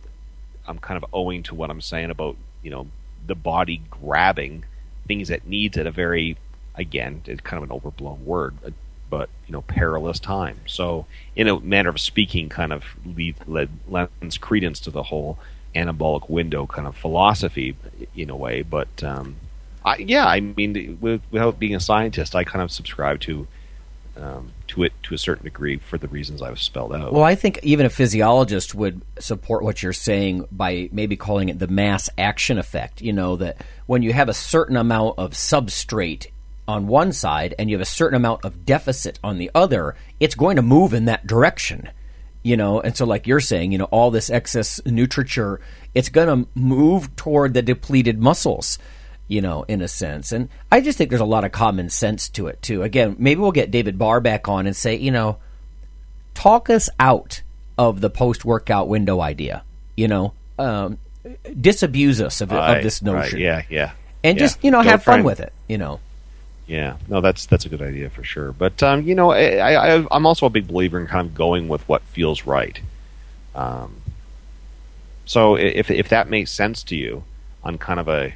I'm 0.67 0.79
kind 0.79 1.03
of 1.03 1.09
owing 1.11 1.43
to 1.43 1.55
what 1.55 1.69
I'm 1.69 1.81
saying 1.81 2.11
about 2.11 2.37
you 2.61 2.71
know 2.71 2.87
the 3.25 3.35
body 3.35 3.81
grabbing 3.89 4.65
things 5.07 5.29
it 5.29 5.47
needs 5.47 5.77
at 5.77 5.87
a 5.87 5.91
very 5.91 6.37
again 6.75 7.21
it's 7.25 7.41
kind 7.41 7.63
of 7.63 7.69
an 7.69 7.75
overblown 7.75 8.25
word 8.25 8.55
uh, 8.65 8.69
but 9.09 9.29
you 9.47 9.53
know 9.53 9.61
perilous 9.61 10.19
time. 10.19 10.59
So 10.65 11.05
in 11.35 11.47
a 11.47 11.59
manner 11.59 11.89
of 11.89 11.99
speaking 11.99 12.49
kind 12.49 12.73
of 12.73 12.83
lead, 13.05 13.35
led, 13.47 13.69
lends 13.87 14.37
credence 14.37 14.79
to 14.81 14.91
the 14.91 15.03
whole 15.03 15.37
anabolic 15.75 16.29
window 16.29 16.65
kind 16.65 16.87
of 16.87 16.95
philosophy 16.95 17.75
in 18.15 18.29
a 18.29 18.35
way. 18.35 18.61
But 18.61 19.03
um, 19.03 19.37
I, 19.85 19.95
yeah 19.97 20.25
i 20.25 20.39
mean 20.39 20.97
with, 20.99 21.21
without 21.31 21.57
being 21.57 21.73
a 21.73 21.79
scientist 21.79 22.35
i 22.35 22.43
kind 22.43 22.61
of 22.61 22.69
subscribe 22.71 23.21
to 23.21 23.47
um, 24.17 24.51
to 24.67 24.83
it 24.83 24.91
to 25.03 25.13
a 25.13 25.17
certain 25.17 25.45
degree 25.45 25.77
for 25.77 25.97
the 25.97 26.07
reasons 26.07 26.41
i've 26.41 26.59
spelled 26.59 26.93
out. 26.93 27.13
Well, 27.13 27.23
I 27.23 27.35
think 27.35 27.59
even 27.63 27.85
a 27.85 27.89
physiologist 27.89 28.75
would 28.75 29.01
support 29.17 29.63
what 29.63 29.81
you're 29.81 29.93
saying 29.93 30.45
by 30.51 30.89
maybe 30.91 31.15
calling 31.15 31.47
it 31.47 31.59
the 31.59 31.67
mass 31.67 32.09
action 32.17 32.57
effect. 32.57 33.01
You 33.01 33.13
know, 33.13 33.37
that 33.37 33.61
when 33.85 34.01
you 34.01 34.11
have 34.11 34.27
a 34.27 34.33
certain 34.33 34.75
amount 34.75 35.17
of 35.19 35.31
substrate 35.31 36.27
on 36.69 36.87
one 36.87 37.11
side 37.11 37.55
and 37.57 37.69
you 37.69 37.75
have 37.75 37.81
a 37.81 37.85
certain 37.85 38.15
amount 38.15 38.45
of 38.45 38.65
deficit 38.65 39.19
on 39.23 39.37
the 39.39 39.49
other, 39.55 39.95
it's 40.19 40.35
going 40.35 40.55
to 40.55 40.61
move 40.61 40.93
in 40.93 41.05
that 41.05 41.25
direction. 41.25 41.89
You 42.43 42.55
know, 42.55 42.79
and 42.79 42.95
so 42.95 43.05
like 43.05 43.27
you're 43.27 43.41
saying, 43.41 43.71
you 43.71 43.77
know, 43.77 43.85
all 43.85 44.11
this 44.11 44.29
excess 44.29 44.79
nutriture, 44.85 45.59
it's 45.93 46.09
going 46.09 46.27
to 46.43 46.49
move 46.55 47.15
toward 47.15 47.53
the 47.53 47.61
depleted 47.61 48.19
muscles 48.19 48.77
you 49.27 49.41
know, 49.41 49.63
in 49.67 49.79
a 49.79 49.87
sense. 49.87 50.31
And 50.31 50.49
I 50.71 50.81
just 50.81 50.97
think 50.97 51.11
there's 51.11 51.21
a 51.21 51.25
lot 51.25 51.43
of 51.43 51.51
common 51.51 51.91
sense 51.91 52.29
to 52.29 52.47
it 52.47 52.63
too. 52.63 52.81
Again, 52.81 53.15
maybe 53.19 53.39
we'll 53.39 53.51
get 53.51 53.69
David 53.69 53.99
Barr 53.99 54.19
back 54.21 54.47
on 54.47 54.65
and 54.65 54.75
say, 54.75 54.95
you 54.95 55.11
know, 55.11 55.37
talk 56.33 56.67
us 56.67 56.89
out 56.99 57.43
of 57.77 58.01
the 58.01 58.09
post 58.09 58.43
workout 58.43 58.87
window 58.87 59.21
idea. 59.21 59.63
You 59.95 60.07
know, 60.07 60.33
um, 60.57 60.97
disabuse 61.61 62.19
us 62.21 62.41
of, 62.41 62.49
Right, 62.49 62.77
of 62.77 62.83
this 62.83 63.03
right, 63.03 63.13
notion. 63.13 63.39
yeah 63.39 63.61
yeah 63.69 63.91
and 64.23 64.37
yeah. 64.37 64.43
just 64.43 64.63
you 64.63 64.71
know 64.71 64.81
have 64.81 65.03
fun 65.03 65.23
with 65.23 65.39
it. 65.39 65.53
You 65.67 65.77
know, 65.77 65.99
Yeah, 66.69 66.97
no, 67.07 67.19
that's 67.19 67.47
that's 67.47 67.65
a 67.65 67.69
good 67.69 67.81
idea 67.81 68.11
for 68.11 68.23
sure. 68.23 68.51
But 68.51 68.83
um, 68.83 69.01
you 69.01 69.15
know, 69.15 69.31
I, 69.31 69.95
I, 69.95 70.05
I'm 70.11 70.27
also 70.27 70.45
a 70.45 70.51
big 70.51 70.67
believer 70.67 70.99
in 70.99 71.07
kind 71.07 71.27
of 71.27 71.33
going 71.33 71.67
with 71.67 71.81
what 71.89 72.03
feels 72.03 72.45
right. 72.45 72.79
Um, 73.55 74.03
so 75.25 75.55
if 75.55 75.89
if 75.89 76.09
that 76.09 76.29
makes 76.29 76.51
sense 76.51 76.83
to 76.83 76.95
you 76.95 77.23
on 77.63 77.79
kind 77.79 77.99
of 77.99 78.07
a 78.07 78.35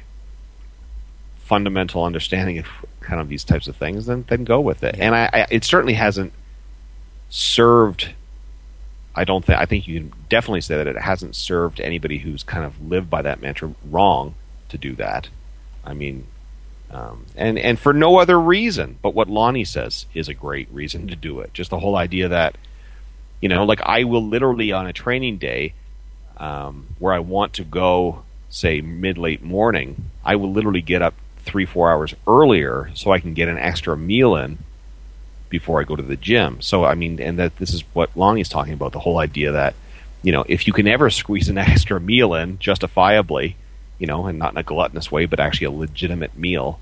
fundamental 1.38 2.02
understanding 2.02 2.58
of 2.58 2.66
kind 2.98 3.20
of 3.20 3.28
these 3.28 3.44
types 3.44 3.68
of 3.68 3.76
things, 3.76 4.06
then 4.06 4.24
then 4.28 4.42
go 4.42 4.60
with 4.60 4.82
it. 4.82 4.96
And 4.98 5.14
I, 5.14 5.30
I 5.32 5.46
it 5.48 5.62
certainly 5.62 5.94
hasn't 5.94 6.32
served. 7.30 8.14
I 9.14 9.22
don't 9.22 9.44
think. 9.44 9.60
I 9.60 9.64
think 9.64 9.86
you 9.86 10.00
can 10.00 10.12
definitely 10.28 10.62
say 10.62 10.76
that 10.76 10.88
it 10.88 10.98
hasn't 10.98 11.36
served 11.36 11.80
anybody 11.80 12.18
who's 12.18 12.42
kind 12.42 12.64
of 12.64 12.82
lived 12.82 13.08
by 13.08 13.22
that 13.22 13.40
mantra 13.40 13.72
wrong 13.88 14.34
to 14.70 14.76
do 14.76 14.96
that. 14.96 15.28
I 15.84 15.94
mean, 15.94 16.26
um, 16.94 17.26
and 17.34 17.58
and 17.58 17.78
for 17.78 17.92
no 17.92 18.18
other 18.18 18.40
reason 18.40 18.98
but 19.02 19.14
what 19.14 19.28
Lonnie 19.28 19.64
says 19.64 20.06
is 20.14 20.28
a 20.28 20.34
great 20.34 20.68
reason 20.70 21.08
to 21.08 21.16
do 21.16 21.40
it. 21.40 21.52
Just 21.52 21.70
the 21.70 21.80
whole 21.80 21.96
idea 21.96 22.28
that 22.28 22.56
you 23.40 23.48
know, 23.48 23.64
like 23.64 23.82
I 23.82 24.04
will 24.04 24.26
literally 24.26 24.72
on 24.72 24.86
a 24.86 24.92
training 24.94 25.36
day 25.36 25.74
um, 26.38 26.86
where 26.98 27.12
I 27.12 27.18
want 27.18 27.52
to 27.54 27.64
go, 27.64 28.22
say 28.48 28.80
mid 28.80 29.18
late 29.18 29.42
morning, 29.42 30.10
I 30.24 30.36
will 30.36 30.50
literally 30.50 30.80
get 30.80 31.02
up 31.02 31.14
three 31.38 31.66
four 31.66 31.90
hours 31.90 32.14
earlier 32.26 32.90
so 32.94 33.10
I 33.10 33.20
can 33.20 33.34
get 33.34 33.48
an 33.48 33.58
extra 33.58 33.96
meal 33.96 34.34
in 34.36 34.58
before 35.50 35.78
I 35.80 35.84
go 35.84 35.94
to 35.94 36.02
the 36.02 36.16
gym. 36.16 36.62
So 36.62 36.84
I 36.84 36.94
mean, 36.94 37.20
and 37.20 37.38
that 37.38 37.56
this 37.56 37.74
is 37.74 37.82
what 37.92 38.16
Lonnie's 38.16 38.48
talking 38.48 38.72
about 38.72 38.92
the 38.92 39.00
whole 39.00 39.18
idea 39.18 39.52
that 39.52 39.74
you 40.22 40.32
know 40.32 40.44
if 40.48 40.66
you 40.66 40.72
can 40.72 40.88
ever 40.88 41.10
squeeze 41.22 41.48
an 41.48 41.58
extra 41.58 42.00
meal 42.00 42.34
in 42.34 42.58
justifiably, 42.60 43.56
you 43.98 44.06
know, 44.06 44.26
and 44.26 44.38
not 44.38 44.52
in 44.52 44.58
a 44.58 44.62
gluttonous 44.62 45.12
way, 45.12 45.26
but 45.26 45.40
actually 45.40 45.66
a 45.66 45.70
legitimate 45.70 46.36
meal, 46.36 46.78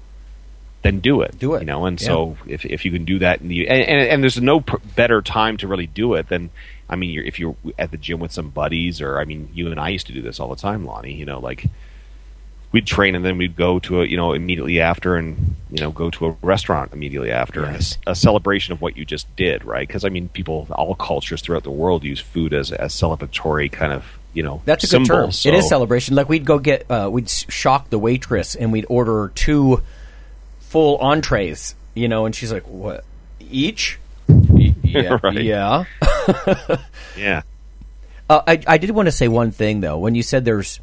then 0.83 1.01
do 1.01 1.23
it. 1.23 1.39
Do 1.39 1.55
it. 1.55 1.61
You 1.61 1.67
know, 1.67 1.87
and 1.87 2.01
so 2.01 2.37
if 2.47 2.65
if 2.65 2.85
you 2.85 2.91
can 2.91 3.05
do 3.05 3.19
that, 3.21 3.41
in 3.41 3.49
the, 3.49 3.69
and, 3.69 3.83
and 3.83 4.01
and 4.09 4.23
there's 4.23 4.41
no 4.41 4.61
pr- 4.61 4.77
better 4.97 5.23
time 5.23 5.57
to 5.59 5.69
really 5.69 5.87
do 5.87 6.15
it 6.15 6.29
than. 6.29 6.51
I 6.89 6.97
mean, 6.97 7.11
you're, 7.11 7.25
if 7.25 7.39
you're 7.39 7.57
at 7.79 7.91
the 7.91 7.97
gym 7.97 8.21
with 8.21 8.33
some 8.33 8.51
buddies, 8.51 9.01
or 9.01 9.19
I 9.19 9.25
mean, 9.25 9.49
you 9.55 9.71
and 9.71 9.81
I 9.81 9.89
used 9.89 10.09
to 10.09 10.13
do 10.13 10.21
this 10.21 10.39
all 10.39 10.49
the 10.49 10.61
time, 10.61 10.85
Lonnie. 10.85 11.15
You 11.15 11.25
know, 11.25 11.39
like 11.39 11.65
we'd 12.73 12.87
train 12.87 13.15
and 13.15 13.25
then 13.25 13.39
we'd 13.39 13.55
go 13.57 13.79
to 13.79 14.03
a 14.03 14.07
you 14.07 14.17
know 14.17 14.33
immediately 14.33 14.81
after 14.81 15.17
and 15.17 15.55
you 15.71 15.81
know 15.81 15.91
go 15.91 16.11
to 16.11 16.27
a 16.27 16.31
restaurant 16.43 16.93
immediately 16.93 17.31
after 17.31 17.65
a 17.65 17.75
a 17.75 18.11
a, 18.13 18.15
celebration 18.15 18.73
of 18.73 18.81
what 18.81 18.97
you 18.97 19.05
just 19.05 19.35
did 19.37 19.63
right 19.65 19.87
because 19.87 20.07
i 20.07 20.09
mean 20.09 20.29
people 20.31 20.67
all 20.73 20.95
cultures 20.95 21.43
throughout 21.43 21.65
the 21.65 21.71
world 21.71 22.03
use 22.03 22.19
food 22.19 22.55
as 22.55 22.73
a 22.73 22.79
celebratory 22.87 23.71
kind 23.71 23.93
of 23.93 24.07
you 24.33 24.43
know 24.43 24.63
that's 24.65 24.85
a 24.85 24.87
symbol. 24.87 25.07
good 25.07 25.15
term. 25.15 25.33
So- 25.33 25.49
It 25.51 25.55
is 25.57 25.69
celebration. 25.69 26.15
Like 26.15 26.29
we'd 26.31 26.47
go 26.47 26.59
get, 26.59 26.91
uh, 26.91 27.11
we'd 27.13 27.29
shock 27.29 27.91
the 27.91 27.99
waitress 27.99 28.55
and 28.55 28.73
we'd 28.73 28.87
order 28.89 29.31
two 29.35 29.83
full 30.73 30.97
entrees. 30.99 31.75
You 31.95 32.09
know, 32.09 32.25
and 32.25 32.35
she's 32.35 32.51
like, 32.53 32.67
"What 32.67 33.05
each?" 33.39 33.99
Yeah, 34.83 35.19
Right. 35.23 35.41
yeah. 35.43 35.85
yeah 37.17 37.43
Uh, 38.29 38.43
I, 38.47 38.61
I 38.67 38.77
did 38.79 38.91
want 38.91 39.07
to 39.07 39.13
say 39.13 39.27
one 39.29 39.51
thing 39.51 39.81
though. 39.81 39.99
When 39.99 40.15
you 40.15 40.23
said 40.23 40.45
there's 40.45 40.81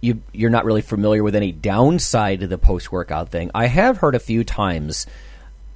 you 0.00 0.22
you're 0.32 0.50
not 0.50 0.64
really 0.64 0.80
familiar 0.82 1.24
with 1.24 1.34
any 1.34 1.50
downside 1.50 2.38
to 2.40 2.46
the 2.46 2.58
post 2.58 2.92
workout 2.92 3.30
thing, 3.30 3.50
I 3.54 3.66
have 3.66 3.98
heard 3.98 4.14
a 4.14 4.20
few 4.20 4.44
times 4.44 5.06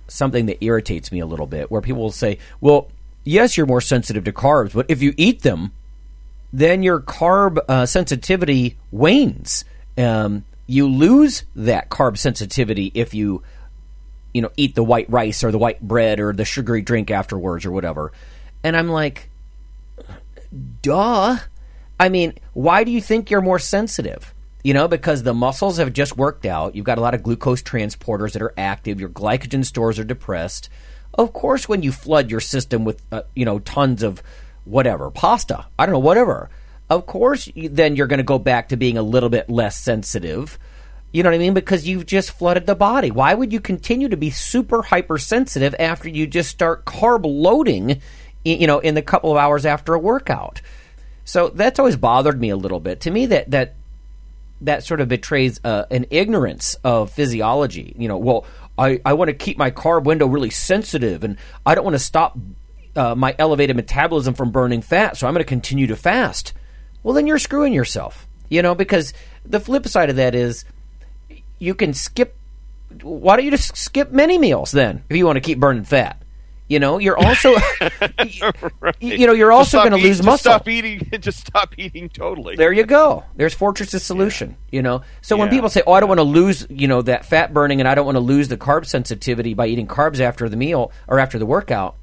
something 0.09 0.47
that 0.47 0.62
irritates 0.62 1.11
me 1.11 1.18
a 1.20 1.26
little 1.26 1.47
bit, 1.47 1.70
where 1.72 1.80
people 1.80 2.03
will 2.03 2.12
say, 2.12 2.39
"Well, 2.61 2.89
yes, 3.24 3.57
you're 3.57 3.66
more 3.66 3.80
sensitive 3.80 4.22
to 4.24 4.32
carbs, 4.32 4.74
but 4.74 4.86
if 4.89 5.03
you 5.03 5.12
eat 5.16 5.43
them, 5.43 5.72
then 6.53 6.82
your 6.84 7.01
carb 7.01 7.59
uh, 7.68 7.86
sensitivity 7.86 8.76
wanes. 8.93 9.64
Um, 9.99 10.45
you 10.68 10.86
lose 10.89 11.43
that 11.57 11.89
carb 11.91 12.16
sensitivity 12.16 12.93
if 12.95 13.12
you 13.12 13.43
you 14.33 14.43
know 14.43 14.51
eat 14.57 14.74
the 14.74 14.85
white 14.85 15.11
rice 15.11 15.45
or 15.45 15.51
the 15.51 15.59
white 15.59 15.80
bread 15.80 16.20
or 16.20 16.33
the 16.33 16.45
sugary 16.45 16.83
drink 16.83 17.11
afterwards 17.11 17.66
or 17.66 17.72
whatever." 17.72 18.12
And 18.64 18.76
I'm 18.76 18.89
like, 18.89 19.28
duh. 20.83 21.39
I 21.99 22.09
mean, 22.09 22.35
why 22.53 22.85
do 22.85 22.91
you 22.91 23.01
think 23.01 23.30
you're 23.30 23.41
more 23.41 23.59
sensitive? 23.59 24.35
You 24.64 24.74
know, 24.74 24.89
because 24.89 25.22
the 25.22 25.35
muscles 25.35 25.78
have 25.78 25.93
just 25.93 26.16
worked 26.16 26.47
out. 26.47 26.74
You've 26.74 26.85
got 26.85 26.99
a 26.99 27.01
lot 27.01 27.14
of 27.14 27.22
glucose 27.22 27.62
transporters 27.62 28.33
that 28.33 28.43
are 28.43 28.55
active. 28.57 29.01
Your 29.01 29.09
glycogen 29.09 29.64
stores 29.64 29.99
are 29.99 30.05
depressed. 30.05 30.68
Of 31.14 31.33
course, 31.33 31.68
when 31.68 31.83
you 31.83 31.93
flood 31.93 32.30
your 32.30 32.41
system 32.41 32.85
with, 32.85 33.03
uh, 33.12 33.22
you 33.35 33.45
know, 33.45 33.59
tons 33.59 34.03
of 34.03 34.22
whatever, 34.64 35.11
pasta, 35.11 35.66
I 35.78 35.85
don't 35.85 35.93
know, 35.93 35.99
whatever, 35.99 36.49
of 36.89 37.07
course, 37.07 37.49
then 37.55 37.97
you're 37.97 38.07
going 38.07 38.18
to 38.18 38.24
go 38.24 38.39
back 38.39 38.68
to 38.68 38.76
being 38.76 38.97
a 38.97 39.03
little 39.03 39.28
bit 39.28 39.51
less 39.51 39.76
sensitive. 39.76 40.59
You 41.12 41.22
know 41.22 41.28
what 41.28 41.34
I 41.34 41.38
mean? 41.38 41.54
Because 41.54 41.86
you've 41.86 42.06
just 42.06 42.32
flooded 42.32 42.66
the 42.66 42.74
body. 42.74 43.10
Why 43.10 43.34
would 43.34 43.52
you 43.52 43.60
continue 43.60 44.08
to 44.08 44.16
be 44.16 44.30
super 44.30 44.82
hypersensitive 44.82 45.74
after 45.78 46.08
you 46.08 46.26
just 46.26 46.50
start 46.50 46.86
carb 46.86 47.24
loading, 47.24 48.00
you 48.44 48.66
know, 48.66 48.78
in 48.78 48.94
the 48.94 49.02
couple 49.02 49.30
of 49.30 49.36
hours 49.36 49.66
after 49.66 49.92
a 49.92 49.98
workout? 49.98 50.62
So 51.24 51.48
that's 51.48 51.78
always 51.78 51.96
bothered 51.96 52.40
me 52.40 52.48
a 52.48 52.56
little 52.56 52.80
bit. 52.80 53.00
To 53.02 53.10
me, 53.10 53.26
that 53.26 53.50
that 53.50 53.74
that 54.62 54.84
sort 54.84 55.00
of 55.00 55.08
betrays 55.08 55.60
uh, 55.64 55.84
an 55.90 56.06
ignorance 56.10 56.76
of 56.82 57.10
physiology. 57.10 57.94
You 57.98 58.08
know, 58.08 58.16
well, 58.16 58.46
I, 58.78 59.00
I 59.04 59.12
want 59.12 59.28
to 59.28 59.34
keep 59.34 59.58
my 59.58 59.70
carb 59.70 60.04
window 60.04 60.26
really 60.26 60.50
sensitive, 60.50 61.24
and 61.24 61.36
I 61.66 61.74
don't 61.74 61.84
want 61.84 61.94
to 61.94 61.98
stop 61.98 62.38
uh, 62.96 63.14
my 63.14 63.34
elevated 63.38 63.76
metabolism 63.76 64.34
from 64.34 64.50
burning 64.50 64.80
fat, 64.80 65.16
so 65.16 65.26
I'm 65.26 65.34
going 65.34 65.44
to 65.44 65.48
continue 65.48 65.88
to 65.88 65.96
fast. 65.96 66.54
Well, 67.02 67.14
then 67.14 67.26
you're 67.26 67.38
screwing 67.38 67.72
yourself. 67.72 68.26
You 68.48 68.62
know, 68.62 68.74
because 68.74 69.14
the 69.44 69.60
flip 69.60 69.86
side 69.88 70.10
of 70.10 70.16
that 70.16 70.34
is 70.34 70.64
you 71.62 71.74
can 71.74 71.94
skip. 71.94 72.36
Why 73.02 73.36
don't 73.36 73.44
you 73.44 73.52
just 73.52 73.76
skip 73.76 74.10
many 74.10 74.36
meals 74.36 74.72
then 74.72 75.04
if 75.08 75.16
you 75.16 75.24
want 75.24 75.36
to 75.36 75.40
keep 75.40 75.60
burning 75.60 75.84
fat? 75.84 76.18
You 76.68 76.80
know, 76.80 76.98
you're 76.98 77.18
also, 77.18 77.50
you 79.00 79.26
know, 79.26 79.32
you're 79.32 79.52
also 79.52 79.78
going 79.78 79.90
to 79.90 79.98
lose 79.98 80.18
just 80.18 80.24
muscle. 80.26 80.52
Stop 80.52 80.68
eating. 80.68 81.06
Just 81.20 81.46
stop 81.46 81.74
eating 81.76 82.08
totally. 82.08 82.56
There 82.56 82.72
you 82.72 82.84
go. 82.84 83.24
There's 83.36 83.54
Fortress's 83.54 84.02
solution. 84.02 84.56
You 84.70 84.80
know, 84.80 85.02
so 85.20 85.36
when 85.36 85.50
people 85.50 85.68
say, 85.68 85.82
"Oh, 85.86 85.92
I 85.92 86.00
don't 86.00 86.08
want 86.08 86.20
to 86.20 86.24
lose," 86.24 86.66
you 86.70 86.88
know, 86.88 87.02
that 87.02 87.26
fat 87.26 87.52
burning, 87.52 87.80
and 87.80 87.88
I 87.88 87.94
don't 87.94 88.06
want 88.06 88.16
to 88.16 88.20
lose 88.20 88.48
the 88.48 88.56
carb 88.56 88.86
sensitivity 88.86 89.52
by 89.52 89.66
eating 89.66 89.86
carbs 89.86 90.18
after 90.18 90.48
the 90.48 90.56
meal 90.56 90.92
or 91.06 91.18
after 91.18 91.38
the 91.38 91.44
workout, 91.44 91.96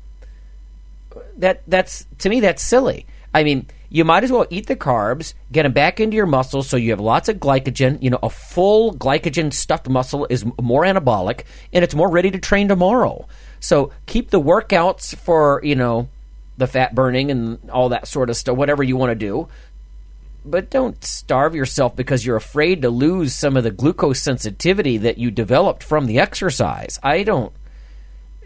that 1.38 1.64
that's 1.68 2.06
to 2.20 2.30
me 2.30 2.40
that's 2.40 2.62
silly. 2.62 3.08
I 3.34 3.44
mean, 3.44 3.66
you 3.90 4.06
might 4.06 4.24
as 4.24 4.32
well 4.32 4.46
eat 4.50 4.68
the 4.68 4.76
carbs, 4.76 5.34
get 5.52 5.64
them 5.64 5.74
back 5.74 6.00
into 6.00 6.16
your 6.16 6.26
muscles, 6.26 6.70
so 6.70 6.78
you 6.78 6.92
have 6.92 7.00
lots 7.00 7.30
of 7.30 7.38
glycogen. 7.38 8.02
You 8.02 8.12
know, 8.12 8.20
a 8.22 8.30
full 8.30 8.94
glycogen 8.94 9.52
stuffed 9.52 9.90
muscle 9.90 10.28
is 10.30 10.46
more 10.62 10.84
anabolic, 10.84 11.44
and 11.74 11.84
it's 11.84 11.96
more 11.96 12.10
ready 12.10 12.32
to 12.32 12.40
train 12.40 12.68
tomorrow. 12.68 13.28
So 13.60 13.92
keep 14.06 14.30
the 14.30 14.40
workouts 14.40 15.16
for 15.16 15.62
you 15.64 15.76
know 15.76 16.10
the 16.58 16.68
fat 16.68 16.94
burning 16.94 17.32
and 17.32 17.70
all 17.70 17.90
that 17.90 18.08
sort 18.08 18.30
of 18.30 18.38
stuff, 18.38 18.58
whatever 18.58 18.84
you 18.84 18.98
want 18.98 19.12
to 19.12 19.16
do 19.16 19.48
but 20.46 20.70
don't 20.70 21.04
starve 21.04 21.56
yourself 21.56 21.96
because 21.96 22.26
you're 22.26 22.38
afraid 22.38 22.82
to 22.82 22.90
lose 22.90 23.36
some 23.36 23.58
of 23.58 23.64
the 23.64 23.72
glucose 23.72 24.22
sensitivity 24.22 24.98
that 24.98 25.18
you 25.18 25.32
developed 25.32 25.84
from 25.84 26.06
the 26.06 26.20
exercise. 26.20 27.00
I 27.04 27.24
don't, 27.24 27.54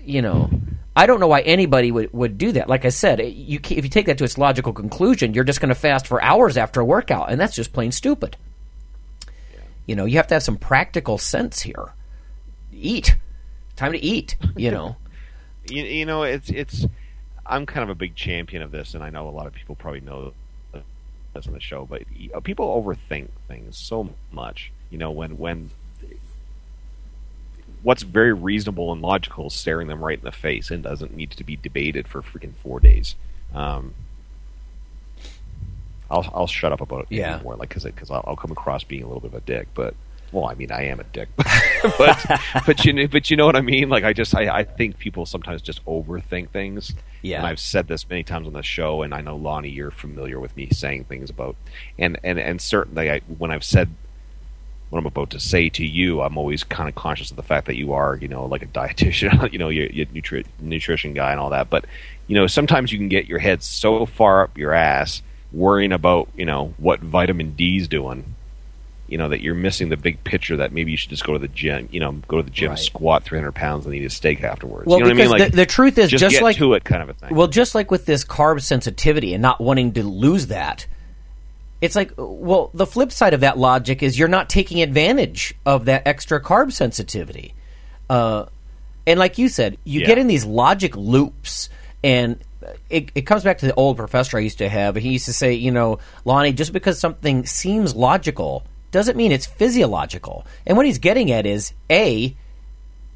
you 0.05 0.21
know, 0.21 0.49
I 0.95 1.05
don't 1.05 1.19
know 1.19 1.27
why 1.27 1.41
anybody 1.41 1.91
would, 1.91 2.13
would 2.13 2.37
do 2.37 2.51
that. 2.53 2.69
Like 2.69 2.85
I 2.85 2.89
said, 2.89 3.19
it- 3.19 3.33
you 3.33 3.59
if 3.63 3.83
you 3.83 3.89
take 3.89 4.05
that 4.07 4.17
to 4.19 4.23
its 4.23 4.37
logical 4.37 4.73
conclusion, 4.73 5.33
you're 5.33 5.43
just 5.43 5.59
going 5.61 5.69
to 5.69 5.75
fast 5.75 6.07
for 6.07 6.21
hours 6.21 6.57
after 6.57 6.79
a 6.81 6.85
workout, 6.85 7.31
and 7.31 7.39
that's 7.39 7.55
just 7.55 7.73
plain 7.73 7.91
stupid. 7.91 8.37
You 9.85 9.95
know, 9.95 10.05
you 10.05 10.17
have 10.17 10.27
to 10.27 10.35
have 10.35 10.43
some 10.43 10.57
practical 10.57 11.17
sense 11.17 11.61
here. 11.61 11.93
Eat. 12.71 13.17
Time 13.75 13.91
to 13.91 14.03
eat. 14.03 14.35
You 14.55 14.71
know. 14.71 14.95
you, 15.67 15.83
you 15.83 16.05
know, 16.05 16.23
it's 16.23 16.49
it's. 16.49 16.85
I'm 17.45 17.65
kind 17.65 17.83
of 17.83 17.89
a 17.89 17.95
big 17.95 18.15
champion 18.15 18.61
of 18.61 18.71
this, 18.71 18.93
and 18.93 19.03
I 19.03 19.09
know 19.09 19.27
a 19.27 19.31
lot 19.31 19.47
of 19.47 19.53
people 19.53 19.75
probably 19.75 19.99
know 19.99 20.31
this 21.33 21.47
on 21.47 21.53
the 21.53 21.59
show, 21.59 21.85
but 21.85 22.03
people 22.43 22.81
overthink 22.81 23.29
things 23.47 23.75
so 23.77 24.09
much. 24.31 24.71
You 24.89 24.97
know, 24.97 25.11
when 25.11 25.37
when 25.37 25.69
what's 27.83 28.03
very 28.03 28.33
reasonable 28.33 28.91
and 28.91 29.01
logical 29.01 29.47
is 29.47 29.53
staring 29.53 29.87
them 29.87 30.03
right 30.03 30.17
in 30.17 30.23
the 30.25 30.31
face 30.31 30.71
and 30.71 30.81
doesn't 30.81 31.15
need 31.15 31.31
to 31.31 31.43
be 31.43 31.55
debated 31.57 32.07
for 32.07 32.21
freaking 32.21 32.53
four 32.55 32.79
days. 32.79 33.15
Um, 33.53 33.93
I'll 36.09 36.29
I'll 36.33 36.47
shut 36.47 36.71
up 36.71 36.81
about 36.81 37.01
it 37.09 37.15
Yeah. 37.15 37.39
more, 37.43 37.55
like 37.55 37.69
because 37.69 37.83
because 37.83 38.11
I'll, 38.11 38.23
I'll 38.27 38.35
come 38.35 38.51
across 38.51 38.83
being 38.83 39.03
a 39.03 39.07
little 39.07 39.21
bit 39.21 39.31
of 39.33 39.35
a 39.35 39.41
dick, 39.41 39.67
but. 39.73 39.95
Well, 40.31 40.45
I 40.45 40.55
mean, 40.55 40.71
I 40.71 40.85
am 40.85 40.99
a 40.99 41.03
dick, 41.03 41.29
but 41.99 42.25
but 42.65 42.83
you 42.85 42.91
know, 42.91 43.05
but 43.07 43.29
you 43.29 43.37
know 43.37 43.45
what 43.45 43.55
I 43.55 43.61
mean. 43.61 43.89
Like, 43.89 44.03
I 44.03 44.13
just 44.13 44.33
I, 44.35 44.47
I 44.49 44.63
think 44.63 44.97
people 44.97 45.27
sometimes 45.27 45.61
just 45.61 45.85
overthink 45.85 46.49
things. 46.49 46.95
Yeah. 47.21 47.37
and 47.37 47.45
I've 47.45 47.59
said 47.59 47.87
this 47.87 48.09
many 48.09 48.23
times 48.23 48.47
on 48.47 48.53
the 48.53 48.63
show, 48.63 49.03
and 49.03 49.13
I 49.13 49.21
know 49.21 49.35
Lonnie, 49.35 49.69
you're 49.69 49.91
familiar 49.91 50.39
with 50.39 50.57
me 50.57 50.69
saying 50.71 51.03
things 51.03 51.29
about, 51.29 51.55
and 51.99 52.17
and 52.23 52.39
and 52.39 52.59
certainly, 52.59 53.11
I, 53.11 53.19
when 53.37 53.51
I've 53.51 53.63
said 53.63 53.89
what 54.93 54.99
I'm 54.99 55.07
about 55.07 55.31
to 55.31 55.39
say 55.39 55.69
to 55.69 55.83
you, 55.83 56.21
I'm 56.21 56.37
always 56.37 56.63
kind 56.63 56.87
of 56.87 56.93
conscious 56.93 57.31
of 57.31 57.35
the 57.35 57.43
fact 57.43 57.65
that 57.65 57.75
you 57.75 57.93
are, 57.93 58.15
you 58.15 58.27
know, 58.27 58.45
like 58.45 58.61
a 58.61 58.65
dietitian, 58.79 59.51
you 59.51 59.57
know, 59.57 59.69
you're, 59.69 59.87
you're 59.87 60.05
a 60.05 60.09
nutri- 60.09 60.45
nutrition 60.59 61.13
guy 61.13 61.31
and 61.31 61.39
all 61.39 61.49
that. 61.49 61.69
But 61.69 61.85
you 62.27 62.35
know, 62.35 62.47
sometimes 62.47 62.91
you 62.91 62.99
can 62.99 63.09
get 63.09 63.25
your 63.25 63.39
head 63.39 63.63
so 63.63 64.05
far 64.05 64.43
up 64.43 64.57
your 64.57 64.71
ass 64.71 65.21
worrying 65.51 65.91
about, 65.91 66.29
you 66.35 66.45
know, 66.45 66.73
what 66.77 66.99
vitamin 66.99 67.55
D's 67.55 67.87
doing. 67.87 68.35
You 69.07 69.17
know 69.17 69.29
that 69.29 69.41
you're 69.41 69.53
missing 69.53 69.89
the 69.89 69.97
big 69.97 70.23
picture. 70.23 70.57
That 70.57 70.71
maybe 70.71 70.89
you 70.91 70.97
should 70.97 71.09
just 71.09 71.25
go 71.25 71.33
to 71.33 71.39
the 71.39 71.49
gym. 71.49 71.89
You 71.91 71.99
know, 71.99 72.13
go 72.27 72.37
to 72.37 72.43
the 72.43 72.49
gym, 72.49 72.69
Right. 72.69 72.79
squat 72.79 73.23
300 73.23 73.51
pounds, 73.51 73.85
and 73.85 73.93
eat 73.93 74.05
a 74.05 74.09
steak 74.09 74.43
afterwards. 74.43 74.87
Well, 74.87 74.97
you 74.97 75.03
know 75.03 75.09
what 75.09 75.13
I 75.13 75.15
because 75.15 75.31
mean? 75.31 75.39
Like, 75.39 75.51
the, 75.51 75.57
the 75.57 75.65
truth 75.65 75.97
is, 75.97 76.09
just, 76.09 76.21
just, 76.21 76.35
get 76.35 76.41
like 76.41 76.57
to 76.57 76.73
it, 76.73 76.83
kind 76.83 77.03
of 77.03 77.09
a 77.09 77.13
thing. 77.13 77.35
Well, 77.35 77.47
just 77.47 77.75
like 77.75 77.91
with 77.91 78.05
this 78.05 78.23
carb 78.23 78.61
sensitivity 78.61 79.33
and 79.33 79.41
not 79.41 79.59
wanting 79.59 79.91
to 79.93 80.03
lose 80.03 80.47
that, 80.47 80.87
it's 81.83 81.95
like, 81.95 82.13
well, 82.17 82.71
the 82.73 82.85
flip 82.87 83.11
side 83.11 83.33
of 83.33 83.41
that 83.41 83.57
logic 83.57 84.01
is 84.01 84.17
you're 84.17 84.27
not 84.27 84.49
taking 84.49 84.81
advantage 84.81 85.53
of 85.65 85.85
that 85.85 86.07
extra 86.07 86.41
carb 86.41 86.71
sensitivity. 86.71 87.53
Uh, 88.09 88.45
and 89.05 89.19
like 89.19 89.37
you 89.37 89.49
said, 89.49 89.77
you 89.83 90.01
Yeah. 90.01 90.07
get 90.07 90.17
in 90.17 90.27
these 90.27 90.45
logic 90.45 90.95
loops, 90.95 91.69
and 92.03 92.37
it, 92.89 93.11
it 93.15 93.21
comes 93.23 93.43
back 93.43 93.57
to 93.57 93.65
the 93.65 93.73
old 93.75 93.97
professor 93.97 94.37
I 94.37 94.39
used 94.39 94.59
to 94.59 94.69
have. 94.69 94.95
He 94.95 95.09
used 95.09 95.25
to 95.25 95.33
say, 95.33 95.53
you 95.53 95.71
know, 95.71 95.99
Lonnie, 96.23 96.53
just 96.53 96.71
because 96.71 96.99
something 96.99 97.45
seems 97.45 97.93
logical 97.95 98.63
doesn't 98.91 99.17
mean 99.17 99.31
it's 99.33 99.45
physiological. 99.45 100.45
And 100.65 100.77
what 100.77 100.85
he's 100.85 100.99
getting 100.99 101.31
at 101.31 101.45
is, 101.45 101.73
A, 101.89 102.33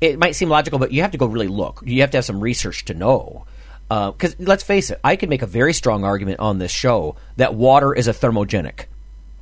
it 0.01 0.19
might 0.19 0.35
seem 0.35 0.49
logical, 0.49 0.79
but 0.79 0.91
you 0.91 1.01
have 1.03 1.11
to 1.11 1.17
go 1.17 1.25
really 1.25 1.47
look. 1.47 1.81
You 1.85 2.01
have 2.01 2.11
to 2.11 2.17
have 2.17 2.25
some 2.25 2.41
research 2.41 2.83
to 2.85 2.93
know. 2.93 3.45
Because 3.89 4.35
let's 4.39 4.63
face 4.63 4.89
it, 4.89 4.99
I 5.03 5.15
could 5.15 5.29
make 5.29 5.41
a 5.41 5.47
very 5.47 5.73
strong 5.73 6.03
argument 6.03 6.39
on 6.39 6.57
this 6.59 6.71
show 6.71 7.15
that 7.37 7.53
water 7.53 7.93
is 7.93 8.07
a 8.07 8.13
thermogenic. 8.13 8.85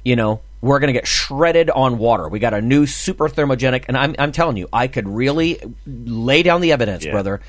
You 0.04 0.16
know, 0.16 0.42
we're 0.62 0.80
going 0.80 0.94
to 0.94 1.00
get 1.00 1.08
shredded 1.08 1.70
on 1.72 1.98
water. 1.98 2.28
We 2.30 2.40
got 2.40 2.54
a 2.54 2.62
new 2.62 2.86
super 2.86 3.28
thermogenic, 3.28 3.86
and 3.88 3.98
I'm, 3.98 4.16
I'm 4.20 4.32
telling 4.32 4.58
you, 4.58 4.68
I 4.72 4.88
could 4.88 5.08
really 5.08 5.60
lay 5.88 6.44
down 6.44 6.62
the 6.62 6.72
evidence, 6.74 7.04
Yeah. 7.06 7.12
brother. 7.12 7.42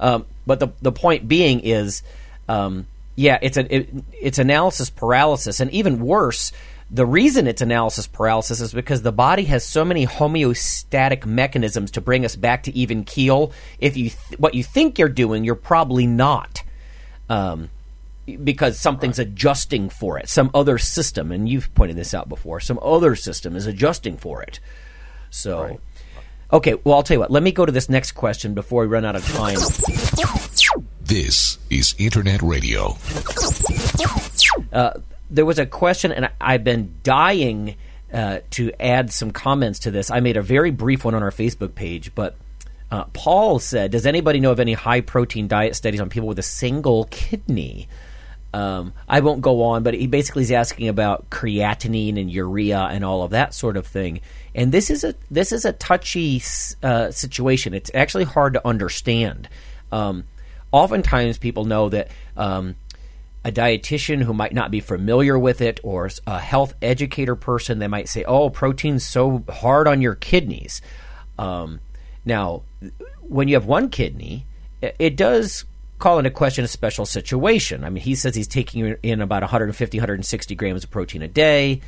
Um, 0.00 0.26
but 0.46 0.58
the 0.60 0.68
the 0.80 0.92
point 0.92 1.28
being 1.28 1.60
is, 1.60 2.02
um, 2.48 2.86
yeah, 3.16 3.38
it's 3.42 3.56
a 3.56 3.74
it, 3.74 3.90
it's 4.20 4.38
analysis 4.38 4.88
paralysis, 4.90 5.60
and 5.60 5.70
even 5.72 6.00
worse, 6.00 6.52
the 6.90 7.06
reason 7.06 7.46
it's 7.46 7.62
analysis 7.62 8.06
paralysis 8.06 8.60
is 8.60 8.72
because 8.72 9.02
the 9.02 9.12
body 9.12 9.44
has 9.44 9.64
so 9.64 9.84
many 9.84 10.06
homeostatic 10.06 11.24
mechanisms 11.24 11.92
to 11.92 12.00
bring 12.00 12.24
us 12.24 12.34
back 12.34 12.64
to 12.64 12.76
even 12.76 13.04
keel. 13.04 13.52
If 13.78 13.96
you 13.96 14.10
th- 14.10 14.40
what 14.40 14.54
you 14.54 14.64
think 14.64 14.98
you're 14.98 15.08
doing, 15.08 15.44
you're 15.44 15.54
probably 15.54 16.06
not. 16.06 16.62
Um, 17.28 17.70
because 18.42 18.78
something's 18.78 19.18
adjusting 19.18 19.88
for 19.88 20.18
it, 20.18 20.28
some 20.28 20.50
other 20.52 20.78
system, 20.78 21.32
and 21.32 21.48
you've 21.48 21.72
pointed 21.74 21.96
this 21.96 22.12
out 22.12 22.28
before. 22.28 22.60
Some 22.60 22.78
other 22.82 23.16
system 23.16 23.56
is 23.56 23.66
adjusting 23.66 24.16
for 24.16 24.42
it. 24.42 24.60
So, 25.30 25.80
okay. 26.52 26.74
Well, 26.84 26.96
I'll 26.96 27.02
tell 27.02 27.16
you 27.16 27.20
what. 27.20 27.30
Let 27.30 27.42
me 27.42 27.52
go 27.52 27.66
to 27.66 27.72
this 27.72 27.88
next 27.88 28.12
question 28.12 28.54
before 28.54 28.82
we 28.82 28.88
run 28.88 29.04
out 29.04 29.16
of 29.16 29.24
time. 29.26 29.58
This 31.02 31.58
is 31.70 31.94
Internet 31.98 32.42
Radio. 32.42 32.96
There 35.30 35.46
was 35.46 35.58
a 35.58 35.66
question, 35.66 36.12
and 36.12 36.30
I've 36.40 36.64
been 36.64 36.94
dying 37.02 37.76
uh, 38.12 38.40
to 38.50 38.72
add 38.80 39.12
some 39.12 39.30
comments 39.30 39.80
to 39.80 39.90
this. 39.90 40.10
I 40.10 40.20
made 40.20 40.36
a 40.36 40.42
very 40.42 40.70
brief 40.70 41.04
one 41.04 41.14
on 41.14 41.22
our 41.22 41.30
Facebook 41.30 41.74
page, 41.74 42.14
but 42.14 42.36
uh, 42.90 43.04
Paul 43.12 43.58
said, 43.58 43.92
"Does 43.92 44.06
anybody 44.06 44.40
know 44.40 44.50
of 44.50 44.60
any 44.60 44.72
high 44.72 45.00
protein 45.00 45.48
diet 45.48 45.76
studies 45.76 46.00
on 46.00 46.10
people 46.10 46.28
with 46.28 46.38
a 46.38 46.44
single 46.44 47.04
kidney?" 47.10 47.88
Um, 48.52 48.94
I 49.08 49.20
won't 49.20 49.42
go 49.42 49.62
on, 49.62 49.84
but 49.84 49.94
he 49.94 50.08
basically 50.08 50.42
is 50.42 50.50
asking 50.50 50.88
about 50.88 51.30
creatinine 51.30 52.18
and 52.18 52.30
urea 52.30 52.80
and 52.90 53.04
all 53.04 53.22
of 53.22 53.30
that 53.30 53.54
sort 53.54 53.76
of 53.76 53.86
thing. 53.86 54.20
And 54.54 54.72
this 54.72 54.90
is 54.90 55.04
a 55.04 55.14
this 55.30 55.52
is 55.52 55.64
a 55.64 55.72
touchy 55.72 56.42
uh, 56.82 57.12
situation. 57.12 57.74
It's 57.74 57.90
actually 57.94 58.24
hard 58.24 58.54
to 58.54 58.66
understand. 58.66 59.48
Um, 59.92 60.24
oftentimes, 60.72 61.38
people 61.38 61.64
know 61.64 61.88
that 61.90 62.08
um, 62.36 62.74
a 63.44 63.50
dietitian 63.50 64.22
who 64.22 64.34
might 64.34 64.52
not 64.52 64.70
be 64.70 64.80
familiar 64.80 65.38
with 65.38 65.60
it 65.60 65.80
or 65.82 66.10
a 66.26 66.38
health 66.38 66.74
educator 66.82 67.34
person, 67.34 67.78
they 67.78 67.88
might 67.88 68.08
say, 68.08 68.24
"Oh, 68.24 68.50
protein's 68.50 69.06
so 69.06 69.44
hard 69.48 69.88
on 69.88 70.02
your 70.02 70.14
kidneys." 70.14 70.82
Um, 71.38 71.80
now, 72.24 72.62
when 73.22 73.48
you 73.48 73.54
have 73.54 73.64
one 73.64 73.88
kidney, 73.88 74.46
it- 74.82 75.16
does 75.16 75.64
call 75.98 76.18
into 76.18 76.30
question 76.30 76.64
a 76.64 76.68
special 76.68 77.06
situation. 77.06 77.84
I 77.84 77.90
mean, 77.90 78.02
he 78.02 78.14
says 78.14 78.34
he's 78.34 78.48
taking 78.48 78.96
in 79.02 79.20
about 79.20 79.42
150, 79.42 79.98
160 79.98 80.54
grams 80.54 80.84
of 80.84 80.90
protein 80.90 81.22
a 81.22 81.28
day. 81.28 81.80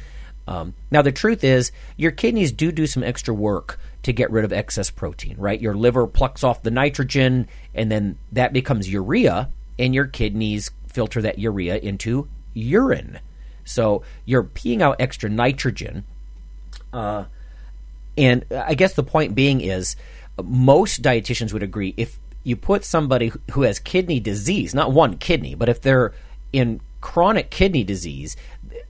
Um, 0.47 0.75
now, 0.91 1.03
the 1.03 1.13
truth 1.13 1.45
is, 1.45 1.71
your 1.97 2.11
kidneys 2.11 2.53
do 2.53 2.73
do 2.73 2.87
some 2.87 3.03
extra 3.03 3.33
work 3.33 3.79
to 4.03 4.13
get 4.13 4.31
rid 4.31 4.45
of 4.45 4.53
excess 4.53 4.91
protein, 4.91 5.37
right? 5.39 5.61
Your 5.61 5.75
liver 5.75 6.07
plucks 6.07 6.43
off 6.45 6.63
the 6.63 6.71
nitrogen, 6.71 7.47
and 7.75 7.91
then 7.91 8.19
that 8.33 8.53
becomes 8.53 8.91
urea, 8.91 9.49
and 9.79 9.95
your 9.95 10.07
kidneys 10.07 10.71
filter 10.95 11.23
that 11.23 11.39
urea 11.39 11.77
into 11.77 12.29
urine. 12.55 13.19
So 13.65 14.03
you're 14.25 14.45
peeing 14.45 14.81
out 14.81 14.97
extra 14.99 15.31
nitrogen. 15.31 16.05
Uh, 16.93 17.25
and 18.17 18.45
I 18.51 18.75
guess 18.75 18.95
the 18.95 19.03
point 19.03 19.35
being 19.35 19.61
is 19.61 19.97
most 20.43 21.03
dietitians 21.03 21.53
would 21.53 21.63
agree 21.63 21.95
if 21.97 22.19
you 22.45 22.57
put 22.57 22.85
somebody 22.85 23.33
who 23.53 23.63
has 23.63 23.79
kidney 23.79 24.21
disease, 24.21 24.75
not 24.75 24.93
one 24.93 25.17
kidney, 25.17 25.55
but 25.55 25.69
if 25.69 25.81
they're 25.81 26.13
in 26.53 26.81
chronic 27.01 27.51
kidney 27.51 27.85
disease, 27.85 28.37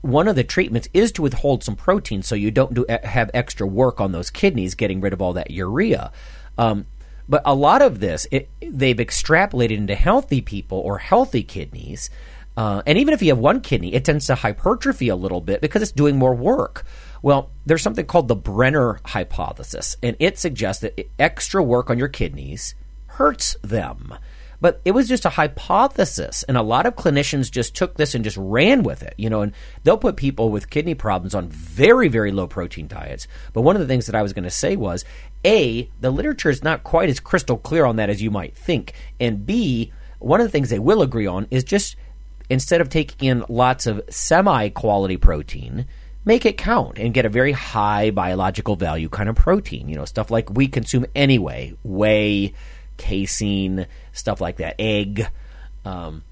one 0.00 0.26
of 0.26 0.36
the 0.36 0.44
treatments 0.44 0.88
is 0.92 1.12
to 1.12 1.22
withhold 1.22 1.62
some 1.62 1.76
protein 1.76 2.22
so 2.22 2.34
you 2.34 2.50
don't 2.50 2.74
do 2.74 2.84
have 2.88 3.30
extra 3.34 3.66
work 3.66 4.00
on 4.00 4.12
those 4.12 4.30
kidneys 4.30 4.74
getting 4.74 5.00
rid 5.00 5.12
of 5.12 5.22
all 5.22 5.32
that 5.32 5.50
urea. 5.50 6.10
Um, 6.58 6.86
but 7.32 7.40
a 7.46 7.54
lot 7.54 7.80
of 7.80 7.98
this, 7.98 8.26
it, 8.30 8.50
they've 8.60 8.94
extrapolated 8.94 9.78
into 9.78 9.94
healthy 9.94 10.42
people 10.42 10.76
or 10.76 10.98
healthy 10.98 11.42
kidneys. 11.42 12.10
Uh, 12.58 12.82
and 12.86 12.98
even 12.98 13.14
if 13.14 13.22
you 13.22 13.30
have 13.30 13.38
one 13.38 13.62
kidney, 13.62 13.94
it 13.94 14.04
tends 14.04 14.26
to 14.26 14.34
hypertrophy 14.34 15.08
a 15.08 15.16
little 15.16 15.40
bit 15.40 15.62
because 15.62 15.80
it's 15.80 15.92
doing 15.92 16.18
more 16.18 16.34
work. 16.34 16.84
Well, 17.22 17.50
there's 17.64 17.80
something 17.80 18.04
called 18.04 18.28
the 18.28 18.36
Brenner 18.36 19.00
hypothesis, 19.06 19.96
and 20.02 20.14
it 20.18 20.36
suggests 20.36 20.82
that 20.82 21.08
extra 21.18 21.62
work 21.62 21.88
on 21.88 21.96
your 21.98 22.08
kidneys 22.08 22.74
hurts 23.06 23.56
them. 23.62 24.12
But 24.60 24.82
it 24.84 24.92
was 24.92 25.08
just 25.08 25.24
a 25.24 25.30
hypothesis, 25.30 26.44
and 26.44 26.56
a 26.58 26.62
lot 26.62 26.86
of 26.86 26.94
clinicians 26.94 27.50
just 27.50 27.74
took 27.74 27.96
this 27.96 28.14
and 28.14 28.22
just 28.22 28.36
ran 28.36 28.84
with 28.84 29.02
it, 29.02 29.14
you 29.16 29.28
know. 29.28 29.40
And 29.40 29.52
they'll 29.82 29.98
put 29.98 30.16
people 30.16 30.50
with 30.50 30.70
kidney 30.70 30.94
problems 30.94 31.34
on 31.34 31.48
very, 31.48 32.06
very 32.06 32.30
low 32.30 32.46
protein 32.46 32.86
diets. 32.86 33.26
But 33.54 33.62
one 33.62 33.74
of 33.74 33.80
the 33.80 33.88
things 33.88 34.06
that 34.06 34.14
I 34.14 34.22
was 34.22 34.32
going 34.32 34.44
to 34.44 34.50
say 34.50 34.76
was, 34.76 35.04
a, 35.44 35.90
the 36.00 36.10
literature 36.10 36.50
is 36.50 36.62
not 36.62 36.84
quite 36.84 37.08
as 37.08 37.20
crystal 37.20 37.58
clear 37.58 37.84
on 37.84 37.96
that 37.96 38.10
as 38.10 38.22
you 38.22 38.30
might 38.30 38.56
think, 38.56 38.94
and 39.18 39.44
b, 39.46 39.92
one 40.18 40.40
of 40.40 40.46
the 40.46 40.50
things 40.50 40.70
they 40.70 40.78
will 40.78 41.02
agree 41.02 41.26
on 41.26 41.46
is 41.50 41.64
just 41.64 41.96
instead 42.48 42.80
of 42.80 42.88
taking 42.88 43.28
in 43.28 43.44
lots 43.48 43.86
of 43.86 44.02
semi 44.08 44.68
quality 44.68 45.16
protein, 45.16 45.86
make 46.24 46.46
it 46.46 46.56
count 46.56 46.98
and 46.98 47.14
get 47.14 47.24
a 47.24 47.28
very 47.28 47.52
high 47.52 48.10
biological 48.10 48.76
value 48.76 49.08
kind 49.08 49.28
of 49.28 49.36
protein. 49.36 49.88
You 49.88 49.96
know, 49.96 50.04
stuff 50.04 50.30
like 50.30 50.50
we 50.50 50.68
consume 50.68 51.06
anyway 51.14 51.74
whey, 51.82 52.54
casein, 52.96 53.86
stuff 54.12 54.40
like 54.40 54.58
that, 54.58 54.76
egg, 54.78 55.26
um, 55.84 56.22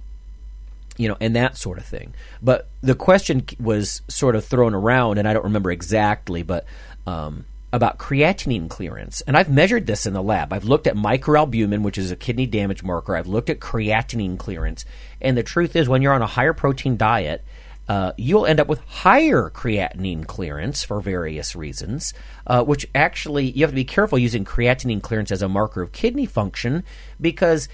you 0.96 1.08
know, 1.08 1.16
and 1.20 1.34
that 1.34 1.56
sort 1.56 1.78
of 1.78 1.84
thing. 1.84 2.14
But 2.42 2.68
the 2.82 2.94
question 2.94 3.44
was 3.58 4.02
sort 4.08 4.36
of 4.36 4.44
thrown 4.44 4.74
around, 4.74 5.18
and 5.18 5.26
I 5.26 5.32
don't 5.32 5.44
remember 5.44 5.70
exactly, 5.70 6.42
but. 6.42 6.64
Um, 7.06 7.44
about 7.72 7.98
creatinine 7.98 8.68
clearance. 8.68 9.20
And 9.22 9.36
I've 9.36 9.50
measured 9.50 9.86
this 9.86 10.06
in 10.06 10.12
the 10.12 10.22
lab. 10.22 10.52
I've 10.52 10.64
looked 10.64 10.86
at 10.86 10.96
microalbumin, 10.96 11.82
which 11.82 11.98
is 11.98 12.10
a 12.10 12.16
kidney 12.16 12.46
damage 12.46 12.82
marker. 12.82 13.16
I've 13.16 13.26
looked 13.28 13.50
at 13.50 13.60
creatinine 13.60 14.38
clearance. 14.38 14.84
And 15.20 15.36
the 15.36 15.42
truth 15.42 15.76
is, 15.76 15.88
when 15.88 16.02
you're 16.02 16.12
on 16.12 16.22
a 16.22 16.26
higher 16.26 16.52
protein 16.52 16.96
diet, 16.96 17.44
uh, 17.88 18.12
you'll 18.16 18.46
end 18.46 18.60
up 18.60 18.68
with 18.68 18.80
higher 18.86 19.50
creatinine 19.50 20.24
clearance 20.24 20.84
for 20.84 21.00
various 21.00 21.56
reasons, 21.56 22.14
uh, 22.46 22.62
which 22.62 22.86
actually 22.94 23.50
you 23.50 23.62
have 23.62 23.70
to 23.70 23.76
be 23.76 23.84
careful 23.84 24.16
using 24.16 24.44
creatinine 24.44 25.02
clearance 25.02 25.32
as 25.32 25.42
a 25.42 25.48
marker 25.48 25.82
of 25.82 25.90
kidney 25.90 26.26
function 26.26 26.84
because 27.20 27.68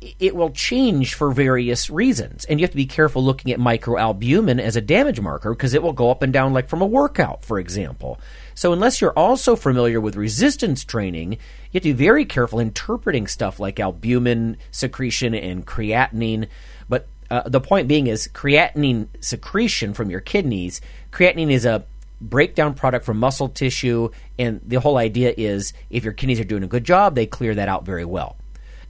it 0.00 0.36
will 0.36 0.50
change 0.50 1.14
for 1.14 1.32
various 1.32 1.90
reasons. 1.90 2.44
And 2.44 2.60
you 2.60 2.64
have 2.64 2.70
to 2.70 2.76
be 2.76 2.86
careful 2.86 3.22
looking 3.22 3.52
at 3.52 3.58
microalbumin 3.58 4.60
as 4.60 4.76
a 4.76 4.80
damage 4.80 5.20
marker 5.20 5.50
because 5.50 5.74
it 5.74 5.82
will 5.82 5.92
go 5.92 6.10
up 6.10 6.22
and 6.22 6.32
down, 6.32 6.52
like 6.52 6.68
from 6.68 6.82
a 6.82 6.86
workout, 6.86 7.44
for 7.44 7.58
example. 7.58 8.20
So, 8.54 8.72
unless 8.72 9.00
you're 9.00 9.18
also 9.18 9.56
familiar 9.56 10.00
with 10.00 10.16
resistance 10.16 10.84
training, 10.84 11.32
you 11.32 11.38
have 11.74 11.82
to 11.82 11.88
be 11.88 11.92
very 11.92 12.24
careful 12.24 12.60
interpreting 12.60 13.26
stuff 13.26 13.58
like 13.58 13.80
albumin 13.80 14.56
secretion 14.70 15.34
and 15.34 15.66
creatinine. 15.66 16.48
But 16.88 17.08
uh, 17.30 17.48
the 17.48 17.60
point 17.60 17.88
being 17.88 18.06
is 18.06 18.28
creatinine 18.32 19.08
secretion 19.20 19.94
from 19.94 20.10
your 20.10 20.20
kidneys, 20.20 20.80
creatinine 21.12 21.50
is 21.50 21.64
a 21.64 21.84
breakdown 22.20 22.74
product 22.74 23.04
from 23.04 23.18
muscle 23.18 23.48
tissue, 23.48 24.10
and 24.38 24.60
the 24.64 24.80
whole 24.80 24.96
idea 24.96 25.34
is 25.36 25.72
if 25.90 26.04
your 26.04 26.12
kidneys 26.12 26.40
are 26.40 26.44
doing 26.44 26.62
a 26.62 26.68
good 26.68 26.84
job, 26.84 27.14
they 27.14 27.26
clear 27.26 27.54
that 27.54 27.68
out 27.68 27.84
very 27.84 28.04
well. 28.04 28.36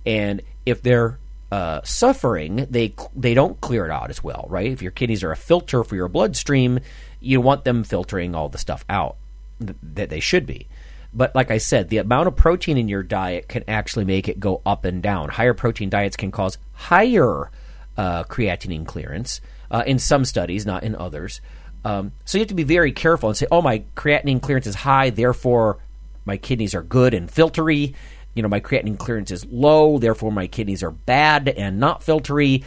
And 0.07 0.43
if 0.65 0.83
they're 0.83 1.19
uh, 1.51 1.81
suffering, 1.83 2.67
they 2.71 2.95
they 3.17 3.35
don't 3.35 3.61
clear 3.61 3.85
it 3.87 3.91
out 3.91 4.11
as 4.11 4.23
well, 4.23 4.47
right? 4.49 4.71
If 4.71 4.83
your 4.83 4.91
kidneys 4.91 5.25
are 5.25 5.33
a 5.33 5.37
filter 5.37 5.83
for 5.85 5.97
your 5.97 6.09
bloodstream, 6.09 6.81
you 7.21 7.41
want 7.41 7.65
them 7.65 7.85
filtering 7.85 8.35
all 8.35 8.49
the 8.49 8.59
stuff 8.59 8.85
out 8.89 9.17
that 9.61 10.11
they 10.11 10.21
should 10.21 10.47
be. 10.47 10.67
But 11.13 11.35
like 11.35 11.51
I 11.51 11.59
said, 11.59 11.89
the 11.89 11.99
amount 11.99 12.29
of 12.29 12.37
protein 12.37 12.77
in 12.77 12.89
your 12.89 13.03
diet 13.03 13.49
can 13.49 13.65
actually 13.67 14.05
make 14.05 14.29
it 14.29 14.39
go 14.39 14.61
up 14.67 14.85
and 14.85 15.03
down. 15.03 15.31
Higher 15.31 15.55
protein 15.55 15.89
diets 15.89 16.17
can 16.17 16.31
cause 16.31 16.59
higher 16.75 17.51
uh, 17.97 18.25
creatinine 18.25 18.87
clearance 18.87 19.41
uh, 19.71 19.83
in 19.87 19.99
some 19.99 20.25
studies, 20.25 20.67
not 20.67 20.85
in 20.85 20.95
others. 20.95 21.41
Um, 21.85 22.13
so 22.25 22.37
you 22.37 22.43
have 22.43 22.49
to 22.49 22.55
be 22.55 22.65
very 22.65 22.93
careful 22.93 23.31
and 23.31 23.37
say, 23.39 23.47
"Oh, 23.51 23.63
my 23.63 23.85
creatinine 23.97 24.43
clearance 24.43 24.67
is 24.67 24.75
high, 24.75 25.11
therefore 25.11 25.79
my 26.27 26.37
kidneys 26.37 26.75
are 26.75 26.83
good 26.83 27.15
and 27.15 27.31
filtery." 27.31 27.95
You 28.39 28.43
know, 28.43 28.49
my 28.49 28.61
creatinine 28.61 28.97
clearance 28.97 29.33
is 29.33 29.45
low, 29.47 29.99
therefore 29.99 30.31
my 30.31 30.47
kidneys 30.47 30.85
are 30.85 30.93
bad 30.93 31.49
and 31.49 31.81
not 31.81 32.03
filtery. 32.03 32.63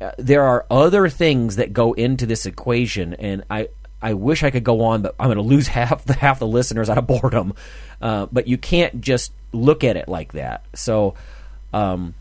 Uh, 0.00 0.10
there 0.18 0.42
are 0.42 0.66
other 0.68 1.08
things 1.08 1.54
that 1.54 1.72
go 1.72 1.92
into 1.92 2.26
this 2.26 2.46
equation, 2.46 3.14
and 3.14 3.44
I 3.48 3.68
I 4.02 4.14
wish 4.14 4.42
I 4.42 4.50
could 4.50 4.64
go 4.64 4.80
on, 4.80 5.02
but 5.02 5.14
I'm 5.20 5.28
going 5.28 5.36
to 5.36 5.42
lose 5.42 5.68
half 5.78 6.04
the 6.04 6.14
half 6.14 6.40
the 6.40 6.48
listeners 6.48 6.90
out 6.90 6.98
of 6.98 7.06
boredom. 7.06 7.54
Uh, 8.02 8.26
but 8.32 8.48
you 8.48 8.58
can't 8.58 9.00
just 9.00 9.32
look 9.52 9.84
at 9.84 9.96
it 9.96 10.08
like 10.08 10.32
that. 10.32 10.64
So, 10.74 11.14
um, 11.72 12.14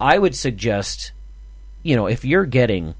I 0.00 0.16
would 0.16 0.36
suggest, 0.36 1.10
you 1.82 1.96
know, 1.96 2.06
if 2.06 2.24
you're 2.24 2.46
getting, 2.46 2.94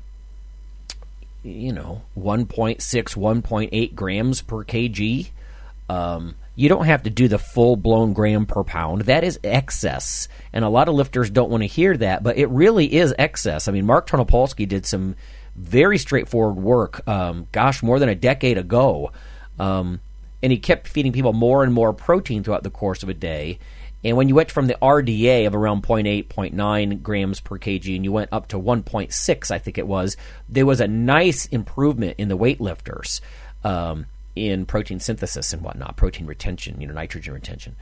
you 1.44 1.72
know, 1.72 2.02
1.6, 2.18 2.78
1.8 2.80 3.94
grams 3.94 4.42
per 4.42 4.64
kg, 4.64 5.28
um, 5.88 6.34
you 6.56 6.68
don't 6.68 6.86
have 6.86 7.02
to 7.02 7.10
do 7.10 7.28
the 7.28 7.38
full 7.38 7.76
blown 7.76 8.12
gram 8.12 8.46
per 8.46 8.62
pound. 8.62 9.02
That 9.02 9.24
is 9.24 9.40
excess. 9.42 10.28
And 10.52 10.64
a 10.64 10.68
lot 10.68 10.88
of 10.88 10.94
lifters 10.94 11.30
don't 11.30 11.50
want 11.50 11.62
to 11.62 11.66
hear 11.68 11.96
that, 11.96 12.22
but 12.22 12.36
it 12.36 12.46
really 12.46 12.92
is 12.92 13.14
excess. 13.18 13.66
I 13.66 13.72
mean, 13.72 13.86
Mark 13.86 14.08
Tarnopolsky 14.08 14.68
did 14.68 14.86
some 14.86 15.16
very 15.56 15.98
straightforward 15.98 16.56
work, 16.56 17.06
um, 17.08 17.48
gosh, 17.52 17.82
more 17.82 17.98
than 17.98 18.08
a 18.08 18.14
decade 18.14 18.58
ago. 18.58 19.12
Um, 19.58 20.00
and 20.42 20.52
he 20.52 20.58
kept 20.58 20.88
feeding 20.88 21.12
people 21.12 21.32
more 21.32 21.64
and 21.64 21.72
more 21.72 21.92
protein 21.92 22.44
throughout 22.44 22.62
the 22.62 22.70
course 22.70 23.02
of 23.02 23.08
a 23.08 23.14
day. 23.14 23.58
And 24.04 24.16
when 24.16 24.28
you 24.28 24.34
went 24.34 24.50
from 24.50 24.66
the 24.66 24.76
RDA 24.82 25.46
of 25.46 25.54
around 25.54 25.82
0.8, 25.82 26.28
0.9 26.28 27.02
grams 27.02 27.40
per 27.40 27.58
kg 27.58 27.96
and 27.96 28.04
you 28.04 28.12
went 28.12 28.32
up 28.32 28.48
to 28.48 28.58
1.6, 28.58 29.50
I 29.50 29.58
think 29.58 29.78
it 29.78 29.86
was, 29.86 30.16
there 30.48 30.66
was 30.66 30.80
a 30.80 30.86
nice 30.86 31.46
improvement 31.46 32.16
in 32.18 32.28
the 32.28 32.36
weightlifters. 32.36 33.22
Um, 33.64 34.06
in 34.36 34.66
protein 34.66 35.00
synthesis 35.00 35.52
and 35.52 35.62
whatnot, 35.62 35.96
protein 35.96 36.26
retention, 36.26 36.80
you 36.80 36.86
know, 36.86 36.94
nitrogen 36.94 37.34
retention. 37.34 37.76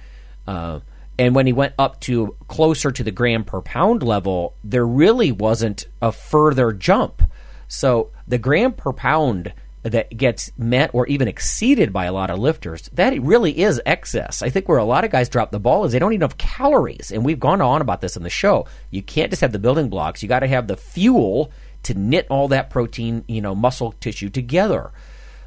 Uh, 0.46 0.80
and 1.18 1.34
when 1.34 1.46
he 1.46 1.52
went 1.52 1.74
up 1.78 2.00
to 2.00 2.36
closer 2.48 2.90
to 2.90 3.04
the 3.04 3.10
gram 3.10 3.44
per 3.44 3.60
pound 3.60 4.02
level, 4.02 4.54
there 4.64 4.86
really 4.86 5.30
wasn't 5.30 5.86
a 6.00 6.10
further 6.12 6.72
jump. 6.72 7.22
So 7.68 8.10
the 8.26 8.38
gram 8.38 8.72
per 8.72 8.92
pound 8.92 9.52
that 9.82 10.16
gets 10.16 10.52
met 10.56 10.90
or 10.92 11.06
even 11.08 11.26
exceeded 11.26 11.92
by 11.92 12.04
a 12.04 12.12
lot 12.12 12.30
of 12.30 12.38
lifters, 12.38 12.88
that 12.92 13.20
really 13.20 13.58
is 13.58 13.80
excess. 13.84 14.42
I 14.42 14.48
think 14.48 14.68
where 14.68 14.78
a 14.78 14.84
lot 14.84 15.04
of 15.04 15.10
guys 15.10 15.28
drop 15.28 15.50
the 15.50 15.58
ball 15.58 15.84
is 15.84 15.92
they 15.92 15.98
don't 15.98 16.12
eat 16.12 16.16
enough 16.16 16.38
calories. 16.38 17.10
And 17.10 17.24
we've 17.24 17.40
gone 17.40 17.60
on 17.60 17.80
about 17.80 18.00
this 18.00 18.16
in 18.16 18.22
the 18.22 18.30
show. 18.30 18.66
You 18.90 19.02
can't 19.02 19.30
just 19.30 19.40
have 19.40 19.52
the 19.52 19.58
building 19.58 19.88
blocks, 19.88 20.22
you 20.22 20.28
got 20.28 20.40
to 20.40 20.48
have 20.48 20.68
the 20.68 20.76
fuel 20.76 21.50
to 21.82 21.94
knit 21.94 22.26
all 22.30 22.48
that 22.48 22.70
protein, 22.70 23.24
you 23.26 23.40
know, 23.40 23.54
muscle 23.54 23.92
tissue 23.92 24.28
together. 24.28 24.92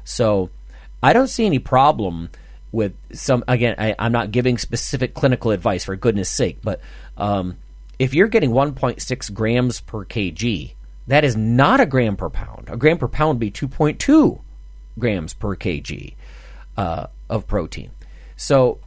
So 0.04 0.50
I 1.02 1.12
don't 1.12 1.28
see 1.28 1.46
any 1.46 1.58
problem 1.58 2.30
with 2.72 2.94
some. 3.12 3.44
Again, 3.48 3.76
I, 3.78 3.94
am 3.98 4.12
not 4.12 4.30
giving 4.32 4.58
specific 4.58 5.14
clinical 5.14 5.50
advice 5.50 5.84
for 5.84 5.96
goodness 5.96 6.28
sake, 6.28 6.58
but 6.62 6.80
um, 7.16 7.56
if 7.98 8.14
you're 8.14 8.28
getting 8.28 8.50
1.6 8.50 9.34
grams 9.34 9.80
per 9.80 10.04
kg, 10.04 10.72
that 11.06 11.24
is 11.24 11.36
not 11.36 11.80
a 11.80 11.86
gram 11.86 12.16
per 12.16 12.28
pound. 12.28 12.68
A 12.68 12.76
gram 12.76 12.98
per 12.98 13.08
pound 13.08 13.28
would 13.28 13.40
be 13.40 13.50
2.2 13.50 14.40
grams 14.98 15.34
per 15.34 15.56
kg 15.56 16.14
uh, 16.76 17.06
of 17.28 17.46
protein. 17.46 17.90
So, 18.36 18.78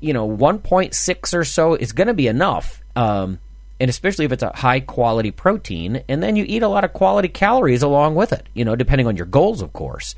you 0.00 0.12
know, 0.12 0.28
1.6 0.28 1.34
or 1.34 1.44
so 1.44 1.74
is 1.74 1.92
going 1.92 2.08
to 2.08 2.14
be 2.14 2.26
enough. 2.26 2.82
Um, 2.96 3.38
and 3.80 3.88
especially 3.88 4.24
if 4.24 4.32
it's 4.32 4.42
a 4.42 4.52
high 4.54 4.80
quality 4.80 5.30
protein, 5.30 6.04
and 6.08 6.22
then 6.22 6.36
you 6.36 6.44
eat 6.46 6.62
a 6.62 6.68
lot 6.68 6.84
of 6.84 6.92
quality 6.92 7.28
calories 7.28 7.82
along 7.82 8.14
with 8.14 8.32
it, 8.32 8.46
you 8.54 8.64
know, 8.64 8.76
depending 8.76 9.06
on 9.06 9.16
your 9.16 9.26
goals, 9.26 9.62
of 9.62 9.72
course. 9.72 10.14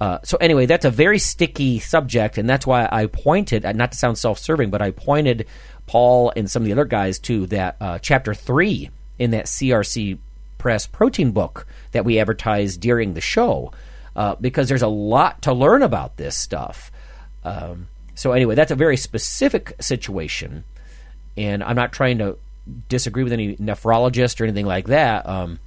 Uh, 0.00 0.18
so 0.22 0.36
anyway, 0.38 0.66
that's 0.66 0.84
a 0.84 0.90
very 0.90 1.18
sticky 1.18 1.78
subject, 1.78 2.36
and 2.36 2.48
that's 2.48 2.66
why 2.66 2.88
I 2.92 3.06
pointed, 3.06 3.64
uh, 3.64 3.72
not 3.72 3.92
to 3.92 3.98
sound 3.98 4.18
self-serving, 4.18 4.70
but 4.70 4.82
I 4.82 4.90
pointed 4.90 5.46
Paul 5.86 6.32
and 6.36 6.50
some 6.50 6.62
of 6.62 6.66
the 6.66 6.72
other 6.72 6.84
guys 6.84 7.18
to 7.20 7.46
that 7.46 7.76
uh, 7.80 7.98
chapter 8.00 8.34
three 8.34 8.90
in 9.18 9.30
that 9.30 9.46
CRC 9.46 10.18
Press 10.58 10.86
protein 10.86 11.30
book 11.30 11.66
that 11.92 12.04
we 12.04 12.18
advertised 12.18 12.80
during 12.80 13.14
the 13.14 13.20
show, 13.20 13.72
uh, 14.14 14.34
because 14.34 14.68
there's 14.68 14.82
a 14.82 14.88
lot 14.88 15.42
to 15.42 15.52
learn 15.52 15.82
about 15.82 16.16
this 16.16 16.36
stuff. 16.36 16.90
Um, 17.44 17.88
so 18.14 18.32
anyway, 18.32 18.54
that's 18.54 18.70
a 18.70 18.76
very 18.76 18.96
specific 18.96 19.76
situation, 19.80 20.64
and 21.36 21.62
I'm 21.62 21.76
not 21.76 21.92
trying 21.92 22.18
to 22.18 22.36
disagree 22.88 23.22
with 23.22 23.32
any 23.32 23.56
nephrologist 23.56 24.40
or 24.40 24.44
anything 24.44 24.66
like 24.66 24.88
that. 24.88 25.26
Um, 25.26 25.58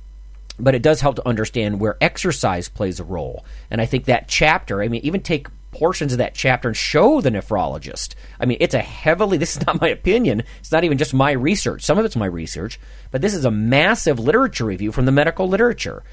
but 0.60 0.76
it 0.76 0.82
does 0.82 1.02
help 1.02 1.16
to 1.16 1.28
understand 1.28 1.80
where 1.80 1.98
exercise 2.02 2.70
plays 2.70 3.00
a 3.00 3.04
role. 3.04 3.46
And 3.72 3.82
I 3.82 3.86
think 3.86 4.06
that 4.06 4.28
chapter, 4.28 4.82
I 4.82 4.88
mean, 4.88 5.02
even 5.04 5.22
take 5.22 5.48
portions 5.72 6.12
of 6.12 6.18
that 6.18 6.34
chapter 6.34 6.68
and 6.68 6.76
show 6.76 7.22
the 7.22 7.30
nephrologist. 7.30 8.16
I 8.40 8.46
mean, 8.46 8.58
it's 8.60 8.74
a 8.74 8.80
heavily, 8.80 9.38
this 9.40 9.56
is 9.56 9.66
not 9.66 9.82
my 9.82 9.90
opinion, 9.90 10.44
it's 10.60 10.72
not 10.72 10.84
even 10.84 10.98
just 10.98 11.14
my 11.14 11.32
research. 11.32 11.84
Some 11.84 11.98
of 11.98 12.06
it's 12.06 12.16
my 12.16 12.26
research, 12.26 12.80
but 13.12 13.22
this 13.22 13.34
is 13.34 13.46
a 13.46 13.52
massive 13.52 14.20
literature 14.20 14.66
review 14.66 14.92
from 14.92 15.06
the 15.06 15.12
medical 15.12 15.48
literature 15.48 16.04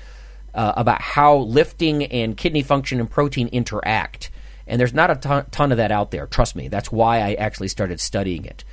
uh, 0.55 0.73
about 0.77 1.01
how 1.01 1.37
lifting 1.37 2.05
and 2.05 2.37
kidney 2.37 2.63
function 2.63 3.01
and 3.01 3.11
protein 3.11 3.49
interact. 3.49 4.31
And 4.67 4.81
there's 4.81 4.95
not 4.95 5.11
a 5.11 5.17
ton, 5.17 5.47
ton 5.51 5.71
of 5.71 5.79
that 5.79 5.93
out 5.93 6.11
there. 6.11 6.27
Trust 6.27 6.57
me. 6.57 6.69
That's 6.69 6.91
why 6.91 7.21
I 7.21 7.35
actually 7.35 7.69
started 7.69 8.01
studying 8.01 8.45
it. 8.45 8.65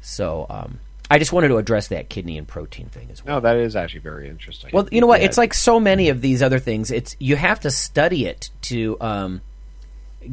So, 0.00 0.46
um, 0.48 0.80
I 1.10 1.18
just 1.18 1.32
wanted 1.32 1.48
to 1.48 1.58
address 1.58 1.88
that 1.88 2.08
kidney 2.08 2.36
and 2.36 2.48
protein 2.48 2.88
thing 2.88 3.08
as 3.12 3.24
well. 3.24 3.36
No, 3.36 3.40
that 3.40 3.56
is 3.56 3.76
actually 3.76 4.00
very 4.00 4.28
interesting. 4.28 4.70
Well, 4.72 4.88
you 4.90 5.00
know 5.00 5.06
what? 5.06 5.20
Yeah. 5.20 5.26
It's 5.26 5.38
like 5.38 5.54
so 5.54 5.78
many 5.78 6.08
of 6.08 6.20
these 6.20 6.42
other 6.42 6.58
things. 6.58 6.90
It's 6.90 7.16
you 7.20 7.36
have 7.36 7.60
to 7.60 7.70
study 7.70 8.26
it 8.26 8.50
to 8.62 8.96
um, 9.00 9.40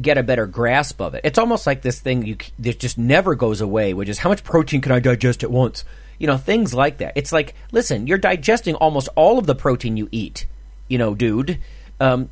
get 0.00 0.18
a 0.18 0.22
better 0.22 0.46
grasp 0.46 1.00
of 1.00 1.14
it. 1.14 1.20
It's 1.24 1.38
almost 1.38 1.66
like 1.66 1.82
this 1.82 2.00
thing 2.00 2.26
you 2.26 2.36
that 2.58 2.80
just 2.80 2.98
never 2.98 3.34
goes 3.34 3.60
away, 3.60 3.94
which 3.94 4.08
is 4.08 4.18
how 4.18 4.30
much 4.30 4.42
protein 4.42 4.80
can 4.80 4.92
I 4.92 4.98
digest 4.98 5.44
at 5.44 5.50
once? 5.50 5.84
You 6.18 6.26
know, 6.26 6.36
things 6.36 6.74
like 6.74 6.98
that. 6.98 7.12
It's 7.16 7.32
like, 7.32 7.54
listen, 7.70 8.06
you're 8.06 8.18
digesting 8.18 8.74
almost 8.74 9.08
all 9.14 9.38
of 9.38 9.46
the 9.46 9.54
protein 9.54 9.96
you 9.96 10.08
eat. 10.10 10.46
You 10.88 10.98
know, 10.98 11.14
dude. 11.14 11.58
Um, 12.00 12.30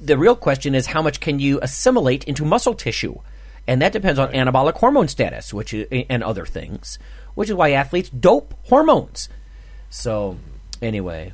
the 0.00 0.18
real 0.18 0.36
question 0.36 0.74
is 0.74 0.86
how 0.86 1.02
much 1.02 1.20
can 1.20 1.38
you 1.38 1.58
assimilate 1.60 2.24
into 2.24 2.44
muscle 2.44 2.74
tissue, 2.74 3.18
and 3.66 3.82
that 3.82 3.92
depends 3.92 4.18
on 4.18 4.32
anabolic 4.32 4.74
hormone 4.74 5.08
status, 5.08 5.52
which 5.52 5.74
is, 5.74 5.88
and 6.08 6.22
other 6.22 6.46
things. 6.46 6.98
Which 7.38 7.50
is 7.50 7.54
why 7.54 7.70
athletes 7.70 8.10
dope 8.10 8.52
hormones. 8.64 9.28
So, 9.90 10.38
anyway, 10.82 11.32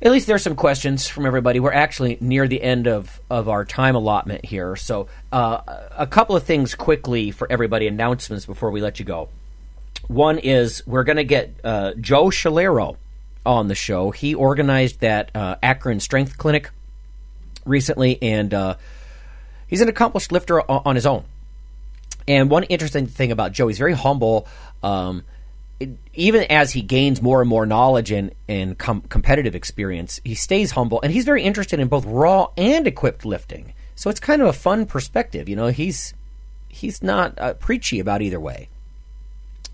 at 0.00 0.12
least 0.12 0.28
there's 0.28 0.44
some 0.44 0.54
questions 0.54 1.08
from 1.08 1.26
everybody. 1.26 1.58
We're 1.58 1.72
actually 1.72 2.16
near 2.20 2.46
the 2.46 2.62
end 2.62 2.86
of, 2.86 3.20
of 3.28 3.48
our 3.48 3.64
time 3.64 3.96
allotment 3.96 4.44
here. 4.44 4.76
So, 4.76 5.08
uh, 5.32 5.62
a 5.96 6.06
couple 6.06 6.36
of 6.36 6.44
things 6.44 6.76
quickly 6.76 7.32
for 7.32 7.50
everybody 7.50 7.88
announcements 7.88 8.46
before 8.46 8.70
we 8.70 8.80
let 8.80 9.00
you 9.00 9.04
go. 9.04 9.30
One 10.06 10.38
is 10.38 10.86
we're 10.86 11.02
going 11.02 11.16
to 11.16 11.24
get 11.24 11.56
uh, 11.64 11.94
Joe 11.94 12.26
Shalero 12.26 12.98
on 13.44 13.66
the 13.66 13.74
show. 13.74 14.12
He 14.12 14.36
organized 14.36 15.00
that 15.00 15.34
uh, 15.34 15.56
Akron 15.60 15.98
Strength 15.98 16.38
Clinic 16.38 16.70
recently, 17.64 18.22
and 18.22 18.54
uh, 18.54 18.76
he's 19.66 19.80
an 19.80 19.88
accomplished 19.88 20.30
lifter 20.30 20.60
on 20.70 20.94
his 20.94 21.04
own. 21.04 21.24
And 22.28 22.50
one 22.50 22.64
interesting 22.64 23.06
thing 23.06 23.32
about 23.32 23.52
Joe, 23.52 23.68
he's 23.68 23.78
very 23.78 23.94
humble. 23.94 24.46
Um, 24.82 25.24
it- 25.80 25.90
even 26.14 26.42
as 26.50 26.72
he 26.72 26.82
gains 26.82 27.22
more 27.22 27.40
and 27.40 27.48
more 27.48 27.66
knowledge 27.66 28.10
and, 28.10 28.32
and 28.48 28.76
com- 28.76 29.02
competitive 29.02 29.54
experience, 29.54 30.20
he 30.24 30.34
stays 30.34 30.72
humble 30.72 31.00
and 31.02 31.12
he's 31.12 31.24
very 31.24 31.42
interested 31.42 31.78
in 31.80 31.88
both 31.88 32.04
raw 32.06 32.48
and 32.56 32.86
equipped 32.86 33.24
lifting. 33.24 33.72
So 33.94 34.10
it's 34.10 34.20
kind 34.20 34.42
of 34.42 34.48
a 34.48 34.52
fun 34.52 34.86
perspective. 34.86 35.48
You 35.48 35.56
know, 35.56 35.68
he's 35.68 36.14
he's 36.68 37.02
not 37.02 37.38
uh, 37.38 37.54
preachy 37.54 37.98
about 37.98 38.22
either 38.22 38.38
way. 38.40 38.68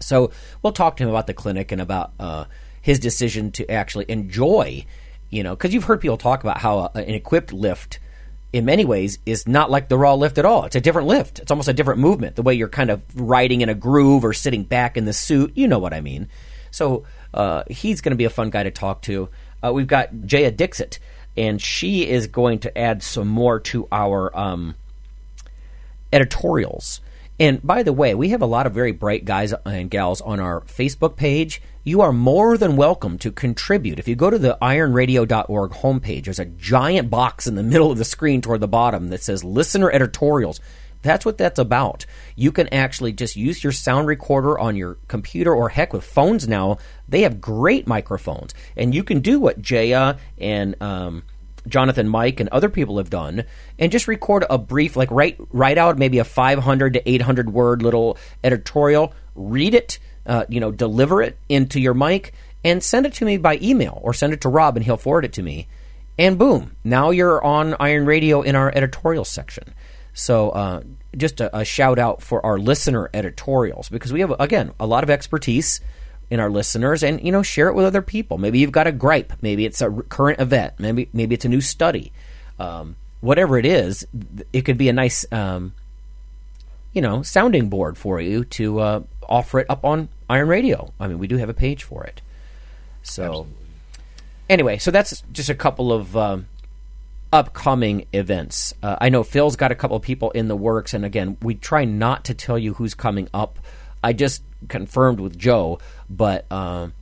So 0.01 0.31
we'll 0.63 0.73
talk 0.73 0.97
to 0.97 1.03
him 1.03 1.09
about 1.11 1.27
the 1.27 1.35
clinic 1.35 1.73
and 1.73 1.81
about 1.81 2.13
uh, 2.21 2.45
his 2.83 2.99
decision 2.99 3.51
to 3.53 3.71
actually 3.71 4.05
enjoy, 4.09 4.85
you 5.31 5.43
know, 5.43 5.55
because 5.55 5.73
you've 5.73 5.85
heard 5.85 6.01
people 6.01 6.17
talk 6.19 6.43
about 6.43 6.59
how 6.59 6.79
a, 6.79 6.91
an 6.95 7.15
equipped 7.15 7.53
lift, 7.53 7.99
in 8.55 8.65
many 8.65 8.85
ways, 8.85 9.19
is 9.27 9.47
not 9.47 9.71
like 9.71 9.89
the 9.89 9.99
raw 9.99 10.15
lift 10.15 10.39
at 10.39 10.45
all. 10.45 10.65
It's 10.65 10.77
a 10.77 10.81
different 10.81 11.09
lift. 11.09 11.41
It's 11.41 11.51
almost 11.51 11.69
a 11.69 11.73
different 11.73 12.01
movement. 12.01 12.37
The 12.37 12.43
way 12.43 12.55
you're 12.55 12.69
kind 12.69 12.91
of 12.91 13.03
riding 13.15 13.61
in 13.61 13.69
a 13.69 13.75
groove 13.75 14.25
or 14.25 14.33
sitting 14.33 14.63
back 14.63 14.97
in 14.97 15.05
the 15.05 15.13
suit, 15.13 15.53
you 15.57 15.69
know 15.69 15.79
what 15.79 15.93
I 15.93 16.01
mean. 16.01 16.29
So 16.71 17.05
uh, 17.35 17.65
he's 17.69 18.01
going 18.01 18.13
to 18.13 18.17
be 18.17 18.25
a 18.25 18.31
fun 18.31 18.51
guy 18.51 18.63
to 18.63 18.71
talk 18.71 19.03
to. 19.03 19.29
Uh, 19.63 19.73
we've 19.73 19.87
got 19.87 20.09
Jaya 20.25 20.51
Dixit, 20.51 20.99
and 21.37 21.61
she 21.61 22.09
is 22.09 22.27
going 22.29 22.61
to 22.61 22.79
add 22.79 23.03
some 23.03 23.29
more 23.29 23.61
to 23.61 23.89
our. 23.93 24.37
Um, 24.37 24.77
editorials. 26.15 27.01
And 27.39 27.61
by 27.63 27.83
the 27.83 27.93
way, 27.93 28.15
we 28.15 28.29
have 28.29 28.43
a 28.43 28.47
lot 28.47 28.67
of 28.67 28.75
very 28.75 28.93
bright 28.93 29.25
guys 29.25 29.53
and 29.67 29.91
gals 29.91 30.21
on 30.21 30.39
our 30.39 30.61
Facebook 30.63 31.17
page. 31.17 31.61
You 31.83 32.01
are 32.01 32.13
more 32.13 32.57
than 32.57 32.77
welcome 32.77 33.19
to 33.19 33.33
contribute. 33.33 33.99
If 33.99 34.07
you 34.07 34.15
go 34.15 34.31
to 34.31 34.39
the 34.39 34.57
ironradio.org 34.63 35.73
homepage, 35.73 36.25
there's 36.25 36.39
a 36.39 36.45
giant 36.45 37.11
box 37.11 37.47
in 37.47 37.57
the 37.57 37.63
middle 37.65 37.91
of 37.91 37.99
the 37.99 38.05
screen 38.05 38.41
toward 38.41 38.61
the 38.61 38.69
bottom 38.69 39.09
that 39.09 39.23
says 39.23 39.43
listener 39.43 39.91
editorials. 39.91 40.61
That's 41.03 41.27
what 41.27 41.37
that's 41.37 41.59
about. 41.59 42.07
You 42.35 42.51
can 42.51 42.73
actually 42.73 43.13
just 43.13 43.37
use 43.37 43.63
your 43.63 43.73
sound 43.73 44.07
recorder 44.07 44.59
on 44.59 44.75
your 44.75 44.97
computer 45.07 45.55
or 45.55 45.69
heck 45.69 45.93
with 45.93 46.03
phones 46.03 46.49
now. 46.49 46.79
They 47.09 47.23
have 47.23 47.43
great 47.43 47.87
microphones. 47.87 48.55
And 48.75 48.95
you 48.95 49.05
can 49.05 49.21
do 49.21 49.39
what 49.39 49.61
Jaya 49.61 50.17
and 50.39 50.81
um, 50.81 51.25
Jonathan 51.67 52.09
Mike 52.09 52.41
and 52.41 52.49
other 52.51 52.69
people 52.69 52.99
have 52.99 53.11
done, 53.11 53.45
and 53.79 53.93
just 53.93 54.09
record 54.09 54.45
a 54.49 54.59
brief, 54.59 54.97
like 54.97 55.11
write 55.11 55.39
write 55.53 55.79
out 55.79 55.99
maybe 55.99 56.19
a 56.19 56.25
500 56.25 56.95
to 56.95 57.11
800 57.11 57.53
word 57.53 57.83
little 57.83 58.19
editorial, 58.43 59.13
read 59.35 59.75
it, 59.75 59.99
uh, 60.27 60.45
you 60.49 60.61
know, 60.61 60.71
deliver 60.71 61.23
it 61.23 61.39
into 61.49 61.81
your 61.81 61.95
mic, 61.95 62.35
and 62.63 62.83
send 62.83 63.07
it 63.07 63.15
to 63.15 63.25
me 63.25 63.37
by 63.37 63.59
email 63.63 64.01
or 64.03 64.13
send 64.13 64.33
it 64.33 64.41
to 64.43 64.49
Rob, 64.49 64.77
and 64.77 64.85
he'll 64.85 64.97
forward 64.97 65.25
it 65.25 65.33
to 65.35 65.43
me. 65.43 65.69
And 66.19 66.39
boom, 66.39 66.77
now 66.85 67.11
you're 67.11 67.43
on 67.45 67.75
Iron 67.81 68.07
Radio 68.07 68.43
in 68.43 68.55
our 68.55 68.71
editorial 68.75 69.25
section. 69.25 69.75
So 70.13 70.51
uh, 70.51 70.83
just 71.17 71.41
a, 71.41 71.59
a 71.59 71.65
shout 71.65 71.99
out 71.99 72.23
for 72.23 72.45
our 72.47 72.59
listener 72.59 73.11
editorials 73.13 73.89
because 73.89 74.13
we 74.13 74.21
have 74.21 74.33
again 74.39 74.73
a 74.79 74.87
lot 74.87 75.03
of 75.03 75.11
expertise 75.11 75.81
in 76.31 76.41
our 76.41 76.51
listeners 76.51 77.03
and 77.03 77.21
you 77.23 77.33
know 77.33 77.43
share 77.43 77.69
it 77.69 77.75
with 77.75 77.85
other 77.85 78.03
people. 78.03 78.39
Maybe 78.39 78.59
you've 78.59 78.73
got 78.73 78.87
a 78.87 78.93
gripe. 78.93 79.33
Maybe 79.43 79.65
it's 79.65 79.81
a 79.81 79.91
current 79.91 80.41
event. 80.41 80.75
Maybe 80.79 81.09
maybe 81.13 81.35
it's 81.35 81.45
a 81.45 81.49
new 81.49 81.61
study. 81.61 82.13
Um, 82.59 82.97
whatever 83.21 83.59
it 83.59 83.67
is 83.67 84.07
it 84.53 84.63
could 84.63 84.79
be 84.79 84.89
a 84.89 84.93
nice 84.93 85.25
um, 85.33 85.75
you 86.93 87.03
know 87.03 87.23
sounding 87.23 87.69
board 87.69 87.97
for 87.97 88.21
you 88.21 88.45
to 88.45 88.81
uh, 88.81 89.03
offer 89.29 89.61
it 89.61 89.67
up 89.69 89.85
on 89.85 90.09
iron 90.29 90.49
radio. 90.49 90.93
I 90.99 91.09
mean 91.09 91.19
we 91.19 91.27
do 91.27 91.37
have 91.37 91.49
a 91.49 91.55
page 91.55 91.83
for 91.83 92.05
it. 92.05 92.21
So 93.03 93.47
anyway 94.49 94.79
so 94.79 94.91
that's 94.91 95.23
just 95.33 95.51
a 95.51 95.55
couple 95.55 95.93
of 95.93 96.17
um, 96.17 96.47
upcoming 97.33 98.07
events. 98.13 98.75
Uh, 98.83 98.97
i 99.01 99.09
know 99.09 99.23
phil's 99.23 99.57
got 99.57 99.73
a 99.73 99.75
couple 99.75 99.97
of 99.97 100.03
people 100.03 100.31
in 100.33 100.49
the 100.49 100.57
works 100.57 100.95
and 100.95 101.05
again 101.05 101.37
we 101.43 101.55
try 101.55 101.85
not 101.85 102.25
to 102.25 102.35
tell 102.35 102.59
you 102.59 102.75
who's 102.75 102.95
coming 102.95 103.29
up. 103.35 103.59
I 104.03 104.13
just 104.13 104.43
confirmed 104.69 105.21
with 105.21 105.39
joe 105.39 105.79
but 106.09 106.51
um, 106.53 106.93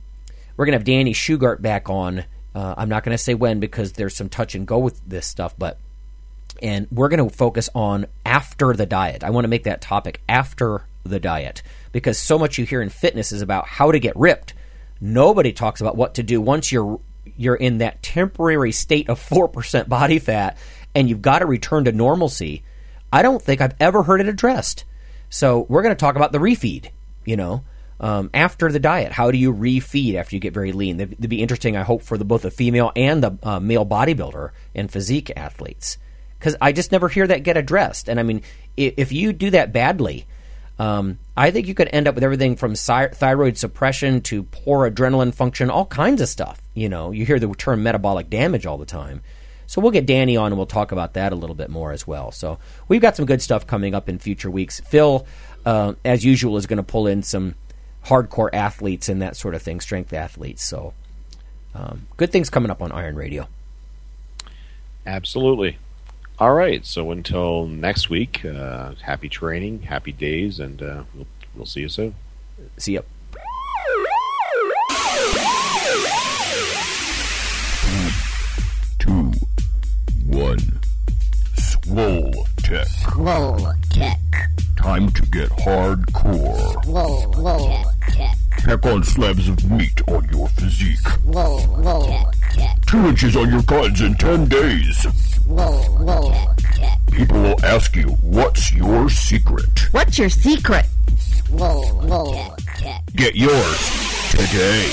we're 0.55 0.65
going 0.65 0.77
to 0.77 0.79
have 0.79 1.05
dani 1.05 1.11
shugart 1.11 1.61
back 1.61 1.89
on 1.89 2.25
uh, 2.55 2.75
i'm 2.77 2.89
not 2.89 3.03
going 3.03 3.15
to 3.15 3.21
say 3.21 3.33
when 3.33 3.59
because 3.59 3.93
there's 3.93 4.15
some 4.15 4.29
touch 4.29 4.55
and 4.55 4.67
go 4.67 4.77
with 4.79 5.01
this 5.07 5.27
stuff 5.27 5.55
but 5.57 5.79
and 6.61 6.87
we're 6.91 7.09
going 7.09 7.27
to 7.27 7.35
focus 7.35 7.69
on 7.75 8.07
after 8.25 8.73
the 8.73 8.85
diet. 8.85 9.23
I 9.23 9.31
want 9.31 9.43
to 9.45 9.49
make 9.49 9.63
that 9.63 9.81
topic 9.81 10.21
after 10.29 10.85
the 11.03 11.19
diet 11.19 11.61
because 11.91 12.17
so 12.17 12.39
much 12.39 12.57
you 12.57 12.65
hear 12.65 12.81
in 12.81 12.89
fitness 12.89 13.31
is 13.31 13.41
about 13.41 13.67
how 13.67 13.91
to 13.91 13.99
get 13.99 14.15
ripped. 14.15 14.53
Nobody 15.01 15.51
talks 15.51 15.81
about 15.81 15.97
what 15.97 16.15
to 16.15 16.23
do 16.23 16.39
once 16.39 16.71
you're 16.71 16.99
you're 17.35 17.55
in 17.55 17.79
that 17.79 18.03
temporary 18.03 18.71
state 18.71 19.09
of 19.09 19.19
4% 19.19 19.89
body 19.89 20.19
fat 20.19 20.57
and 20.93 21.09
you've 21.09 21.21
got 21.21 21.39
to 21.39 21.45
return 21.45 21.85
to 21.85 21.91
normalcy. 21.91 22.63
I 23.11 23.21
don't 23.21 23.41
think 23.41 23.59
I've 23.59 23.75
ever 23.79 24.03
heard 24.03 24.21
it 24.21 24.27
addressed. 24.27 24.85
So, 25.29 25.65
we're 25.67 25.81
going 25.81 25.95
to 25.95 25.99
talk 25.99 26.15
about 26.15 26.31
the 26.31 26.37
refeed, 26.37 26.89
you 27.25 27.35
know, 27.35 27.63
um, 27.99 28.29
after 28.33 28.71
the 28.71 28.79
diet. 28.79 29.11
How 29.11 29.31
do 29.31 29.37
you 29.37 29.53
refeed 29.53 30.15
after 30.15 30.35
you 30.35 30.39
get 30.39 30.53
very 30.53 30.71
lean? 30.71 30.97
That'd, 30.97 31.29
be 31.29 31.41
interesting, 31.41 31.77
I 31.77 31.83
hope, 31.83 32.01
for 32.01 32.17
the, 32.17 32.25
both 32.25 32.41
the 32.41 32.51
female 32.51 32.91
and 32.95 33.23
the 33.23 33.37
uh, 33.43 33.59
male 33.59 33.85
bodybuilder 33.85 34.51
and 34.75 34.91
physique 34.91 35.31
athletes 35.35 35.97
because 36.37 36.57
I 36.59 36.73
just 36.73 36.91
never 36.91 37.07
hear 37.07 37.25
that 37.25 37.43
get 37.43 37.55
addressed. 37.55 38.09
And 38.09 38.19
I 38.19 38.23
mean, 38.23 38.41
if, 38.75 38.95
if 38.97 39.11
you 39.13 39.31
do 39.31 39.51
that 39.51 39.71
badly, 39.71 40.27
um, 40.77 41.19
I 41.37 41.51
think 41.51 41.67
you 41.67 41.73
could 41.73 41.89
end 41.93 42.07
up 42.07 42.15
with 42.15 42.23
everything 42.23 42.57
from 42.57 42.75
thyroid 42.75 43.57
suppression 43.57 44.21
to 44.23 44.43
poor 44.43 44.89
adrenaline 44.89 45.33
function, 45.33 45.69
all 45.69 45.85
kinds 45.85 46.21
of 46.21 46.27
stuff. 46.27 46.61
You 46.73 46.89
know, 46.89 47.11
you 47.11 47.25
hear 47.25 47.39
the 47.39 47.47
term 47.53 47.83
metabolic 47.83 48.29
damage 48.29 48.65
all 48.65 48.77
the 48.77 48.85
time. 48.85 49.21
So 49.65 49.81
we'll 49.81 49.91
get 49.91 50.05
Dani 50.05 50.39
on 50.39 50.47
and 50.47 50.57
we'll 50.57 50.65
talk 50.65 50.91
about 50.91 51.13
that 51.13 51.31
a 51.31 51.35
little 51.35 51.55
bit 51.55 51.69
more 51.69 51.93
as 51.93 52.05
well. 52.05 52.31
So 52.31 52.59
we've 52.87 53.01
got 53.01 53.15
some 53.15 53.25
good 53.25 53.41
stuff 53.41 53.65
coming 53.65 53.95
up 53.95 54.09
in 54.09 54.19
future 54.19 54.51
weeks. 54.51 54.81
Phil, 54.81 55.25
uh, 55.65 55.93
as 56.03 56.25
usual, 56.25 56.57
is 56.57 56.65
going 56.65 56.77
to 56.77 56.83
pull 56.83 57.07
in 57.07 57.23
some 57.23 57.55
hardcore 58.05 58.49
athletes 58.53 59.09
and 59.09 59.21
that 59.21 59.35
sort 59.35 59.55
of 59.55 59.61
thing, 59.61 59.79
strength 59.79 60.13
athletes. 60.13 60.63
So 60.63 60.93
um, 61.73 62.07
good 62.17 62.31
things 62.31 62.49
coming 62.49 62.69
up 62.69 62.81
on 62.81 62.91
Iron 62.91 63.15
Radio. 63.15 63.47
Absolutely. 65.05 65.77
All 66.39 66.53
right. 66.53 66.85
So 66.85 67.11
until 67.11 67.67
next 67.67 68.09
week, 68.09 68.43
uh, 68.45 68.95
happy 69.01 69.29
training, 69.29 69.83
happy 69.83 70.11
days, 70.11 70.59
and 70.59 70.81
uh, 70.81 71.03
we'll, 71.15 71.27
we'll 71.55 71.65
see 71.65 71.81
you 71.81 71.89
soon. 71.89 72.15
See 72.77 72.93
ya. 72.93 73.01
Two, 78.99 79.31
one. 80.25 80.59
Swole 81.55 82.47
Tech. 82.57 82.87
Roll 83.15 83.73
kick. 83.89 84.62
Time 84.83 85.09
to 85.13 85.21
get 85.27 85.49
hardcore. 85.51 86.85
Roll 86.85 87.31
roll 87.41 87.85
kick. 88.05 88.29
Pack 88.51 88.85
on 88.85 89.01
slabs 89.01 89.47
of 89.47 89.71
meat 89.71 90.01
on 90.09 90.27
your 90.29 90.49
physique. 90.49 90.99
Roll 91.23 91.65
roll 91.77 92.29
kick. 92.51 92.67
Two 92.85 93.07
inches 93.07 93.37
on 93.37 93.49
your 93.49 93.61
guns 93.61 94.01
in 94.01 94.13
ten 94.15 94.45
days. 94.49 95.07
Roll 95.47 95.97
roll 95.99 96.33
kick. 96.75 96.89
People 97.13 97.41
will 97.41 97.65
ask 97.65 97.95
you, 97.95 98.09
what's 98.23 98.73
your 98.73 99.09
secret? 99.09 99.87
What's 99.93 100.19
your 100.19 100.27
secret? 100.27 100.85
Roll 101.51 101.89
roll 102.01 102.53
kick. 102.75 103.01
Get 103.15 103.35
yours 103.35 104.31
today. 104.31 104.91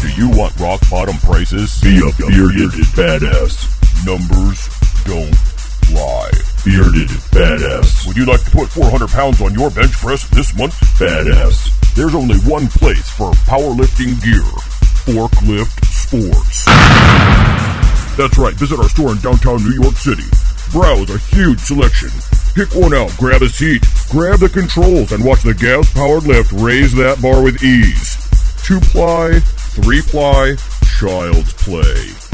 Do 0.00 0.08
you 0.22 0.30
want 0.30 0.58
rock 0.58 0.80
bottom 0.90 1.18
prices? 1.18 1.78
Be 1.82 1.98
a 1.98 2.10
bearded 2.16 2.70
badass. 2.96 3.73
Numbers 4.04 4.68
don't 5.04 5.36
lie. 5.94 6.30
Bearded 6.64 7.08
badass. 7.30 8.06
Would 8.06 8.16
you 8.16 8.26
like 8.26 8.42
to 8.44 8.50
put 8.50 8.68
400 8.68 9.08
pounds 9.10 9.40
on 9.40 9.54
your 9.54 9.70
bench 9.70 9.92
press 9.92 10.28
this 10.28 10.54
month? 10.56 10.74
Badass. 10.98 11.94
There's 11.94 12.14
only 12.14 12.38
one 12.40 12.66
place 12.68 13.08
for 13.10 13.30
powerlifting 13.46 14.20
gear. 14.22 14.42
Forklift 15.06 15.84
Sports. 15.86 16.64
That's 18.16 18.38
right, 18.38 18.54
visit 18.54 18.78
our 18.78 18.88
store 18.88 19.12
in 19.12 19.18
downtown 19.18 19.62
New 19.62 19.82
York 19.82 19.96
City. 19.96 20.24
Browse 20.72 21.10
a 21.10 21.18
huge 21.34 21.60
selection. 21.60 22.10
Pick 22.54 22.74
one 22.74 22.94
out, 22.94 23.10
grab 23.16 23.42
a 23.42 23.48
seat, 23.48 23.84
grab 24.10 24.38
the 24.38 24.48
controls, 24.48 25.12
and 25.12 25.24
watch 25.24 25.42
the 25.42 25.54
gas 25.54 25.92
powered 25.92 26.24
lift 26.24 26.52
raise 26.52 26.94
that 26.94 27.20
bar 27.20 27.42
with 27.42 27.62
ease. 27.62 28.16
Two 28.64 28.80
ply, 28.80 29.40
three 29.74 30.00
ply, 30.02 30.56
child's 30.98 31.52
play. 31.54 32.33